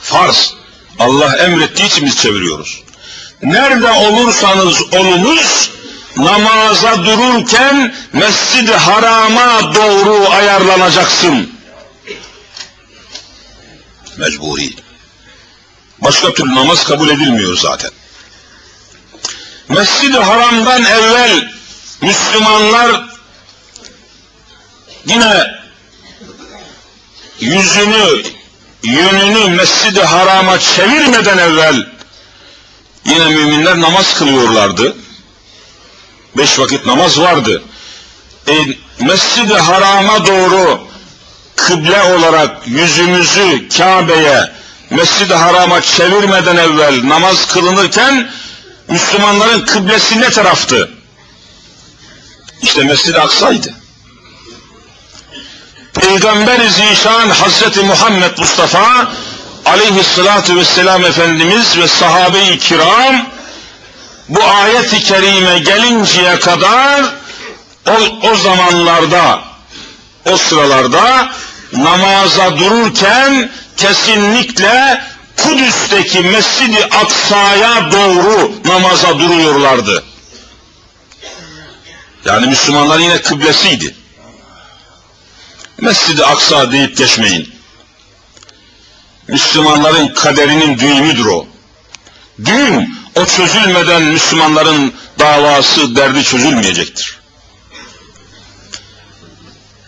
Farz. 0.00 0.54
Allah 0.98 1.36
emrettiği 1.36 1.88
için 1.88 2.06
biz 2.06 2.16
çeviriyoruz. 2.16 2.82
Nerede 3.42 3.90
olursanız 3.90 4.82
olunuz 4.92 5.70
namaza 6.16 7.04
dururken 7.04 7.94
mescid 8.12 8.68
harama 8.68 9.74
doğru 9.74 10.30
ayarlanacaksın. 10.30 11.52
Mecburi. 14.16 14.74
Başka 15.98 16.32
türlü 16.32 16.54
namaz 16.54 16.84
kabul 16.84 17.08
edilmiyor 17.08 17.56
zaten. 17.56 17.90
Mescid-i 19.68 20.18
Haram'dan 20.18 20.84
evvel 20.84 21.52
Müslümanlar 22.00 23.04
yine 25.06 25.54
yüzünü, 27.40 28.22
yönünü 28.82 29.48
Mescid-i 29.48 30.02
Haram'a 30.02 30.58
çevirmeden 30.58 31.38
evvel 31.38 31.86
yine 33.04 33.28
müminler 33.28 33.80
namaz 33.80 34.14
kılıyorlardı 34.18 34.96
beş 36.38 36.58
vakit 36.58 36.86
namaz 36.86 37.20
vardı. 37.20 37.62
E, 38.48 38.54
Mescid-i 39.00 39.54
Haram'a 39.54 40.26
doğru 40.26 40.88
kıble 41.56 42.02
olarak 42.02 42.50
yüzümüzü 42.66 43.68
Kabe'ye, 43.68 44.52
Mescid-i 44.90 45.34
Haram'a 45.34 45.80
çevirmeden 45.80 46.56
evvel 46.56 47.08
namaz 47.08 47.46
kılınırken 47.46 48.30
Müslümanların 48.88 49.60
kıblesi 49.60 50.20
ne 50.20 50.30
taraftı? 50.30 50.90
İşte 52.62 52.84
Mescid-i 52.84 53.20
Aksa'ydı. 53.20 53.74
Peygamber-i 55.94 56.70
Zişan 56.70 57.30
Hazreti 57.30 57.80
Muhammed 57.80 58.38
Mustafa 58.38 59.12
aleyhissalatu 59.64 60.56
vesselam 60.56 61.04
Efendimiz 61.04 61.78
ve 61.78 61.88
sahabe-i 61.88 62.58
kiram 62.58 63.26
bu 64.28 64.44
ayet-i 64.44 65.00
kerime 65.00 65.58
gelinceye 65.58 66.40
kadar 66.40 67.04
o, 67.86 68.28
o 68.30 68.36
zamanlarda 68.36 69.40
o 70.32 70.36
sıralarda 70.36 71.30
namaza 71.72 72.58
dururken 72.58 73.50
kesinlikle 73.76 75.02
Kudüs'teki 75.36 76.20
Mescid-i 76.20 76.84
Aksa'ya 76.84 77.92
doğru 77.92 78.52
namaza 78.64 79.18
duruyorlardı. 79.18 80.04
Yani 82.24 82.46
Müslümanlar 82.46 82.98
yine 82.98 83.22
kıblesiydi. 83.22 83.94
Mescid-i 85.80 86.24
Aksa 86.24 86.72
deyip 86.72 86.96
geçmeyin. 86.96 87.54
Müslümanların 89.28 90.08
kaderinin 90.08 90.78
düğümüdür 90.78 91.26
o. 91.26 91.46
Düğüm 92.44 92.95
o 93.16 93.26
çözülmeden 93.26 94.02
Müslümanların 94.02 94.92
davası, 95.18 95.96
derdi 95.96 96.24
çözülmeyecektir. 96.24 97.18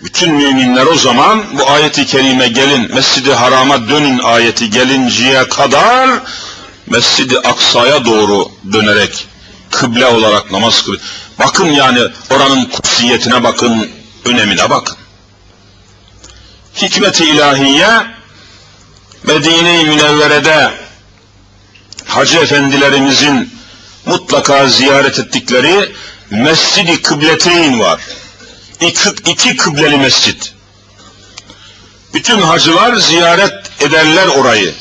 Bütün 0.05 0.35
müminler 0.35 0.87
o 0.87 0.95
zaman 0.95 1.59
bu 1.59 1.71
ayeti 1.71 2.07
kerime 2.07 2.49
gelin, 2.49 2.95
Mescid-i 2.95 3.33
Haram'a 3.33 3.89
dönün 3.89 4.19
ayeti 4.19 4.71
gelinceye 4.71 5.49
kadar 5.49 6.11
Mescid-i 6.87 7.39
Aksa'ya 7.39 8.05
doğru 8.05 8.51
dönerek 8.73 9.27
kıble 9.71 10.07
olarak 10.07 10.53
namaz 10.53 10.83
kılıyor. 10.83 11.03
Bakın 11.39 11.67
yani 11.67 12.01
oranın 12.31 12.65
kutsiyetine 12.65 13.45
bakın, 13.45 13.91
önemine 14.25 14.71
bakın. 14.71 14.97
Hikmet-i 16.83 17.25
ilahiye 17.25 17.89
Medine-i 19.23 19.85
Münevvere'de 19.85 20.88
hacı 22.09 22.39
efendilerimizin 22.39 23.51
mutlaka 24.07 24.69
ziyaret 24.69 25.19
ettikleri 25.19 25.93
Mescid-i 26.31 27.03
Kıbleteyn 27.03 27.81
var. 27.81 28.01
İki, 28.81 29.09
iki 29.31 29.57
kıbleli 29.57 29.97
mescit. 29.97 30.55
Bütün 32.15 32.41
hacılar 32.41 32.97
ziyaret 32.97 33.83
ederler 33.83 34.27
orayı 34.27 34.75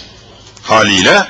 haliyle. 0.64 1.28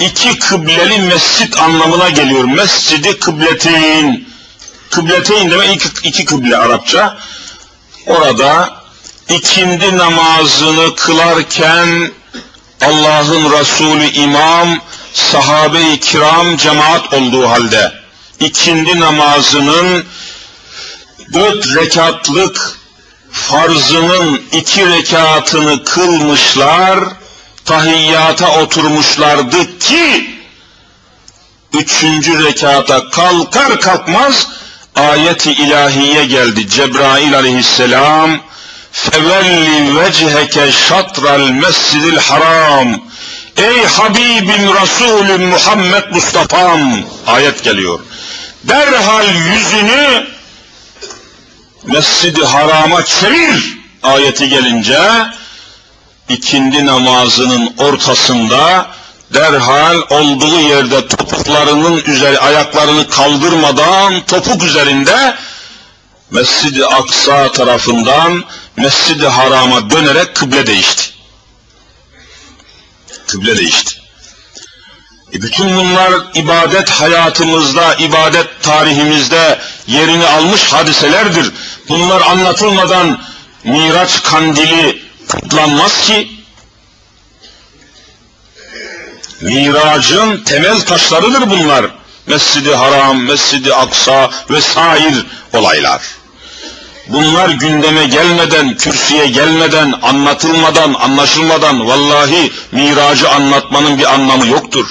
İki 0.00 0.38
kıbleli 0.38 0.98
mescit 0.98 1.58
anlamına 1.58 2.08
geliyor. 2.08 2.44
Mescidi 2.44 3.18
Kıbleteyn. 3.18 4.28
Kıbleteyn 4.90 5.50
demek 5.50 5.76
iki, 5.76 6.08
iki 6.08 6.24
kıble 6.24 6.56
Arapça. 6.56 7.18
Orada 8.06 8.82
ikindi 9.28 9.98
namazını 9.98 10.96
kılarken 10.96 12.12
Allah'ın 12.86 13.52
Resulü 13.52 14.04
imam 14.04 14.78
sahabe-i 15.12 16.00
kiram 16.00 16.56
cemaat 16.56 17.12
olduğu 17.12 17.48
halde 17.50 17.92
ikindi 18.40 19.00
namazının 19.00 20.04
dört 21.32 21.76
rekatlık 21.76 22.78
farzının 23.32 24.42
iki 24.52 24.86
rekatını 24.86 25.84
kılmışlar, 25.84 26.98
tahiyyata 27.64 28.60
oturmuşlardı 28.60 29.78
ki 29.78 30.30
üçüncü 31.72 32.44
rekata 32.44 33.10
kalkar 33.10 33.80
kalkmaz 33.80 34.48
ayeti 34.94 35.52
ilahiye 35.52 36.24
geldi. 36.24 36.68
Cebrail 36.68 37.36
aleyhisselam 37.36 38.40
fevelli 38.94 39.96
vecheke 39.96 40.72
şatral 40.72 41.48
mescidil 41.48 42.16
haram 42.16 42.88
Ey 43.56 43.84
Habibim 43.84 44.74
Resulüm 44.74 45.48
Muhammed 45.48 46.04
Mustafa'm 46.10 47.04
ayet 47.26 47.64
geliyor. 47.64 48.00
Derhal 48.64 49.26
yüzünü 49.28 50.26
Mescid-i 51.84 52.44
Haram'a 52.44 53.04
çevir 53.04 53.78
ayeti 54.02 54.48
gelince 54.48 55.00
ikindi 56.28 56.86
namazının 56.86 57.74
ortasında 57.78 58.86
derhal 59.34 59.96
olduğu 60.10 60.60
yerde 60.60 61.08
topuklarının 61.08 62.02
üzeri 62.06 62.38
ayaklarını 62.38 63.08
kaldırmadan 63.08 64.20
topuk 64.26 64.62
üzerinde 64.62 65.34
Mescid-i 66.30 66.86
Aksa 66.86 67.52
tarafından 67.52 68.44
Mescid-i 68.76 69.26
Haram'a 69.26 69.90
dönerek 69.90 70.34
kıble 70.34 70.66
değişti. 70.66 71.02
Kıble 73.26 73.56
değişti. 73.56 74.00
E 75.34 75.42
bütün 75.42 75.76
bunlar 75.76 76.12
ibadet 76.34 76.90
hayatımızda, 76.90 77.94
ibadet 77.94 78.62
tarihimizde 78.62 79.60
yerini 79.86 80.26
almış 80.26 80.72
hadiselerdir. 80.72 81.52
Bunlar 81.88 82.20
anlatılmadan 82.20 83.20
Miraç 83.64 84.22
kandili 84.22 85.02
kutlanmaz 85.28 86.00
ki. 86.00 86.30
Miracın 89.40 90.44
temel 90.44 90.80
taşlarıdır 90.80 91.50
bunlar. 91.50 91.86
Mescidi 92.26 92.74
Haram, 92.74 93.22
Mescidi 93.22 93.74
Aksa 93.74 94.30
vesaire 94.50 95.14
olaylar. 95.52 96.02
Bunlar 97.08 97.48
gündeme 97.48 98.04
gelmeden, 98.04 98.76
kürsüye 98.76 99.26
gelmeden, 99.26 99.94
anlatılmadan, 100.02 100.94
anlaşılmadan 100.94 101.88
vallahi 101.88 102.52
miracı 102.72 103.30
anlatmanın 103.30 103.98
bir 103.98 104.14
anlamı 104.14 104.46
yoktur. 104.46 104.86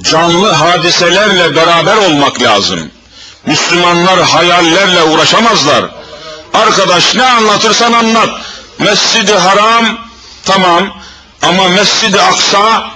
Canlı 0.00 0.52
hadiselerle 0.52 1.56
beraber 1.56 1.96
olmak 1.96 2.42
lazım. 2.42 2.90
Müslümanlar 3.46 4.22
hayallerle 4.22 5.02
uğraşamazlar. 5.02 5.84
Arkadaş 6.54 7.14
ne 7.14 7.24
anlatırsan 7.24 7.92
anlat. 7.92 8.30
Mescidi 8.78 9.34
Haram 9.34 9.98
tamam 10.44 11.02
ama 11.42 11.68
Mescidi 11.68 12.20
Aksa 12.20 12.92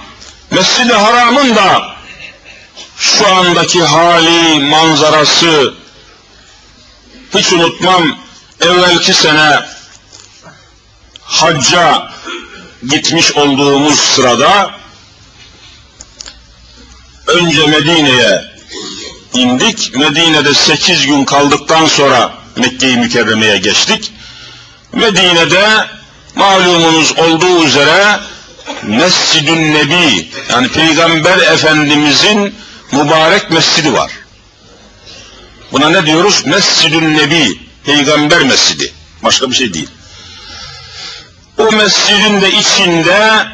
Mescid-i 0.51 0.93
Haram'ın 0.93 1.55
da 1.55 1.95
şu 2.97 3.27
andaki 3.27 3.83
hali, 3.83 4.59
manzarası 4.59 5.73
hiç 7.37 7.53
unutmam 7.53 8.17
evvelki 8.61 9.13
sene 9.13 9.59
hacca 11.21 12.11
gitmiş 12.89 13.31
olduğumuz 13.31 13.99
sırada 13.99 14.71
önce 17.27 17.67
Medine'ye 17.67 18.43
indik. 19.33 19.95
Medine'de 19.95 20.53
sekiz 20.53 21.05
gün 21.05 21.25
kaldıktan 21.25 21.85
sonra 21.85 22.33
Mekke-i 22.55 22.97
Mükerreme'ye 22.97 23.57
geçtik. 23.57 24.11
Medine'de 24.93 25.87
malumunuz 26.35 27.17
olduğu 27.17 27.63
üzere 27.63 28.19
Mescidün 28.83 29.73
Nebi 29.73 30.29
yani 30.51 30.67
Peygamber 30.67 31.37
Efendimizin 31.37 32.55
mübarek 32.91 33.51
mescidi 33.51 33.93
var. 33.93 34.11
Buna 35.71 35.89
ne 35.89 36.05
diyoruz? 36.05 36.45
Mescidün 36.45 37.17
Nebi, 37.17 37.59
Peygamber 37.85 38.43
Mescidi. 38.43 38.93
Başka 39.23 39.49
bir 39.49 39.55
şey 39.55 39.73
değil. 39.73 39.89
O 41.57 41.71
mescidin 41.71 42.41
de 42.41 42.51
içinde 42.51 43.47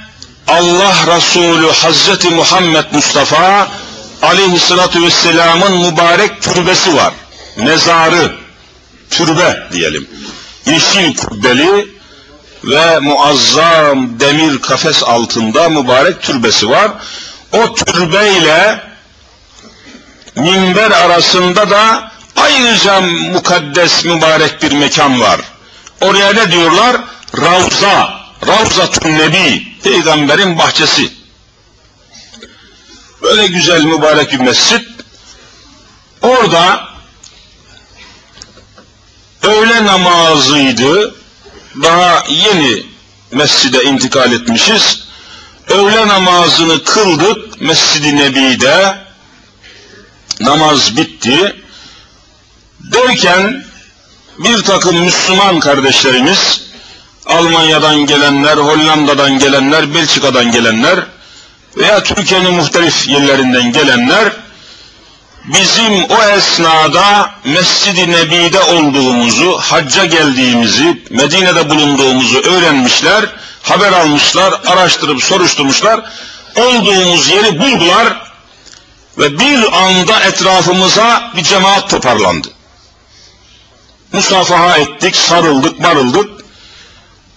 Allah 0.47 0.95
Resulü 1.15 1.71
Hazreti 1.71 2.29
Muhammed 2.29 2.85
Mustafa 2.91 3.67
aleyhissalatu 4.21 5.03
vesselamın 5.03 5.77
mübarek 5.77 6.41
türbesi 6.41 6.95
var. 6.95 7.13
Mezarı, 7.57 8.35
türbe 9.09 9.67
diyelim. 9.73 10.07
Yeşil 10.65 11.15
kubbeli 11.15 11.87
ve 12.63 12.99
muazzam 12.99 14.19
demir 14.19 14.61
kafes 14.61 15.03
altında 15.03 15.69
mübarek 15.69 16.21
türbesi 16.21 16.69
var. 16.69 16.91
O 17.51 17.75
türbeyle 17.75 18.83
minber 20.35 20.91
arasında 20.91 21.69
da 21.69 22.11
ayrıca 22.35 23.01
mukaddes 23.01 24.05
mübarek 24.05 24.61
bir 24.61 24.71
mekan 24.71 25.21
var. 25.21 25.41
Oraya 26.01 26.33
ne 26.33 26.51
diyorlar? 26.51 26.97
Ravza, 27.41 28.13
Ravzatun 28.47 29.09
Nebi, 29.09 29.63
peygamberin 29.83 30.57
bahçesi. 30.57 31.13
Böyle 33.21 33.47
güzel 33.47 33.83
mübarek 33.83 34.31
bir 34.31 34.39
mescit. 34.39 34.87
Orada 36.21 36.87
öğle 39.43 39.85
namazıydı. 39.85 41.15
Daha 41.83 42.23
yeni 42.29 42.85
mescide 43.31 43.83
intikal 43.83 44.31
etmişiz. 44.31 45.03
Öğle 45.69 46.07
namazını 46.07 46.83
kıldık 46.83 47.61
Mescid-i 47.61 48.17
Nebi'de. 48.17 48.97
Namaz 50.39 50.97
bitti. 50.97 51.55
Derken 52.79 53.63
bir 54.39 54.63
takım 54.63 54.97
Müslüman 54.97 55.59
kardeşlerimiz 55.59 56.61
Almanya'dan 57.25 57.95
gelenler, 57.95 58.57
Hollanda'dan 58.57 59.39
gelenler, 59.39 59.95
Belçika'dan 59.95 60.51
gelenler 60.51 60.99
veya 61.77 62.03
Türkiye'nin 62.03 62.53
muhtelif 62.53 63.07
yerlerinden 63.07 63.71
gelenler 63.71 64.33
bizim 65.45 66.03
o 66.03 66.23
esnada 66.23 67.31
Mescid-i 67.45 68.11
Nebi'de 68.11 68.61
olduğumuzu, 68.61 69.57
hacca 69.57 70.05
geldiğimizi, 70.05 71.03
Medine'de 71.09 71.69
bulunduğumuzu 71.69 72.39
öğrenmişler, 72.39 73.25
haber 73.63 73.91
almışlar, 73.91 74.53
araştırıp 74.67 75.23
soruşturmuşlar, 75.23 76.01
olduğumuz 76.55 77.29
yeri 77.29 77.59
buldular 77.59 78.22
ve 79.17 79.39
bir 79.39 79.83
anda 79.83 80.19
etrafımıza 80.19 81.31
bir 81.37 81.43
cemaat 81.43 81.89
toparlandı. 81.89 82.47
Musafaha 84.13 84.77
ettik, 84.77 85.15
sarıldık, 85.15 85.79
marıldık. 85.79 86.29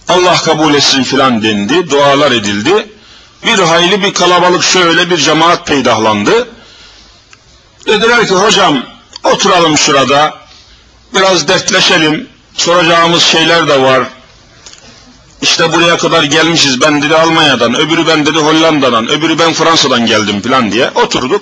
Allah 0.07 0.37
kabul 0.37 0.73
etsin 0.73 1.03
filan 1.03 1.43
dendi, 1.43 1.89
dualar 1.89 2.31
edildi. 2.31 2.87
Bir 3.45 3.59
hayli 3.59 4.03
bir 4.03 4.13
kalabalık 4.13 4.63
şöyle 4.63 5.09
bir 5.09 5.17
cemaat 5.17 5.67
peydahlandı. 5.67 6.47
Dediler 7.87 8.27
ki 8.27 8.33
hocam 8.33 8.83
oturalım 9.23 9.77
şurada, 9.77 10.33
biraz 11.15 11.47
dertleşelim, 11.47 12.29
soracağımız 12.53 13.23
şeyler 13.23 13.67
de 13.67 13.81
var. 13.81 14.03
İşte 15.41 15.73
buraya 15.73 15.97
kadar 15.97 16.23
gelmişiz, 16.23 16.81
ben 16.81 17.01
dedi 17.01 17.15
Almanya'dan, 17.15 17.75
öbürü 17.75 18.07
ben 18.07 18.25
dedi 18.25 18.39
Hollanda'dan, 18.39 19.07
öbürü 19.07 19.39
ben 19.39 19.53
Fransa'dan 19.53 20.05
geldim 20.05 20.41
filan 20.41 20.71
diye 20.71 20.91
oturduk. 20.95 21.41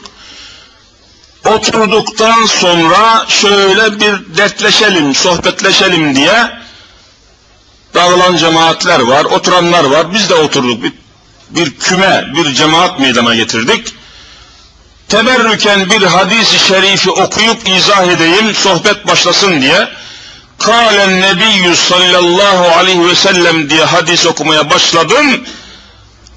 Oturduktan 1.45 2.45
sonra 2.45 3.25
şöyle 3.27 3.99
bir 3.99 4.37
dertleşelim, 4.37 5.15
sohbetleşelim 5.15 6.15
diye 6.15 6.51
dağılan 7.93 8.37
cemaatler 8.37 8.99
var, 8.99 9.25
oturanlar 9.25 9.83
var. 9.83 10.13
Biz 10.13 10.29
de 10.29 10.35
oturduk, 10.35 10.83
bir, 10.83 10.93
bir 11.49 11.75
küme, 11.75 12.25
bir 12.35 12.53
cemaat 12.53 12.99
meydana 12.99 13.35
getirdik 13.35 13.93
teberrüken 15.09 15.89
bir 15.89 16.01
hadis-i 16.01 16.59
şerifi 16.59 17.11
okuyup 17.11 17.69
izah 17.69 18.07
edeyim, 18.07 18.55
sohbet 18.55 19.07
başlasın 19.07 19.61
diye. 19.61 19.89
Kâlen 20.59 21.21
nebiyyü 21.21 21.75
sallallahu 21.75 22.77
aleyhi 22.77 23.07
ve 23.07 23.15
sellem 23.15 23.69
diye 23.69 23.85
hadis 23.85 24.25
okumaya 24.25 24.69
başladım. 24.69 25.43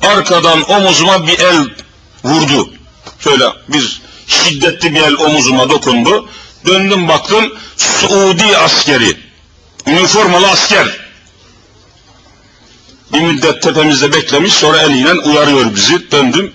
Arkadan 0.02 0.70
omuzuma 0.70 1.26
bir 1.26 1.38
el 1.38 1.68
vurdu. 2.24 2.70
Şöyle 3.20 3.44
bir 3.68 4.02
şiddetli 4.28 4.94
bir 4.94 5.00
el 5.00 5.14
omuzuma 5.14 5.70
dokundu. 5.70 6.28
Döndüm 6.66 7.08
baktım 7.08 7.52
Suudi 7.76 8.56
askeri. 8.56 9.16
Üniformalı 9.86 10.48
asker. 10.48 10.86
Bir 13.12 13.20
müddet 13.20 13.62
tepemizde 13.62 14.12
beklemiş 14.12 14.52
sonra 14.52 14.82
eliyle 14.82 15.12
uyarıyor 15.12 15.74
bizi. 15.74 16.10
Döndüm. 16.10 16.52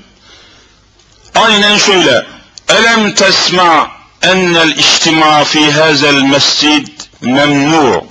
Aynen 1.36 1.78
şöyle. 1.78 2.26
Elem 2.70 3.16
tesma 3.16 3.92
ennel 4.22 4.70
içtima 4.70 5.44
fi 5.44 5.72
hazel 5.72 6.22
mescid 6.22 6.88
memnu. 7.22 8.06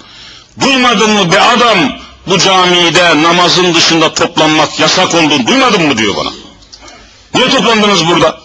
Duymadın 0.61 1.11
mı 1.11 1.33
be 1.33 1.41
adam 1.41 1.79
bu 2.27 2.39
camide 2.39 3.23
namazın 3.23 3.75
dışında 3.75 4.15
toplanmak 4.15 4.81
yasak 4.81 5.15
olduğunu 5.15 5.47
duymadın 5.47 5.83
mı 5.83 5.99
diyor 5.99 6.17
bana. 6.17 6.31
Niye 7.35 7.51
toplandınız 7.51 8.07
burada? 8.07 8.42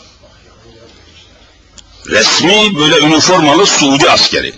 Resmi 2.07 2.79
böyle 2.79 2.99
üniformalı 2.99 3.65
Suudi 3.65 4.09
askeri. 4.09 4.53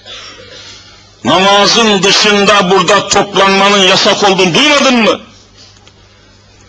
Namazın 1.24 2.04
dışında 2.04 2.72
burada 2.72 3.08
toplanmanın 3.08 3.84
yasak 3.84 4.24
olduğunu 4.24 4.54
duymadın 4.54 4.96
mı? 4.96 5.20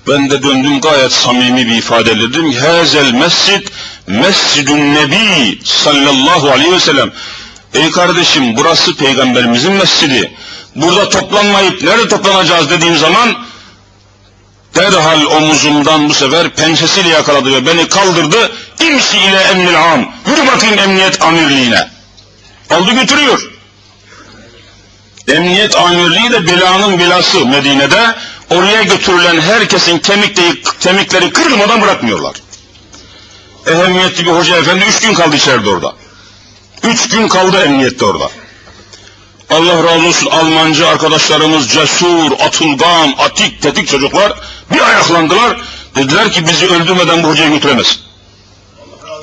Ben 0.08 0.30
de 0.30 0.42
döndüm 0.42 0.80
gayet 0.80 1.12
samimi 1.12 1.66
bir 1.66 1.76
ifade 1.76 2.18
dedim. 2.18 2.52
Hazel 2.52 3.12
mescid 3.12 3.66
mescidun 4.06 4.94
nebi 4.94 5.58
sallallahu 5.64 6.50
aleyhi 6.50 6.72
ve 6.72 6.80
sellem. 6.80 7.12
Ey 7.74 7.90
kardeşim 7.90 8.56
burası 8.56 8.96
peygamberimizin 8.96 9.72
mescidi. 9.72 10.32
Burada 10.76 11.08
toplanmayıp 11.08 11.82
nerede 11.82 12.08
toplanacağız 12.08 12.70
dediğim 12.70 12.96
zaman 12.96 13.36
derhal 14.74 15.24
omuzumdan 15.26 16.08
bu 16.08 16.14
sefer 16.14 16.50
pençesiyle 16.50 17.08
yakaladı 17.08 17.52
ve 17.52 17.66
beni 17.66 17.88
kaldırdı. 17.88 18.52
İmsi 18.80 19.18
ile 19.18 19.38
emnil 19.38 19.92
am. 19.92 20.12
Yürü 20.30 20.46
bakayım 20.46 20.78
emniyet 20.78 21.22
amirliğine. 21.22 21.88
Aldı 22.70 22.92
götürüyor. 22.92 23.50
Emniyet 25.28 25.76
amirliği 25.76 26.30
de 26.30 26.46
belanın 26.46 26.98
belası 26.98 27.46
Medine'de. 27.46 28.14
Oraya 28.50 28.82
götürülen 28.82 29.40
herkesin 29.40 29.98
kemikleri, 29.98 30.62
kemikleri 30.80 31.32
kırılmadan 31.32 31.82
bırakmıyorlar. 31.82 32.36
Ehemmiyetli 33.66 34.26
bir 34.26 34.30
hoca 34.30 34.56
efendi 34.56 34.84
üç 34.84 35.00
gün 35.00 35.14
kaldı 35.14 35.36
içeride 35.36 35.70
orada. 35.70 35.94
Üç 36.82 37.08
gün 37.08 37.28
kaldı 37.28 37.62
emniyette 37.64 38.04
orada. 38.04 38.30
Allah 39.50 39.84
razı 39.84 40.06
olsun 40.06 40.30
Almancı 40.30 40.88
arkadaşlarımız 40.88 41.68
cesur, 41.68 42.32
atılgan, 42.32 43.14
atik, 43.18 43.62
tetik 43.62 43.88
çocuklar 43.88 44.32
bir 44.72 44.80
ayaklandılar. 44.80 45.60
Dediler 45.96 46.32
ki 46.32 46.46
bizi 46.46 46.66
öldürmeden 46.66 47.22
bu 47.22 47.28
hocayı 47.28 47.50
götüremez. 47.50 48.09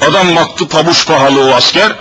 Adam 0.02 0.36
baktı 0.36 0.68
pabuç 0.68 1.08
pahalı 1.08 1.46
o 1.46 1.54
asker. 1.56 1.92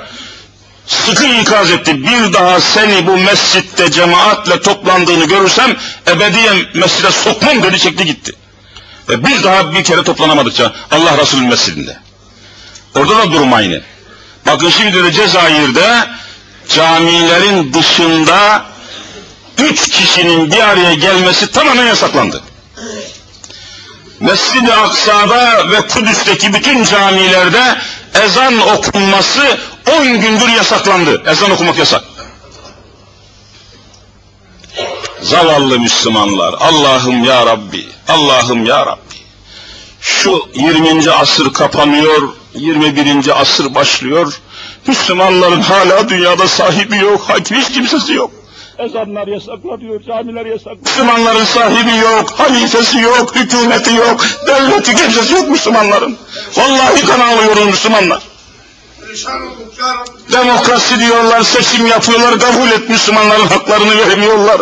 Sıkı 0.87 1.27
ikaz 1.27 1.71
etti. 1.71 2.03
Bir 2.03 2.33
daha 2.33 2.61
seni 2.61 3.07
bu 3.07 3.17
mescitte 3.17 3.91
cemaatle 3.91 4.61
toplandığını 4.61 5.25
görürsem 5.25 5.77
ebediyen 6.09 6.57
mescide 6.75 7.11
sokmam 7.11 7.63
dedi 7.63 7.79
çekti 7.79 8.05
gitti. 8.05 8.33
Ve 9.09 9.25
bir 9.25 9.43
daha 9.43 9.75
bir 9.75 9.85
kere 9.85 10.03
toplanamadıkça 10.03 10.73
Allah 10.91 11.19
Resulü'nün 11.19 11.49
mescidinde. 11.49 11.99
Orada 12.95 13.19
da 13.19 13.33
durum 13.33 13.53
aynı. 13.53 13.83
Bakın 14.47 14.71
şimdi 14.71 15.05
de 15.05 15.13
Cezayir'de 15.13 16.07
camilerin 16.69 17.75
dışında 17.75 18.67
üç 19.59 19.89
kişinin 19.89 20.53
bir 20.53 20.61
araya 20.61 20.95
gelmesi 20.95 21.53
tamamen 21.53 21.87
yasaklandı. 21.87 22.43
Mescid-i 24.21 24.73
Aksa'da 24.73 25.71
ve 25.71 25.81
Kudüs'teki 25.89 26.53
bütün 26.53 26.85
camilerde 26.85 27.79
ezan 28.25 28.61
okunması 28.61 29.59
on 29.99 30.07
gündür 30.21 30.49
yasaklandı. 30.49 31.23
Ezan 31.27 31.51
okumak 31.51 31.79
yasak. 31.79 32.03
Zavallı 35.23 35.81
Müslümanlar, 35.81 36.55
Allah'ım 36.61 37.25
ya 37.25 37.47
Rabbi, 37.47 37.89
Allah'ım 38.09 38.67
ya 38.67 38.87
Rabbi. 38.87 39.17
Şu 40.01 40.49
20. 40.55 41.11
asır 41.11 41.53
kapanıyor, 41.53 42.29
21. 42.55 43.41
asır 43.41 43.75
başlıyor. 43.75 44.41
Müslümanların 44.87 45.61
hala 45.61 46.09
dünyada 46.09 46.49
sahibi 46.49 46.97
yok, 46.97 47.29
hiç 47.51 47.73
kimsesi 47.73 48.13
yok. 48.13 48.31
Ezanlar 48.79 49.27
yasaklanıyor, 49.27 50.03
camiler 50.03 50.47
yasaklanıyor. 50.47 50.87
Müslümanların 50.87 51.45
sahibi 51.45 51.97
yok, 51.97 52.31
halifesi 52.31 52.99
yok, 52.99 53.37
hükümeti 53.37 53.95
yok, 53.95 54.25
devleti 54.47 54.95
kimsesi 54.95 55.35
yok 55.35 55.49
Müslümanların. 55.49 56.19
Vallahi 56.57 57.07
kan 57.07 57.21
ağlıyoruz 57.21 57.67
Müslümanlar. 57.67 58.23
Demokrasi 60.33 60.99
diyorlar, 61.01 61.43
seçim 61.43 61.87
yapıyorlar, 61.87 62.39
kabul 62.41 62.71
et 62.71 62.89
Müslümanların 62.89 63.47
haklarını 63.47 63.99
vermiyorlar. 63.99 64.61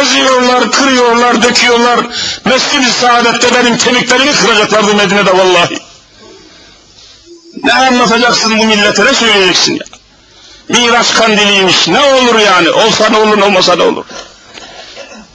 Eziyorlar, 0.00 0.70
kırıyorlar, 0.72 1.42
döküyorlar. 1.42 2.00
Mescid-i 2.44 2.90
Saadet'te 2.90 3.54
benim 3.54 3.76
kemiklerimi 3.76 4.32
kıracaklardı 4.32 4.94
Medine'de 4.94 5.38
vallahi. 5.38 5.78
Ne 7.64 7.72
anlatacaksın 7.72 8.58
bu 8.58 8.64
millete, 8.64 9.04
ne 9.04 9.14
söyleyeceksin 9.14 9.74
ya? 9.74 9.89
Miraç 10.70 11.14
kandiliymiş, 11.14 11.88
ne 11.88 12.00
olur 12.00 12.38
yani? 12.38 12.70
Olsa 12.70 13.08
ne 13.08 13.16
olur, 13.16 13.38
olmasa 13.38 13.76
ne 13.76 13.82
olur? 13.82 14.04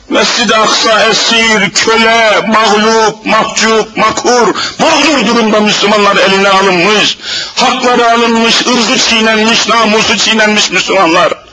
Mescid-i 0.09 0.55
Aksa 0.55 1.03
esir, 1.03 1.69
köle, 1.69 2.41
mağlup, 2.47 3.25
mahcup, 3.25 3.97
makur, 3.97 4.55
mağdur 4.79 5.27
durumda 5.27 5.59
Müslümanlar 5.59 6.15
eline 6.15 6.49
alınmış, 6.49 7.17
hakları 7.55 8.11
alınmış, 8.11 8.61
ırzı 8.61 9.09
çiğnenmiş, 9.09 9.67
namusu 9.67 10.17
çiğnenmiş 10.17 10.71
Müslümanlar. 10.71 11.44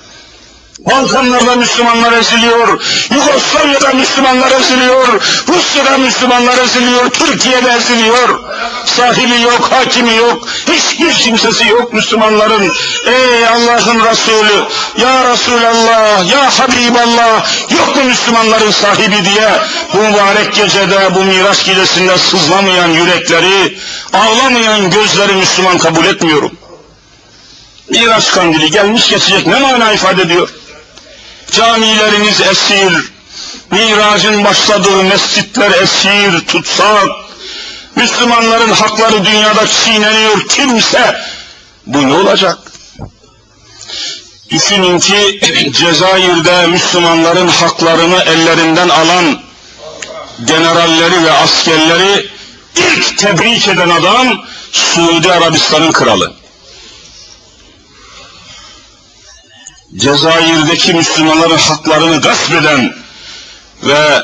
Balkanlarda 0.87 1.57
Müslümanlar 1.57 2.13
eziliyor, 2.13 2.83
Yugoslavya'da 3.11 3.93
Müslümanlar 3.93 4.51
eziliyor, 4.61 5.23
Rusya'da 5.49 5.99
Müslümanlar 5.99 6.59
eziliyor, 6.59 7.11
Türkiye'de 7.11 7.71
eziliyor. 7.71 8.41
Sahibi 8.85 9.41
yok, 9.41 9.73
hakimi 9.73 10.17
yok, 10.17 10.49
hiçbir 10.73 11.13
kimsesi 11.13 11.69
yok 11.69 11.93
Müslümanların. 11.93 12.73
Ey 13.07 13.49
Allah'ın 13.49 14.05
Resulü, 14.05 14.65
Ya 14.99 15.33
Resulallah, 15.33 16.31
Ya 16.31 16.59
Habiballah, 16.59 17.47
yok 17.71 17.97
mu 17.97 18.05
Müslümanların 18.05 18.71
sahibi 18.71 19.25
diye 19.25 19.51
bu 19.95 19.99
mübarek 19.99 20.55
gecede, 20.55 21.15
bu 21.15 21.25
Miraç 21.25 21.65
gecesinde 21.65 22.19
sızlamayan 22.19 22.89
yürekleri, 22.89 23.79
ağlamayan 24.13 24.91
gözleri 24.91 25.33
Müslüman 25.33 25.79
kabul 25.79 26.05
etmiyorum. 26.05 26.53
Miraç 27.91 28.31
kandili 28.31 28.71
gelmiş 28.71 29.09
geçecek 29.09 29.47
ne 29.47 29.59
mana 29.59 29.93
ifade 29.93 30.23
ediyor? 30.23 30.49
Camileriniz 31.53 32.41
esir, 32.41 33.13
miracın 33.71 34.45
başladığı 34.45 35.03
mescitler 35.03 35.71
esir, 35.71 36.47
tutsak, 36.47 37.09
Müslümanların 37.97 38.71
hakları 38.71 39.25
dünyada 39.25 39.67
çiğneniyor 39.67 40.49
kimse, 40.49 41.21
bu 41.87 42.09
ne 42.09 42.15
olacak? 42.15 42.59
Düşünün 44.51 44.99
ki 44.99 45.41
Cezayir'de 45.73 46.67
Müslümanların 46.67 47.49
haklarını 47.49 48.23
ellerinden 48.23 48.89
alan 48.89 49.41
generalleri 50.45 51.25
ve 51.25 51.33
askerleri 51.33 52.27
ilk 52.77 53.19
tebrik 53.19 53.69
eden 53.69 53.91
adam 53.91 54.45
Suudi 54.73 55.33
Arabistan'ın 55.33 55.93
kralı. 55.93 56.42
Cezayir'deki 59.97 60.95
Müslümanların 60.95 61.59
haklarını 61.59 62.21
gasp 62.21 62.53
eden 62.53 62.95
ve 63.83 64.23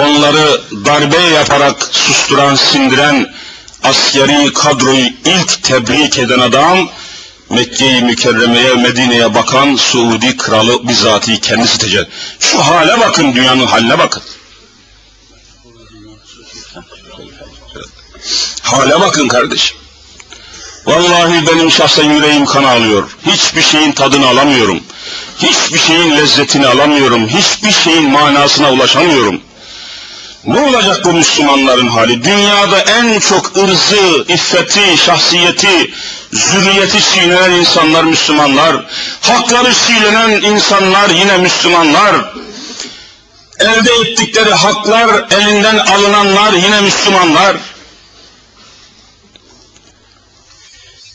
onları 0.00 0.60
darbe 0.84 1.20
yaparak 1.20 1.88
susturan, 1.92 2.54
sindiren 2.54 3.34
askeri 3.82 4.52
kadroyu 4.52 5.06
ilk 5.24 5.62
tebrik 5.62 6.18
eden 6.18 6.38
adam 6.38 6.88
Mekke-i 7.50 8.02
Mükerreme'ye, 8.02 8.74
Medine'ye 8.74 9.34
bakan 9.34 9.76
Suudi 9.76 10.36
kralı 10.36 10.88
bizatihi 10.88 11.40
kendisi 11.40 11.78
tecelli. 11.78 12.08
Şu 12.40 12.58
hale 12.58 13.00
bakın, 13.00 13.34
dünyanın 13.34 13.66
haline 13.66 13.98
bakın. 13.98 14.22
Hale 18.62 19.00
bakın 19.00 19.28
kardeşim. 19.28 19.83
Vallahi 20.86 21.46
benim 21.46 21.70
şahsen 21.70 22.10
yüreğim 22.10 22.44
kan 22.44 22.64
alıyor. 22.64 23.16
Hiçbir 23.26 23.62
şeyin 23.62 23.92
tadını 23.92 24.28
alamıyorum. 24.28 24.80
Hiçbir 25.38 25.78
şeyin 25.78 26.16
lezzetini 26.16 26.66
alamıyorum. 26.66 27.28
Hiçbir 27.28 27.72
şeyin 27.72 28.10
manasına 28.10 28.72
ulaşamıyorum. 28.72 29.40
Ne 30.46 30.60
olacak 30.60 31.04
bu 31.04 31.12
Müslümanların 31.12 31.88
hali? 31.88 32.24
Dünyada 32.24 32.78
en 32.78 33.20
çok 33.20 33.56
ırzı, 33.56 34.24
iffeti, 34.28 34.96
şahsiyeti, 34.96 35.90
zürriyeti 36.32 37.02
çiğnenen 37.14 37.50
insanlar 37.50 38.04
Müslümanlar. 38.04 38.76
Hakları 39.20 39.72
çiğnenen 39.86 40.30
insanlar 40.30 41.10
yine 41.10 41.38
Müslümanlar. 41.38 42.16
Elde 43.60 43.92
ettikleri 43.92 44.54
haklar 44.54 45.24
elinden 45.30 45.78
alınanlar 45.78 46.52
yine 46.52 46.80
Müslümanlar. 46.80 47.56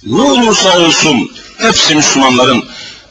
Ne 0.03 0.21
olursa 0.21 0.79
olsun 0.79 1.31
hepsi 1.57 1.95
Müslümanların. 1.95 2.65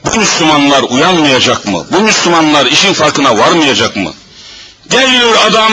Bu 0.05 0.21
Müslümanlar 0.21 0.83
uyanmayacak 0.83 1.67
mı? 1.67 1.87
Bu 1.93 2.01
Müslümanlar 2.01 2.67
işin 2.67 2.93
farkına 2.93 3.39
varmayacak 3.39 3.97
mı? 3.97 4.13
Geliyor 4.91 5.37
adam 5.47 5.73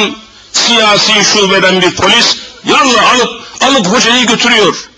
siyasi 0.54 1.14
şubeden 1.34 1.82
bir 1.82 1.96
polis 1.96 2.38
yalla 2.66 3.10
alıp 3.10 3.46
alıp 3.62 3.88
hocayı 3.88 4.26
götürüyor. 4.26 4.90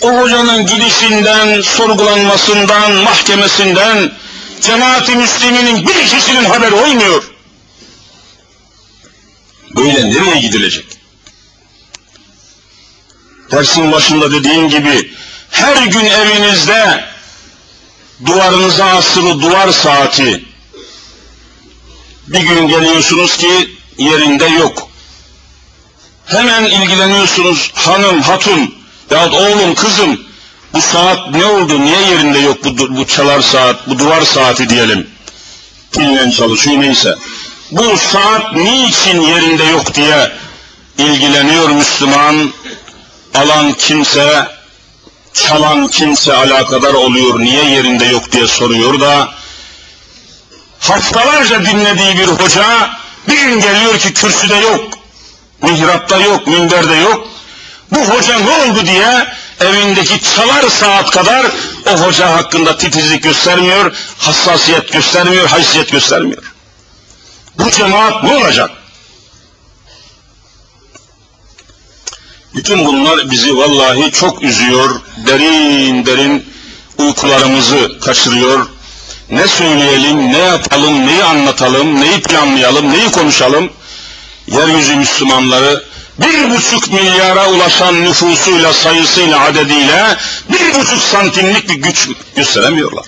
O 0.00 0.20
hocanın 0.20 0.66
gidişinden, 0.66 1.60
sorgulanmasından, 1.60 2.92
mahkemesinden 2.92 4.12
cemaati 4.60 5.16
müsliminin 5.16 5.88
bir 5.88 6.08
kişinin 6.08 6.44
haberi 6.44 6.74
olmuyor. 6.74 7.24
Böyle 9.76 10.10
nereye 10.10 10.40
gidilecek? 10.40 10.95
Dersin 13.50 13.92
başında 13.92 14.32
dediğim 14.32 14.68
gibi 14.68 15.12
her 15.50 15.86
gün 15.86 16.04
evinizde 16.04 17.04
duvarınıza 18.26 18.84
asılı 18.84 19.42
duvar 19.42 19.72
saati 19.72 20.44
bir 22.26 22.40
gün 22.40 22.68
geliyorsunuz 22.68 23.36
ki 23.36 23.76
yerinde 23.98 24.44
yok. 24.44 24.88
Hemen 26.26 26.64
ilgileniyorsunuz 26.64 27.72
hanım, 27.74 28.22
hatun 28.22 28.74
yahut 29.10 29.34
oğlum, 29.34 29.74
kızım 29.74 30.20
Bu 30.74 30.80
saat 30.80 31.30
ne 31.30 31.44
oldu, 31.44 31.80
niye 31.80 32.00
yerinde 32.00 32.38
yok 32.38 32.64
bu, 32.64 32.96
bu 32.96 33.06
çalar 33.06 33.40
saat, 33.40 33.88
bu 33.88 33.98
duvar 33.98 34.22
saati 34.22 34.68
diyelim. 34.68 35.10
Pille 35.92 36.30
çalışıyor 36.30 36.80
neyse. 36.80 37.14
Bu 37.70 37.96
saat 37.96 38.52
niçin 38.52 39.20
yerinde 39.20 39.64
yok 39.64 39.94
diye 39.94 40.32
ilgileniyor 40.98 41.68
Müslüman. 41.68 42.52
Alan 43.36 43.72
kimse, 43.72 44.48
çalan 45.32 45.88
kimse 45.88 46.32
alakadar 46.32 46.94
oluyor, 46.94 47.40
niye 47.40 47.64
yerinde 47.64 48.04
yok 48.04 48.32
diye 48.32 48.46
soruyor 48.46 49.00
da 49.00 49.28
haftalarca 50.80 51.64
dinlediği 51.64 52.18
bir 52.18 52.26
hoca 52.26 52.90
bir 53.28 53.40
gün 53.40 53.60
geliyor 53.60 53.98
ki 53.98 54.14
kürsüde 54.14 54.56
yok, 54.56 54.84
mihrapta 55.62 56.16
yok, 56.16 56.46
minberde 56.46 56.94
yok. 56.94 57.28
Bu 57.90 57.98
hoca 57.98 58.38
ne 58.38 58.50
oldu 58.50 58.86
diye 58.86 59.26
evindeki 59.60 60.20
çalar 60.20 60.70
saat 60.70 61.10
kadar 61.10 61.46
o 61.86 61.90
hoca 61.90 62.32
hakkında 62.32 62.78
titizlik 62.78 63.22
göstermiyor, 63.22 63.96
hassasiyet 64.18 64.92
göstermiyor, 64.92 65.46
haysiyet 65.46 65.92
göstermiyor. 65.92 66.52
Bu 67.58 67.70
cemaat 67.70 68.22
ne 68.22 68.36
olacak? 68.36 68.70
Bütün 72.56 72.86
bunlar 72.86 73.30
bizi 73.30 73.56
vallahi 73.56 74.10
çok 74.12 74.42
üzüyor, 74.42 75.00
derin 75.26 76.06
derin 76.06 76.44
uykularımızı 76.98 77.98
kaçırıyor. 78.00 78.66
Ne 79.30 79.48
söyleyelim, 79.48 80.32
ne 80.32 80.38
yapalım, 80.38 81.06
neyi 81.06 81.24
anlatalım, 81.24 82.00
neyi 82.00 82.22
planlayalım, 82.22 82.92
neyi 82.92 83.10
konuşalım? 83.10 83.70
Yeryüzü 84.46 84.96
Müslümanları 84.96 85.84
bir 86.18 86.50
buçuk 86.50 86.92
milyara 86.92 87.50
ulaşan 87.50 88.04
nüfusuyla, 88.04 88.72
sayısıyla, 88.72 89.40
adediyle 89.40 90.16
bir 90.52 90.74
buçuk 90.74 91.02
santimlik 91.02 91.68
bir 91.68 91.74
güç 91.74 92.08
gösteremiyorlar. 92.36 93.06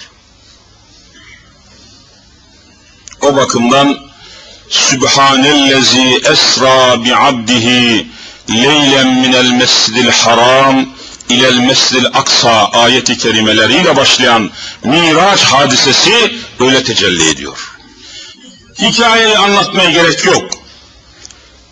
O 3.22 3.36
bakımdan 3.36 3.99
Sübhanellezi 4.68 6.20
esra 6.24 7.05
bi 7.05 7.16
abdihi 7.16 8.07
leylen 8.51 9.09
minel 9.09 9.51
mescidil 9.51 10.11
haram 10.11 10.86
ilel 11.28 11.59
mescidil 11.59 12.07
aksa 12.07 12.64
ayeti 12.64 13.18
kerimeleriyle 13.18 13.96
başlayan 13.96 14.51
Miraç 14.84 15.44
hadisesi 15.44 16.34
böyle 16.61 16.84
tecelli 16.84 17.28
ediyor. 17.28 17.59
Hikayeyi 18.78 19.38
anlatmaya 19.38 19.90
gerek 19.90 20.24
yok. 20.24 20.51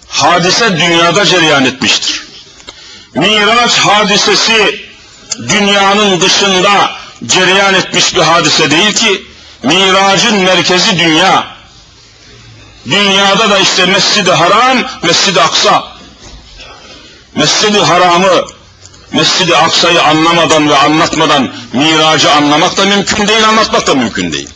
Hadise 0.08 0.78
dünyada 0.78 1.24
cereyan 1.24 1.64
etmiştir. 1.64 2.22
Miraç 3.14 3.78
hadisesi 3.78 4.86
dünyanın 5.48 6.20
dışında 6.20 6.90
cereyan 7.26 7.74
etmiş 7.74 8.14
bir 8.14 8.20
hadise 8.20 8.70
değil 8.70 8.92
ki, 8.92 9.26
Miracın 9.62 10.36
merkezi 10.36 10.98
dünya. 10.98 11.56
Dünyada 12.86 13.50
da 13.50 13.58
işte 13.58 13.86
Mescid-i 13.86 14.30
Haram, 14.30 14.78
Mescid-i 15.02 15.40
Aksa. 15.40 15.95
Mescid-i 17.36 17.78
Haram'ı, 17.78 18.44
Mescid-i 19.12 19.56
Aksa'yı 19.56 20.02
anlamadan 20.02 20.68
ve 20.68 20.76
anlatmadan 20.76 21.52
miracı 21.72 22.32
anlamak 22.32 22.76
da 22.76 22.84
mümkün 22.84 23.28
değil, 23.28 23.48
anlatmak 23.48 23.86
da 23.86 23.94
mümkün 23.94 24.32
değil. 24.32 24.48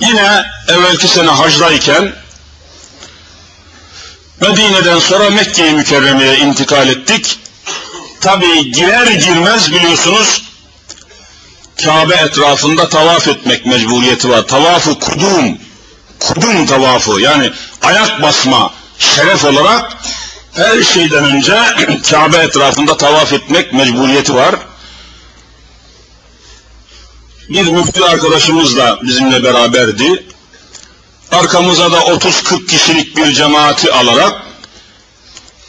Yine 0.00 0.44
evvelki 0.68 1.08
sene 1.08 1.30
hacdayken 1.30 2.12
Medine'den 4.40 4.98
sonra 4.98 5.30
Mekke-i 5.30 5.72
Mükerreme'ye 5.72 6.38
intikal 6.38 6.88
ettik. 6.88 7.38
Tabi 8.20 8.72
girer 8.72 9.06
girmez 9.06 9.72
biliyorsunuz 9.72 10.42
Kabe 11.84 12.14
etrafında 12.14 12.88
tavaf 12.88 13.28
etmek 13.28 13.66
mecburiyeti 13.66 14.30
var. 14.30 14.42
Tavafı 14.42 14.98
kudum, 14.98 15.58
kudum 16.20 16.66
tavafı 16.66 17.20
yani 17.20 17.52
ayak 17.82 18.22
basma 18.22 18.72
şeref 18.98 19.44
olarak 19.44 19.92
her 20.52 20.82
şeyden 20.82 21.24
önce 21.24 21.58
Kabe 22.10 22.36
etrafında 22.36 22.96
tavaf 22.96 23.32
etmek 23.32 23.72
mecburiyeti 23.72 24.34
var. 24.34 24.54
Bir 27.48 27.66
müftü 27.66 28.04
arkadaşımız 28.04 28.76
da 28.76 28.98
bizimle 29.02 29.44
beraberdi. 29.44 30.26
Arkamıza 31.32 31.92
da 31.92 31.98
30-40 31.98 32.66
kişilik 32.66 33.16
bir 33.16 33.32
cemaati 33.32 33.92
alarak 33.92 34.42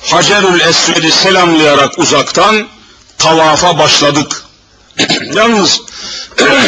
Hacerül 0.02 0.60
Esved'i 0.60 1.12
selamlayarak 1.12 2.00
uzaktan 2.00 2.68
tavafa 3.18 3.78
başladık. 3.78 4.44
Yalnız 5.34 5.82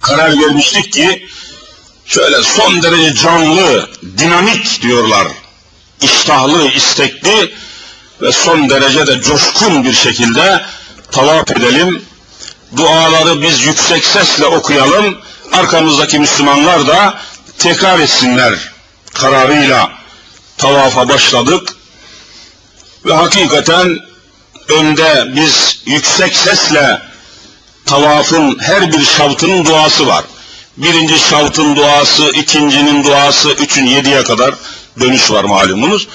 karar 0.00 0.40
vermiştik 0.40 0.92
ki 0.92 1.28
şöyle 2.06 2.42
son 2.42 2.82
derece 2.82 3.14
canlı, 3.14 3.90
dinamik 4.18 4.82
diyorlar. 4.82 5.26
İştahlı, 6.00 6.68
istekli 6.68 7.54
ve 8.22 8.32
son 8.32 8.70
derece 8.70 9.06
de 9.06 9.20
coşkun 9.22 9.84
bir 9.84 9.92
şekilde 9.92 10.64
tavaf 11.12 11.50
edelim. 11.50 12.02
Duaları 12.76 13.42
biz 13.42 13.64
yüksek 13.64 14.04
sesle 14.04 14.46
okuyalım. 14.46 15.18
Arkamızdaki 15.52 16.18
Müslümanlar 16.18 16.86
da 16.86 17.18
tekrar 17.58 17.98
etsinler 17.98 18.54
kararıyla 19.14 19.90
tavafa 20.58 21.08
başladık. 21.08 21.76
Ve 23.06 23.14
hakikaten 23.14 23.98
önde 24.68 25.26
biz 25.36 25.82
yüksek 25.86 26.36
sesle 26.36 27.02
tavafın 27.86 28.58
her 28.58 28.92
bir 28.92 29.04
şavtının 29.04 29.64
duası 29.64 30.06
var. 30.06 30.24
Birinci 30.76 31.18
şavtın 31.18 31.76
duası, 31.76 32.30
ikincinin 32.30 33.04
duası, 33.04 33.50
üçün 33.50 33.86
yediye 33.86 34.24
kadar 34.24 34.54
dönüş 35.00 35.30
var 35.30 35.44
malumunuz. 35.44 36.08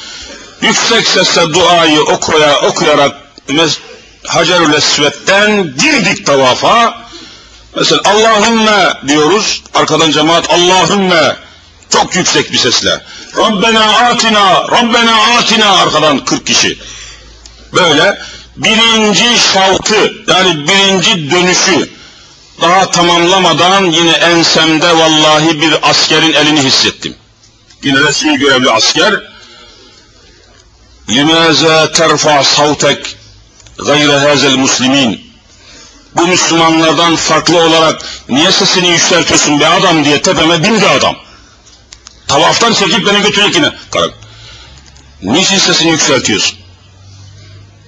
Yüksek 0.62 1.08
sesle 1.08 1.54
duayı 1.54 2.02
okuya, 2.02 2.60
okuyarak 2.60 3.16
Hacerül 4.28 4.74
Esved'den 4.74 5.74
girdik 5.78 6.26
tavafa. 6.26 7.02
Mesela 7.76 8.02
Allahümme 8.06 8.94
diyoruz. 9.08 9.64
Arkadan 9.74 10.12
cemaat 10.12 10.50
Allahümme 10.50 11.36
çok 11.90 12.16
yüksek 12.16 12.52
bir 12.54 12.58
sesle. 12.58 13.02
Rabbena 13.38 13.84
atina, 13.84 14.68
Rabbena 14.72 15.16
atina 15.38 15.72
arkadan 15.72 16.26
40 16.26 16.48
kişi. 16.48 16.78
Böyle 17.74 18.22
birinci 18.58 19.26
şaltı 19.54 20.14
yani 20.28 20.68
birinci 20.68 21.32
dönüşü 21.32 21.90
daha 22.62 22.92
tamamlamadan 22.92 23.86
yine 23.86 24.12
ensemde 24.12 24.98
vallahi 24.98 25.62
bir 25.62 25.90
askerin 25.90 26.34
elini 26.34 26.60
hissettim 26.60 27.16
Yine 27.83 28.01
resmi 28.01 28.39
görevli 28.39 28.71
asker. 28.71 29.23
لِمَاذَا 31.09 31.93
terfa 31.93 32.45
savtek 32.45 33.17
gayre 33.79 34.19
hazel 34.19 34.57
muslimin 34.57 35.33
bu 36.17 36.27
Müslümanlardan 36.27 37.17
farklı 37.17 37.59
olarak 37.59 38.03
niye 38.29 38.53
sesini 38.53 38.89
yükseltiyorsun 38.89 39.61
be 39.61 39.67
adam 39.67 40.05
diye 40.05 40.23
tepeme 40.23 40.63
bindi 40.63 40.87
adam. 40.87 41.17
Tavaftan 42.29 42.73
çekip 42.73 43.07
beni 43.07 43.23
götürüyor 43.23 43.55
yine. 43.55 43.73
Niçin 45.23 45.59
sesini 45.59 45.91
yükseltiyorsun? 45.91 46.59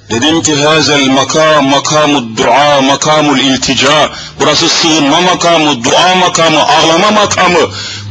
Dedim 0.10 0.42
ki 0.42 0.56
hazel 0.56 1.08
makam 1.08 1.66
makamud 1.66 2.38
dua 2.38 2.82
makamul 2.82 3.40
iltica. 3.40 4.10
Burası 4.40 4.70
sığınma 4.70 5.22
makamı, 5.22 5.84
dua 5.84 6.16
makamı, 6.16 6.64
ağlama 6.64 7.12
makamı. 7.12 7.60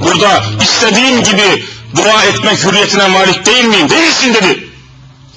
Burada 0.01 0.45
istediğim 0.63 1.23
gibi 1.23 1.65
dua 1.97 2.25
etmek 2.25 2.65
hürriyetine 2.65 3.09
malik 3.09 3.47
değil 3.47 3.65
miyim? 3.65 3.91
Değilsin 3.91 4.35
dedi. 4.35 4.69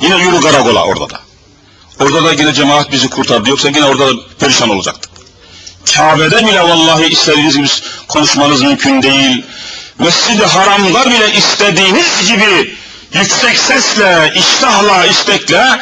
Yine 0.02 0.16
yürü 0.16 0.42
karakola 0.42 0.84
orada 0.84 1.10
da. 1.10 1.20
Orada 2.00 2.24
da 2.24 2.34
yine 2.34 2.54
cemaat 2.54 2.92
bizi 2.92 3.10
kurtardı. 3.10 3.50
Yoksa 3.50 3.68
yine 3.68 3.86
orada 3.86 4.08
da 4.08 4.22
perişan 4.40 4.70
olacaktık. 4.70 5.12
Kabe'de 5.96 6.48
bile 6.48 6.62
vallahi 6.62 7.06
istediğiniz 7.06 7.56
gibi 7.56 7.68
konuşmanız 8.08 8.62
mümkün 8.62 9.02
değil. 9.02 9.46
Mescid-i 10.00 10.46
Haram'da 10.46 11.06
bile 11.06 11.34
istediğiniz 11.34 12.28
gibi 12.28 12.76
yüksek 13.14 13.58
sesle, 13.58 14.34
iştahla, 14.36 15.06
istekle 15.06 15.80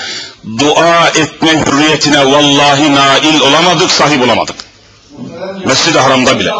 dua 0.59 1.07
etme 1.07 1.65
hürriyetine 1.65 2.25
vallahi 2.25 2.95
nail 2.95 3.39
olamadık, 3.39 3.91
sahip 3.91 4.21
olamadık. 4.23 4.55
Mescid-i 5.65 5.99
Haram'da 5.99 6.39
bile. 6.39 6.51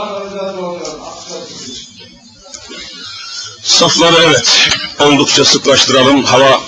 Safları 3.64 4.16
evet, 4.24 4.70
oldukça 5.00 5.46
sıklaştıralım. 5.46 6.24
Hava 6.24 6.60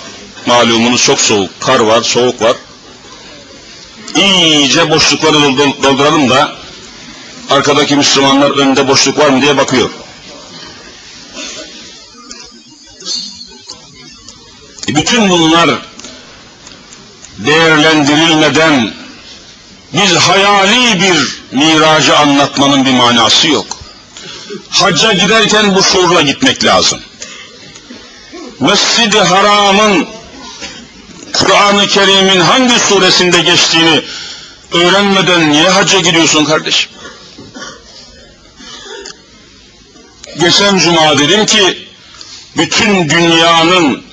malumunuz 0.46 1.04
çok 1.04 1.20
soğuk, 1.20 1.60
kar 1.60 1.80
var, 1.80 2.02
soğuk 2.02 2.42
var. 2.42 2.56
İyice 4.16 4.90
boşlukları 4.90 5.34
dolduralım 5.82 6.30
da 6.30 6.52
arkadaki 7.50 7.96
Müslümanlar 7.96 8.50
önde 8.50 8.88
boşluk 8.88 9.18
var 9.18 9.28
mı 9.28 9.42
diye 9.42 9.56
bakıyor. 9.56 9.90
E 14.88 14.94
bütün 14.94 15.30
bunlar 15.30 15.70
değerlendirilmeden 17.38 18.94
biz 19.92 20.14
hayali 20.14 21.00
bir 21.00 21.42
miracı 21.52 22.18
anlatmanın 22.18 22.84
bir 22.84 22.92
manası 22.92 23.48
yok. 23.48 23.66
Hacca 24.70 25.12
giderken 25.12 25.74
bu 25.74 25.82
şuurla 25.82 26.22
gitmek 26.22 26.64
lazım. 26.64 27.00
Mescid-i 28.60 29.18
Haram'ın 29.18 30.08
Kur'an-ı 31.32 31.86
Kerim'in 31.86 32.40
hangi 32.40 32.78
suresinde 32.78 33.40
geçtiğini 33.40 34.02
öğrenmeden 34.72 35.52
niye 35.52 35.68
hacca 35.68 36.00
gidiyorsun 36.00 36.44
kardeşim? 36.44 36.90
Geçen 40.40 40.78
cuma 40.78 41.18
dedim 41.18 41.46
ki 41.46 41.88
bütün 42.56 43.10
dünyanın 43.10 44.04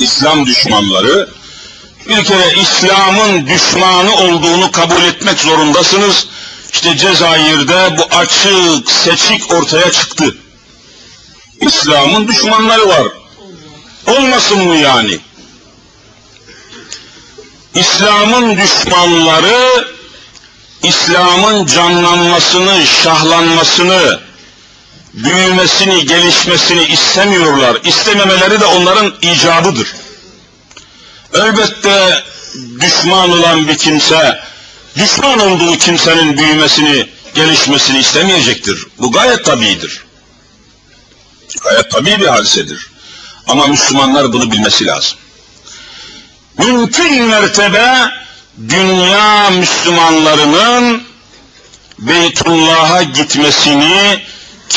İslam 0.00 0.46
düşmanları 0.46 1.28
bir 2.08 2.24
kere 2.24 2.54
İslam'ın 2.60 3.46
düşmanı 3.46 4.14
olduğunu 4.16 4.72
kabul 4.72 5.02
etmek 5.02 5.40
zorundasınız. 5.40 6.26
İşte 6.72 6.96
Cezayir'de 6.96 7.98
bu 7.98 8.16
açık, 8.16 8.90
seçik 8.90 9.52
ortaya 9.52 9.92
çıktı. 9.92 10.34
İslam'ın 11.60 12.28
düşmanları 12.28 12.88
var. 12.88 13.08
Olmasın 14.06 14.58
mı 14.58 14.76
yani? 14.76 15.18
İslam'ın 17.74 18.56
düşmanları 18.56 19.88
İslam'ın 20.82 21.66
canlanmasını, 21.66 22.86
şahlanmasını, 23.02 24.20
büyümesini, 25.14 26.06
gelişmesini 26.06 26.84
istemiyorlar. 26.84 27.78
İstememeleri 27.84 28.60
de 28.60 28.64
onların 28.64 29.14
icabıdır. 29.22 29.88
Elbette 31.34 32.24
düşman 32.80 33.30
olan 33.30 33.68
bir 33.68 33.78
kimse, 33.78 34.40
düşman 34.96 35.38
olduğu 35.38 35.78
kimsenin 35.78 36.36
büyümesini, 36.36 37.08
gelişmesini 37.34 37.98
istemeyecektir. 37.98 38.86
Bu 38.98 39.12
gayet 39.12 39.44
tabidir. 39.44 40.04
Gayet 41.62 41.90
tabi 41.90 42.20
bir 42.20 42.26
hadisedir. 42.26 42.90
Ama 43.46 43.66
Müslümanlar 43.66 44.32
bunu 44.32 44.52
bilmesi 44.52 44.86
lazım. 44.86 45.18
Mümkün 46.58 47.22
mertebe 47.22 48.10
dünya 48.68 49.50
Müslümanlarının 49.50 51.02
Beytullah'a 51.98 53.02
gitmesini, 53.02 54.22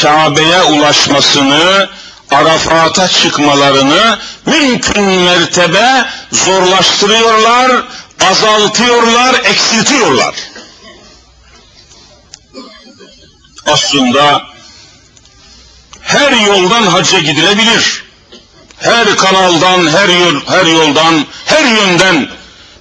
Kabe'ye 0.01 0.63
ulaşmasını, 0.63 1.89
Arafat'a 2.31 3.07
çıkmalarını 3.07 4.19
mümkün 4.45 5.03
mertebe 5.03 6.05
zorlaştırıyorlar, 6.31 7.71
azaltıyorlar, 8.31 9.35
eksiltiyorlar. 9.43 10.35
Aslında 13.67 14.43
her 16.01 16.31
yoldan 16.31 16.83
hacca 16.83 17.19
gidilebilir. 17.19 18.03
Her 18.79 19.17
kanaldan, 19.17 19.87
her 19.87 20.09
yol, 20.09 20.41
her 20.47 20.65
yoldan, 20.65 21.25
her 21.45 21.63
yönden 21.63 22.29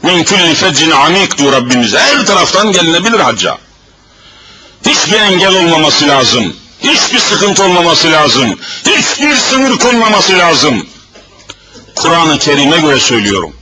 min 0.02 0.24
kulli 0.24 0.54
feccin 0.54 0.90
amik 0.90 1.38
diyor 1.38 1.52
Rabbimiz. 1.52 1.94
Her 1.94 2.26
taraftan 2.26 2.72
gelinebilir 2.72 3.20
hacca. 3.20 3.58
Hiçbir 4.86 5.20
engel 5.20 5.54
olmaması 5.54 6.08
lazım. 6.08 6.61
Hiçbir 6.82 7.18
sıkıntı 7.18 7.64
olmaması 7.64 8.12
lazım. 8.12 8.58
Hiçbir 8.86 9.36
sınır 9.36 9.78
konmaması 9.78 10.38
lazım. 10.38 10.86
Kur'an-ı 11.94 12.38
Kerim'e 12.38 12.80
göre 12.80 13.00
söylüyorum. 13.00 13.56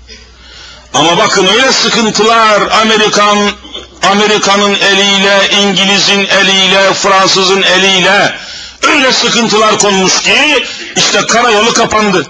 Ama 0.94 1.18
bakın 1.18 1.46
öyle 1.46 1.72
sıkıntılar 1.72 2.62
Amerikan 2.82 3.38
Amerika'nın 4.10 4.74
eliyle, 4.74 5.50
İngiliz'in 5.50 6.26
eliyle, 6.26 6.94
Fransız'ın 6.94 7.62
eliyle 7.62 8.38
öyle 8.82 9.12
sıkıntılar 9.12 9.78
konmuş 9.78 10.22
ki 10.22 10.64
işte 10.96 11.26
karayolu 11.26 11.72
kapandı. 11.72 12.26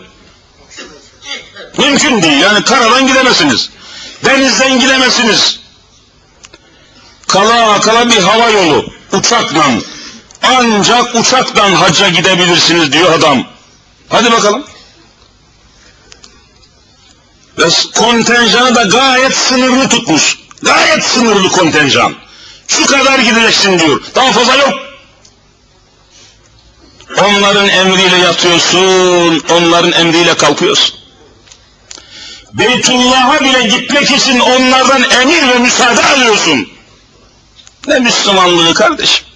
Mümkün 1.78 2.22
değil. 2.22 2.40
Yani 2.40 2.64
karadan 2.64 3.06
gidemezsiniz. 3.06 3.70
Denizden 4.24 4.80
gidemezsiniz. 4.80 5.60
Kala 7.28 7.80
kala 7.80 8.08
bir 8.08 8.18
hava 8.18 8.50
yolu 8.50 8.84
uçakla 9.12 9.64
ancak 10.42 11.14
uçaktan 11.14 11.72
hacca 11.72 12.08
gidebilirsiniz 12.08 12.92
diyor 12.92 13.12
adam. 13.12 13.46
Hadi 14.08 14.32
bakalım. 14.32 14.64
Ve 17.58 17.68
kontenjanı 17.96 18.74
da 18.74 18.82
gayet 18.82 19.36
sınırlı 19.36 19.88
tutmuş. 19.88 20.38
Gayet 20.62 21.04
sınırlı 21.04 21.48
kontenjan. 21.48 22.14
Şu 22.68 22.86
kadar 22.86 23.18
gideceksin 23.18 23.78
diyor. 23.78 24.02
Daha 24.14 24.32
fazla 24.32 24.54
yok. 24.56 24.74
Onların 27.18 27.68
emriyle 27.68 28.16
yatıyorsun, 28.16 29.44
onların 29.50 29.92
emriyle 29.92 30.34
kalkıyorsun. 30.34 30.94
Beytullah'a 32.52 33.40
bile 33.40 33.62
gitmek 33.62 34.10
için 34.10 34.40
onlardan 34.40 35.02
emir 35.02 35.48
ve 35.48 35.58
müsaade 35.58 36.06
alıyorsun. 36.06 36.68
Ne 37.86 37.98
Müslümanlığı 37.98 38.74
kardeşim? 38.74 39.26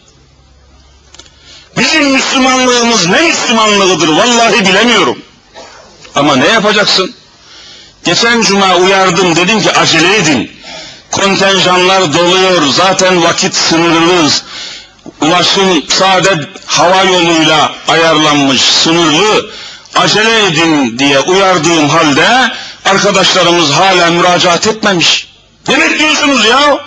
Bizim 1.78 2.10
Müslümanlığımız 2.10 3.06
ne 3.06 3.20
Müslümanlığıdır 3.20 4.08
vallahi 4.08 4.66
bilemiyorum. 4.66 5.18
Ama 6.14 6.36
ne 6.36 6.46
yapacaksın? 6.46 7.14
Geçen 8.04 8.42
cuma 8.42 8.76
uyardım 8.76 9.36
dedim 9.36 9.62
ki 9.62 9.72
acele 9.72 10.16
edin. 10.16 10.50
Kontenjanlar 11.10 12.14
doluyor 12.14 12.62
zaten 12.66 13.22
vakit 13.22 13.54
sınırlı. 13.54 14.30
Ulaşım 15.20 15.82
sade 15.88 16.48
hava 16.66 17.02
yoluyla 17.02 17.72
ayarlanmış 17.88 18.60
sınırlı. 18.62 19.50
Acele 19.94 20.46
edin 20.46 20.98
diye 20.98 21.20
uyardığım 21.20 21.88
halde 21.88 22.52
arkadaşlarımız 22.84 23.70
hala 23.70 24.10
müracaat 24.10 24.66
etmemiş. 24.66 25.28
Ne 25.68 25.80
bekliyorsunuz 25.80 26.44
ya? 26.46 26.78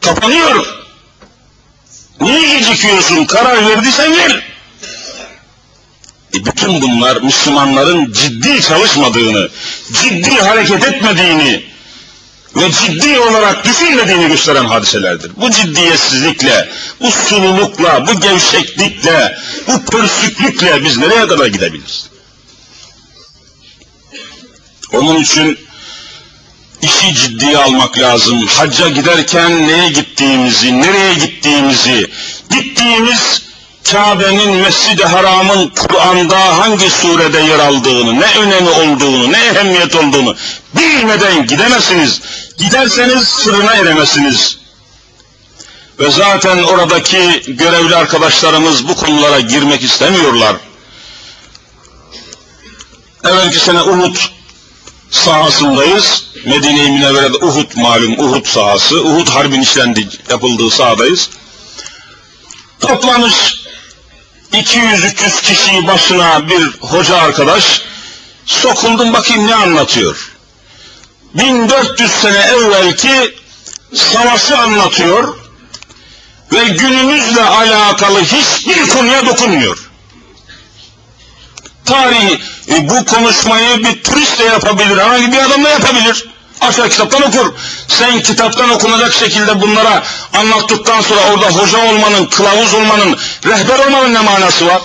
Kapanıyor. 0.00 0.81
Niye 2.20 2.58
gecikiyorsun? 2.58 3.24
Karar 3.24 3.68
verdiysen 3.68 4.16
ver. 4.16 4.42
E 6.34 6.44
bütün 6.44 6.82
bunlar 6.82 7.16
Müslümanların 7.16 8.12
ciddi 8.12 8.62
çalışmadığını, 8.62 9.48
ciddi 9.92 10.30
hareket 10.30 10.84
etmediğini 10.84 11.64
ve 12.56 12.72
ciddi 12.72 13.18
olarak 13.18 13.64
düşünmediğini 13.64 14.28
gösteren 14.28 14.64
hadiselerdir. 14.64 15.32
Bu 15.36 15.50
ciddiyetsizlikle, 15.50 16.68
bu 17.00 17.10
sululukla, 17.10 18.06
bu 18.06 18.20
gevşeklikle, 18.20 19.38
bu 19.66 19.84
pörsüklükle 19.84 20.84
biz 20.84 20.98
nereye 20.98 21.26
kadar 21.26 21.46
gidebiliriz? 21.46 22.10
Onun 24.92 25.16
için 25.16 25.58
işi 26.82 27.14
ciddiye 27.14 27.58
almak 27.58 27.98
lazım. 27.98 28.46
Hacca 28.46 28.88
giderken 28.88 29.68
neye 29.68 29.88
gittiğimizi, 29.88 30.80
nereye 30.80 31.14
gittiğimizi, 31.14 32.10
gittiğimiz 32.50 33.42
Kabe'nin, 33.92 34.50
Mescid-i 34.50 35.04
Haram'ın 35.04 35.68
Kur'an'da 35.68 36.58
hangi 36.58 36.90
surede 36.90 37.40
yer 37.40 37.58
aldığını, 37.58 38.20
ne 38.20 38.26
önemi 38.26 38.68
olduğunu, 38.68 39.32
ne 39.32 39.38
ehemmiyet 39.38 39.94
olduğunu 39.94 40.36
bilmeden 40.76 41.46
gidemezsiniz. 41.46 42.20
Giderseniz 42.58 43.28
sırrına 43.28 43.74
eremezsiniz. 43.74 44.58
Ve 45.98 46.10
zaten 46.10 46.62
oradaki 46.62 47.42
görevli 47.46 47.96
arkadaşlarımız 47.96 48.88
bu 48.88 48.96
konulara 48.96 49.40
girmek 49.40 49.82
istemiyorlar. 49.82 50.56
Evvelki 53.24 53.58
sene 53.58 53.82
Uhud 53.82 54.16
sahasındayız. 55.12 56.24
Medine-i 56.46 56.90
Münevvere'de 56.90 57.36
Uhud 57.36 57.76
malum 57.76 58.18
Uhud 58.18 58.46
sahası. 58.46 59.04
Uhud 59.04 59.28
harbin 59.28 59.60
işlendi, 59.60 60.08
yapıldığı 60.30 60.70
sahadayız. 60.70 61.30
Toplamış 62.80 63.62
200-300 64.52 65.42
kişiyi 65.42 65.86
başına 65.86 66.48
bir 66.48 66.70
hoca 66.80 67.16
arkadaş 67.16 67.82
sokuldum 68.46 69.12
bakayım 69.12 69.46
ne 69.46 69.54
anlatıyor. 69.54 70.32
1400 71.34 72.10
sene 72.10 72.38
evvelki 72.38 73.34
savaşı 73.94 74.58
anlatıyor 74.58 75.38
ve 76.52 76.64
günümüzle 76.64 77.42
alakalı 77.42 78.22
hiçbir 78.22 78.88
konuya 78.88 79.26
dokunmuyor. 79.26 79.90
Tarih 81.84 82.40
e, 82.72 82.88
bu 82.88 83.04
konuşmayı 83.04 83.84
bir 83.84 84.02
turist 84.02 84.38
de 84.38 84.44
yapabilir, 84.44 84.98
herhangi 84.98 85.32
bir 85.32 85.38
adam 85.38 85.64
da 85.64 85.68
yapabilir. 85.68 86.24
Aşağı 86.60 86.88
kitaptan 86.88 87.22
okur. 87.22 87.54
Sen 87.88 88.22
kitaptan 88.22 88.70
okunacak 88.70 89.14
şekilde 89.14 89.60
bunlara 89.60 90.02
anlattıktan 90.38 91.00
sonra 91.00 91.20
orada 91.32 91.46
hoca 91.46 91.78
olmanın, 91.78 92.26
kılavuz 92.26 92.74
olmanın, 92.74 93.18
rehber 93.46 93.78
olmanın 93.78 94.14
ne 94.14 94.20
manası 94.20 94.66
var? 94.66 94.82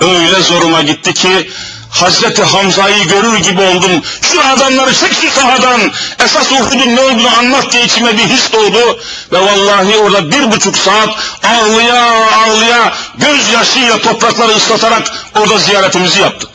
Öyle 0.00 0.42
zoruma 0.42 0.82
gitti 0.82 1.14
ki 1.14 1.50
Hazreti 1.90 2.42
Hamza'yı 2.42 3.04
görür 3.08 3.38
gibi 3.38 3.60
oldum. 3.60 4.02
Şu 4.32 4.48
adamları 4.48 4.94
çek 4.94 5.12
şu 5.20 5.40
sahadan. 5.40 5.80
Esas 6.24 6.52
Uhud'un 6.52 6.96
ne 6.96 7.00
olduğunu 7.00 7.38
anlat 7.38 7.72
diye 7.72 7.84
içime 7.84 8.18
bir 8.18 8.24
his 8.24 8.52
doğdu. 8.52 9.00
Ve 9.32 9.40
vallahi 9.40 9.96
orada 9.96 10.30
bir 10.30 10.52
buçuk 10.52 10.78
saat 10.78 11.08
ağlıya 11.44 12.28
ağlıya 12.36 12.92
gözyaşıyla 13.18 13.98
toprakları 13.98 14.52
ıslatarak 14.52 15.10
orada 15.34 15.58
ziyaretimizi 15.58 16.20
yaptık. 16.20 16.50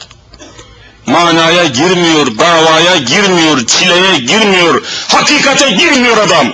Manaya 1.06 1.66
girmiyor, 1.66 2.38
davaya 2.38 2.98
girmiyor, 2.98 3.68
çileye 3.68 4.18
girmiyor, 4.18 4.84
hakikate 5.08 5.70
girmiyor 5.70 6.18
adam. 6.18 6.48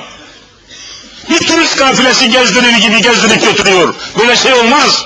Bir 1.29 1.47
turist 1.47 1.75
kafilesi 1.75 2.29
gezdirir 2.29 2.77
gibi 2.77 3.01
gezdirip 3.01 3.41
götürüyor. 3.41 3.93
Böyle 4.19 4.35
şey 4.35 4.53
olmaz. 4.53 5.05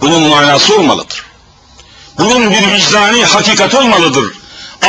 Bunun 0.00 0.22
manası 0.22 0.74
olmalıdır. 0.76 1.27
Bunun 2.18 2.50
bir 2.50 2.72
vicdani 2.72 3.24
hakikat 3.24 3.74
olmalıdır. 3.74 4.32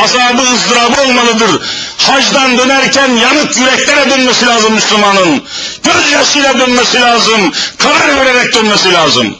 Azabı 0.02 0.42
ızdırabı 0.42 1.02
olmalıdır. 1.02 1.62
Hacdan 1.98 2.58
dönerken 2.58 3.08
yanık 3.08 3.56
yüreklere 3.56 4.10
dönmesi 4.10 4.46
lazım 4.46 4.74
Müslümanın. 4.74 5.42
Gözyaşıyla 5.82 6.58
dönmesi 6.58 7.00
lazım. 7.00 7.52
Karar 7.78 8.16
vererek 8.16 8.54
dönmesi 8.54 8.92
lazım. 8.92 9.36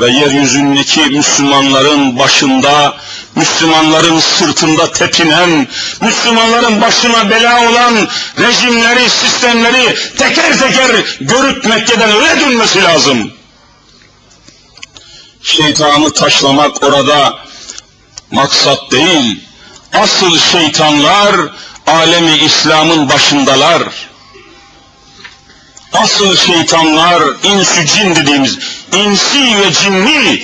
Ve 0.00 0.10
yeryüzündeki 0.10 1.00
Müslümanların 1.00 2.18
başında, 2.18 2.96
Müslümanların 3.34 4.20
sırtında 4.20 4.92
tepinen, 4.92 5.68
Müslümanların 6.00 6.80
başına 6.80 7.30
bela 7.30 7.70
olan 7.70 8.08
rejimleri, 8.38 9.10
sistemleri 9.10 9.94
teker 10.18 10.58
teker 10.58 11.04
görüp 11.20 11.64
Mekke'den 11.64 12.10
öyle 12.12 12.40
dönmesi 12.40 12.82
lazım 12.82 13.32
şeytanı 15.42 16.12
taşlamak 16.12 16.82
orada 16.82 17.38
maksat 18.30 18.90
değil. 18.90 19.40
Asıl 19.92 20.38
şeytanlar 20.38 21.36
alemi 21.86 22.36
İslam'ın 22.36 23.08
başındalar. 23.08 23.82
Asıl 25.92 26.36
şeytanlar 26.36 27.22
insü 27.44 27.86
cin 27.86 28.16
dediğimiz 28.16 28.58
insi 28.92 29.58
ve 29.58 29.72
cinni 29.72 30.42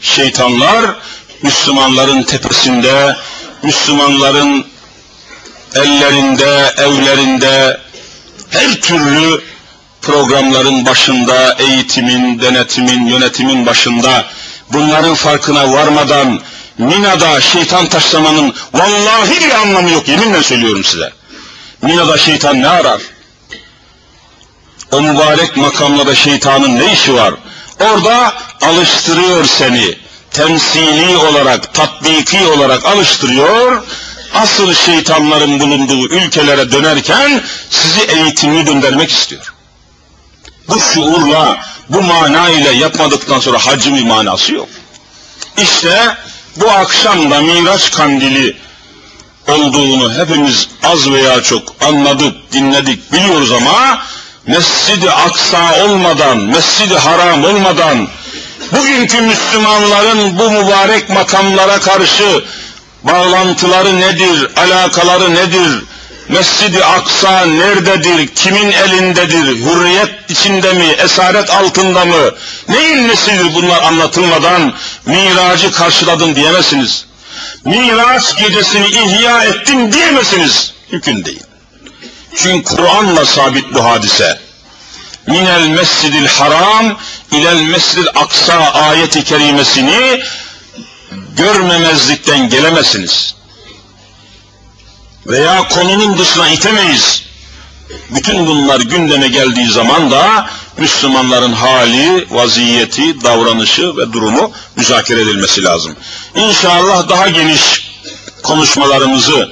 şeytanlar 0.00 0.96
Müslümanların 1.42 2.22
tepesinde, 2.22 3.16
Müslümanların 3.62 4.66
ellerinde, 5.74 6.74
evlerinde 6.78 7.80
her 8.50 8.80
türlü 8.80 9.42
programların 10.06 10.86
başında, 10.86 11.56
eğitimin, 11.58 12.40
denetimin, 12.40 13.06
yönetimin 13.06 13.66
başında 13.66 14.24
bunların 14.72 15.14
farkına 15.14 15.72
varmadan 15.72 16.40
Mina'da 16.78 17.40
şeytan 17.40 17.86
taşlamanın 17.86 18.54
vallahi 18.74 19.44
bir 19.44 19.50
anlamı 19.50 19.90
yok. 19.90 20.08
Yeminle 20.08 20.42
söylüyorum 20.42 20.84
size. 20.84 21.12
Mina'da 21.82 22.18
şeytan 22.18 22.62
ne 22.62 22.68
arar? 22.68 23.00
O 24.92 25.00
mübarek 25.00 25.56
makamlarda 25.56 26.14
şeytanın 26.14 26.78
ne 26.80 26.92
işi 26.92 27.14
var? 27.14 27.34
Orada 27.80 28.34
alıştırıyor 28.62 29.44
seni. 29.44 29.98
Temsili 30.30 31.16
olarak, 31.16 31.74
tatbiki 31.74 32.46
olarak 32.46 32.84
alıştırıyor. 32.84 33.82
Asıl 34.34 34.74
şeytanların 34.74 35.60
bulunduğu 35.60 36.08
ülkelere 36.08 36.72
dönerken 36.72 37.42
sizi 37.70 38.00
eğitimli 38.00 38.64
göndermek 38.64 39.10
istiyor 39.10 39.53
bu 40.68 40.80
şuurla, 40.80 41.58
bu 41.88 42.02
mana 42.02 42.50
ile 42.50 42.70
yapmadıktan 42.70 43.40
sonra 43.40 43.58
hacim 43.58 43.96
bir 43.96 44.04
manası 44.04 44.54
yok. 44.54 44.68
İşte 45.58 46.16
bu 46.56 46.70
akşam 46.70 47.30
da 47.30 47.40
Miraç 47.40 47.90
kandili 47.90 48.56
olduğunu 49.48 50.18
hepimiz 50.18 50.68
az 50.82 51.10
veya 51.10 51.42
çok 51.42 51.62
anladık, 51.80 52.52
dinledik, 52.52 53.12
biliyoruz 53.12 53.52
ama 53.52 54.02
Mescid-i 54.46 55.10
Aksa 55.10 55.84
olmadan, 55.84 56.38
Mescid-i 56.38 56.94
Haram 56.94 57.44
olmadan 57.44 58.08
bugünkü 58.72 59.20
Müslümanların 59.20 60.38
bu 60.38 60.50
mübarek 60.50 61.10
makamlara 61.10 61.80
karşı 61.80 62.44
bağlantıları 63.02 64.00
nedir, 64.00 64.50
alakaları 64.56 65.34
nedir, 65.34 65.84
Mescid-i 66.28 66.84
Aksa 66.84 67.46
nerededir, 67.46 68.26
kimin 68.26 68.72
elindedir, 68.72 69.46
hürriyet 69.46 70.30
içinde 70.30 70.72
mi, 70.72 70.84
esaret 70.84 71.50
altında 71.50 72.04
mı, 72.04 72.30
neyin 72.68 73.08
nesidir 73.08 73.54
bunlar 73.54 73.82
anlatılmadan 73.82 74.72
miracı 75.06 75.72
karşıladın 75.72 76.34
diyemezsiniz. 76.34 77.06
Miraç 77.64 78.36
gecesini 78.36 78.86
ihya 78.86 79.44
ettim 79.44 79.92
diyemezsiniz. 79.92 80.72
Mümkün 80.92 81.24
değil. 81.24 81.42
Çünkü 82.36 82.76
Kur'an'la 82.76 83.26
sabit 83.26 83.74
bu 83.74 83.84
hadise. 83.84 84.38
Minel 85.26 85.68
mescidil 85.68 86.26
haram 86.26 86.98
ilel 87.32 87.60
mescidil 87.60 88.06
aksa 88.14 88.54
ayeti 88.72 89.24
kerimesini 89.24 90.22
görmemezlikten 91.36 92.48
gelemezsiniz 92.48 93.34
veya 95.26 95.68
konunun 95.68 96.18
dışına 96.18 96.48
itemeyiz. 96.48 97.24
Bütün 98.10 98.46
bunlar 98.46 98.80
gündeme 98.80 99.28
geldiği 99.28 99.70
zaman 99.70 100.10
da 100.10 100.46
Müslümanların 100.78 101.52
hali, 101.52 102.26
vaziyeti, 102.30 103.22
davranışı 103.24 103.96
ve 103.96 104.12
durumu 104.12 104.52
müzakere 104.76 105.20
edilmesi 105.20 105.64
lazım. 105.64 105.96
İnşallah 106.34 107.08
daha 107.08 107.28
geniş 107.28 107.90
konuşmalarımızı 108.42 109.50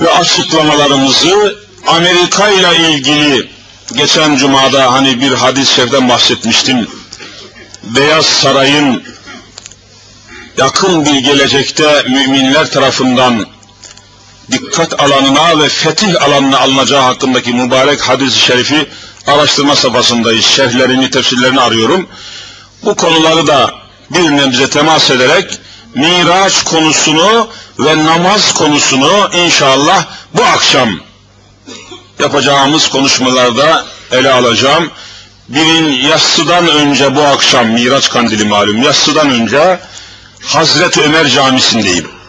ve 0.00 0.10
açıklamalarımızı 0.10 1.58
Amerika 1.86 2.50
ile 2.50 2.90
ilgili 2.90 3.50
geçen 3.96 4.36
cumada 4.36 4.92
hani 4.92 5.20
bir 5.20 5.32
hadis-i 5.32 6.08
bahsetmiştim. 6.08 6.86
Beyaz 7.82 8.26
Saray'ın 8.26 9.02
yakın 10.58 11.04
bir 11.04 11.18
gelecekte 11.18 12.04
müminler 12.08 12.70
tarafından 12.70 13.46
dikkat 14.52 15.00
alanına 15.00 15.58
ve 15.62 15.68
fetih 15.68 16.22
alanına 16.22 16.58
alınacağı 16.58 17.02
hakkındaki 17.02 17.52
mübarek 17.52 18.00
hadis-i 18.00 18.38
şerifi 18.38 18.86
araştırma 19.26 19.76
safhasındayız. 19.76 20.44
Şerhlerini, 20.44 21.10
tefsirlerini 21.10 21.60
arıyorum. 21.60 22.08
Bu 22.84 22.94
konuları 22.94 23.46
da 23.46 23.70
bir 24.10 24.30
nebze 24.30 24.70
temas 24.70 25.10
ederek 25.10 25.58
Miraç 25.94 26.64
konusunu 26.64 27.48
ve 27.78 28.04
namaz 28.04 28.54
konusunu 28.54 29.30
inşallah 29.34 30.04
bu 30.34 30.44
akşam 30.44 30.90
yapacağımız 32.18 32.88
konuşmalarda 32.88 33.84
ele 34.12 34.32
alacağım. 34.32 34.90
Birin 35.48 35.92
yassıdan 36.08 36.68
önce 36.68 37.16
bu 37.16 37.22
akşam 37.22 37.66
Miraç 37.66 38.10
kandili 38.10 38.44
malum 38.44 38.82
yassıdan 38.82 39.30
önce 39.30 39.80
Hazreti 40.44 41.02
Ömer 41.02 41.28
Camisi'ndeyim. 41.28 42.21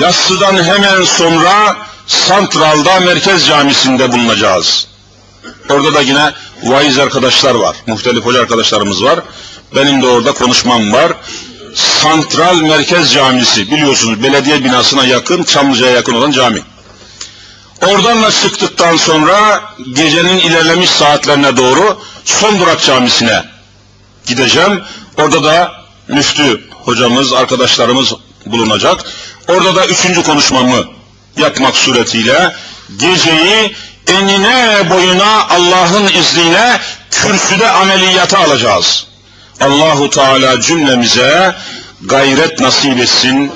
Yassıdan 0.00 0.64
hemen 0.64 1.02
sonra 1.02 1.76
Santral'da 2.06 3.00
Merkez 3.00 3.46
Camisi'nde 3.46 4.12
bulunacağız. 4.12 4.86
Orada 5.70 5.94
da 5.94 6.00
yine 6.00 6.32
vaiz 6.62 6.98
arkadaşlar 6.98 7.54
var, 7.54 7.76
muhtelif 7.86 8.24
hoca 8.24 8.40
arkadaşlarımız 8.40 9.04
var. 9.04 9.20
Benim 9.76 10.02
de 10.02 10.06
orada 10.06 10.32
konuşmam 10.32 10.92
var. 10.92 11.12
Santral 11.74 12.56
Merkez 12.56 13.12
Camisi 13.12 13.70
biliyorsunuz 13.70 14.22
belediye 14.22 14.64
binasına 14.64 15.04
yakın, 15.04 15.42
Çamlıca'ya 15.42 15.92
yakın 15.92 16.14
olan 16.14 16.30
cami. 16.30 16.62
Oradan 17.86 18.22
da 18.22 18.30
çıktıktan 18.30 18.96
sonra 18.96 19.62
gecenin 19.92 20.38
ilerlemiş 20.38 20.90
saatlerine 20.90 21.56
doğru 21.56 21.98
Son 22.24 22.60
Durak 22.60 22.82
Camisi'ne 22.82 23.44
gideceğim. 24.26 24.82
Orada 25.18 25.44
da 25.44 25.72
müftü 26.08 26.64
hocamız, 26.84 27.32
arkadaşlarımız 27.32 28.14
bulunacak. 28.46 29.04
Orada 29.48 29.76
da 29.76 29.86
üçüncü 29.86 30.22
konuşmamı 30.22 30.84
yapmak 31.36 31.76
suretiyle 31.76 32.54
geceyi 32.96 33.74
enine 34.06 34.90
boyuna 34.90 35.48
Allah'ın 35.48 36.06
izniyle 36.06 36.80
kürsüde 37.10 37.70
ameliyata 37.70 38.38
alacağız. 38.38 39.06
Allahu 39.60 40.10
Teala 40.10 40.60
cümlemize 40.60 41.54
gayret 42.02 42.60
nasip 42.60 43.00
etsin, 43.00 43.52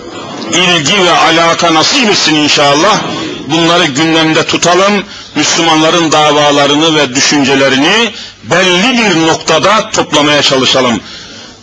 ilgi 0.52 1.04
ve 1.04 1.10
alaka 1.10 1.74
nasip 1.74 2.10
etsin 2.10 2.34
inşallah. 2.34 3.02
Bunları 3.48 3.84
gündemde 3.84 4.46
tutalım, 4.46 5.04
Müslümanların 5.34 6.12
davalarını 6.12 6.96
ve 6.96 7.14
düşüncelerini 7.14 8.12
belli 8.44 8.98
bir 8.98 9.26
noktada 9.26 9.90
toplamaya 9.90 10.42
çalışalım. 10.42 11.00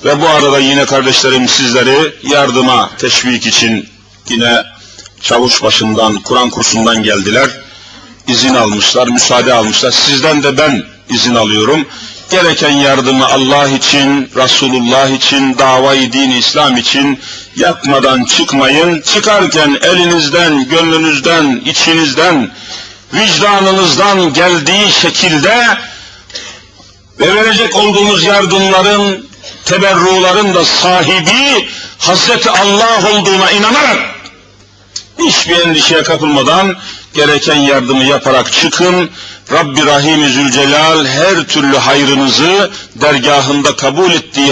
Ve 0.05 0.21
bu 0.21 0.27
arada 0.27 0.59
yine 0.59 0.85
kardeşlerim 0.85 1.47
sizleri 1.47 2.15
yardıma 2.23 2.89
teşvik 2.97 3.47
için 3.47 3.89
yine 4.29 4.63
çavuş 5.21 5.63
başından, 5.63 6.19
Kur'an 6.19 6.49
kursundan 6.49 7.03
geldiler. 7.03 7.49
İzin 8.27 8.55
almışlar, 8.55 9.07
müsaade 9.07 9.53
almışlar. 9.53 9.91
Sizden 9.91 10.43
de 10.43 10.57
ben 10.57 10.83
izin 11.09 11.35
alıyorum. 11.35 11.85
gereken 12.29 12.69
yardımı 12.69 13.25
Allah 13.25 13.67
için, 13.67 14.29
Resulullah 14.35 15.09
için, 15.09 15.57
davayı 15.57 16.13
din 16.13 16.31
İslam 16.31 16.77
için 16.77 17.19
yapmadan 17.55 18.23
çıkmayın. 18.23 19.01
Çıkarken 19.01 19.77
elinizden, 19.81 20.69
gönlünüzden, 20.69 21.61
içinizden, 21.65 22.51
vicdanınızdan 23.13 24.33
geldiği 24.33 24.91
şekilde 24.91 25.77
ve 27.19 27.35
verecek 27.35 27.75
olduğunuz 27.75 28.23
yardımların, 28.23 29.30
teberruların 29.65 30.53
da 30.55 30.65
sahibi 30.65 31.69
Hazreti 31.97 32.49
Allah 32.49 33.09
olduğuna 33.11 33.51
inanarak 33.51 33.99
hiçbir 35.19 35.59
endişeye 35.59 36.03
kapılmadan 36.03 36.75
gereken 37.13 37.55
yardımı 37.55 38.03
yaparak 38.03 38.51
çıkın. 38.51 39.09
Rabbi 39.51 39.85
Rahim-i 39.85 40.29
Zülcelal 40.29 41.05
her 41.05 41.43
türlü 41.43 41.77
hayrınızı 41.77 42.71
dergahında 42.95 43.75
kabul 43.75 44.11
ettiği 44.11 44.49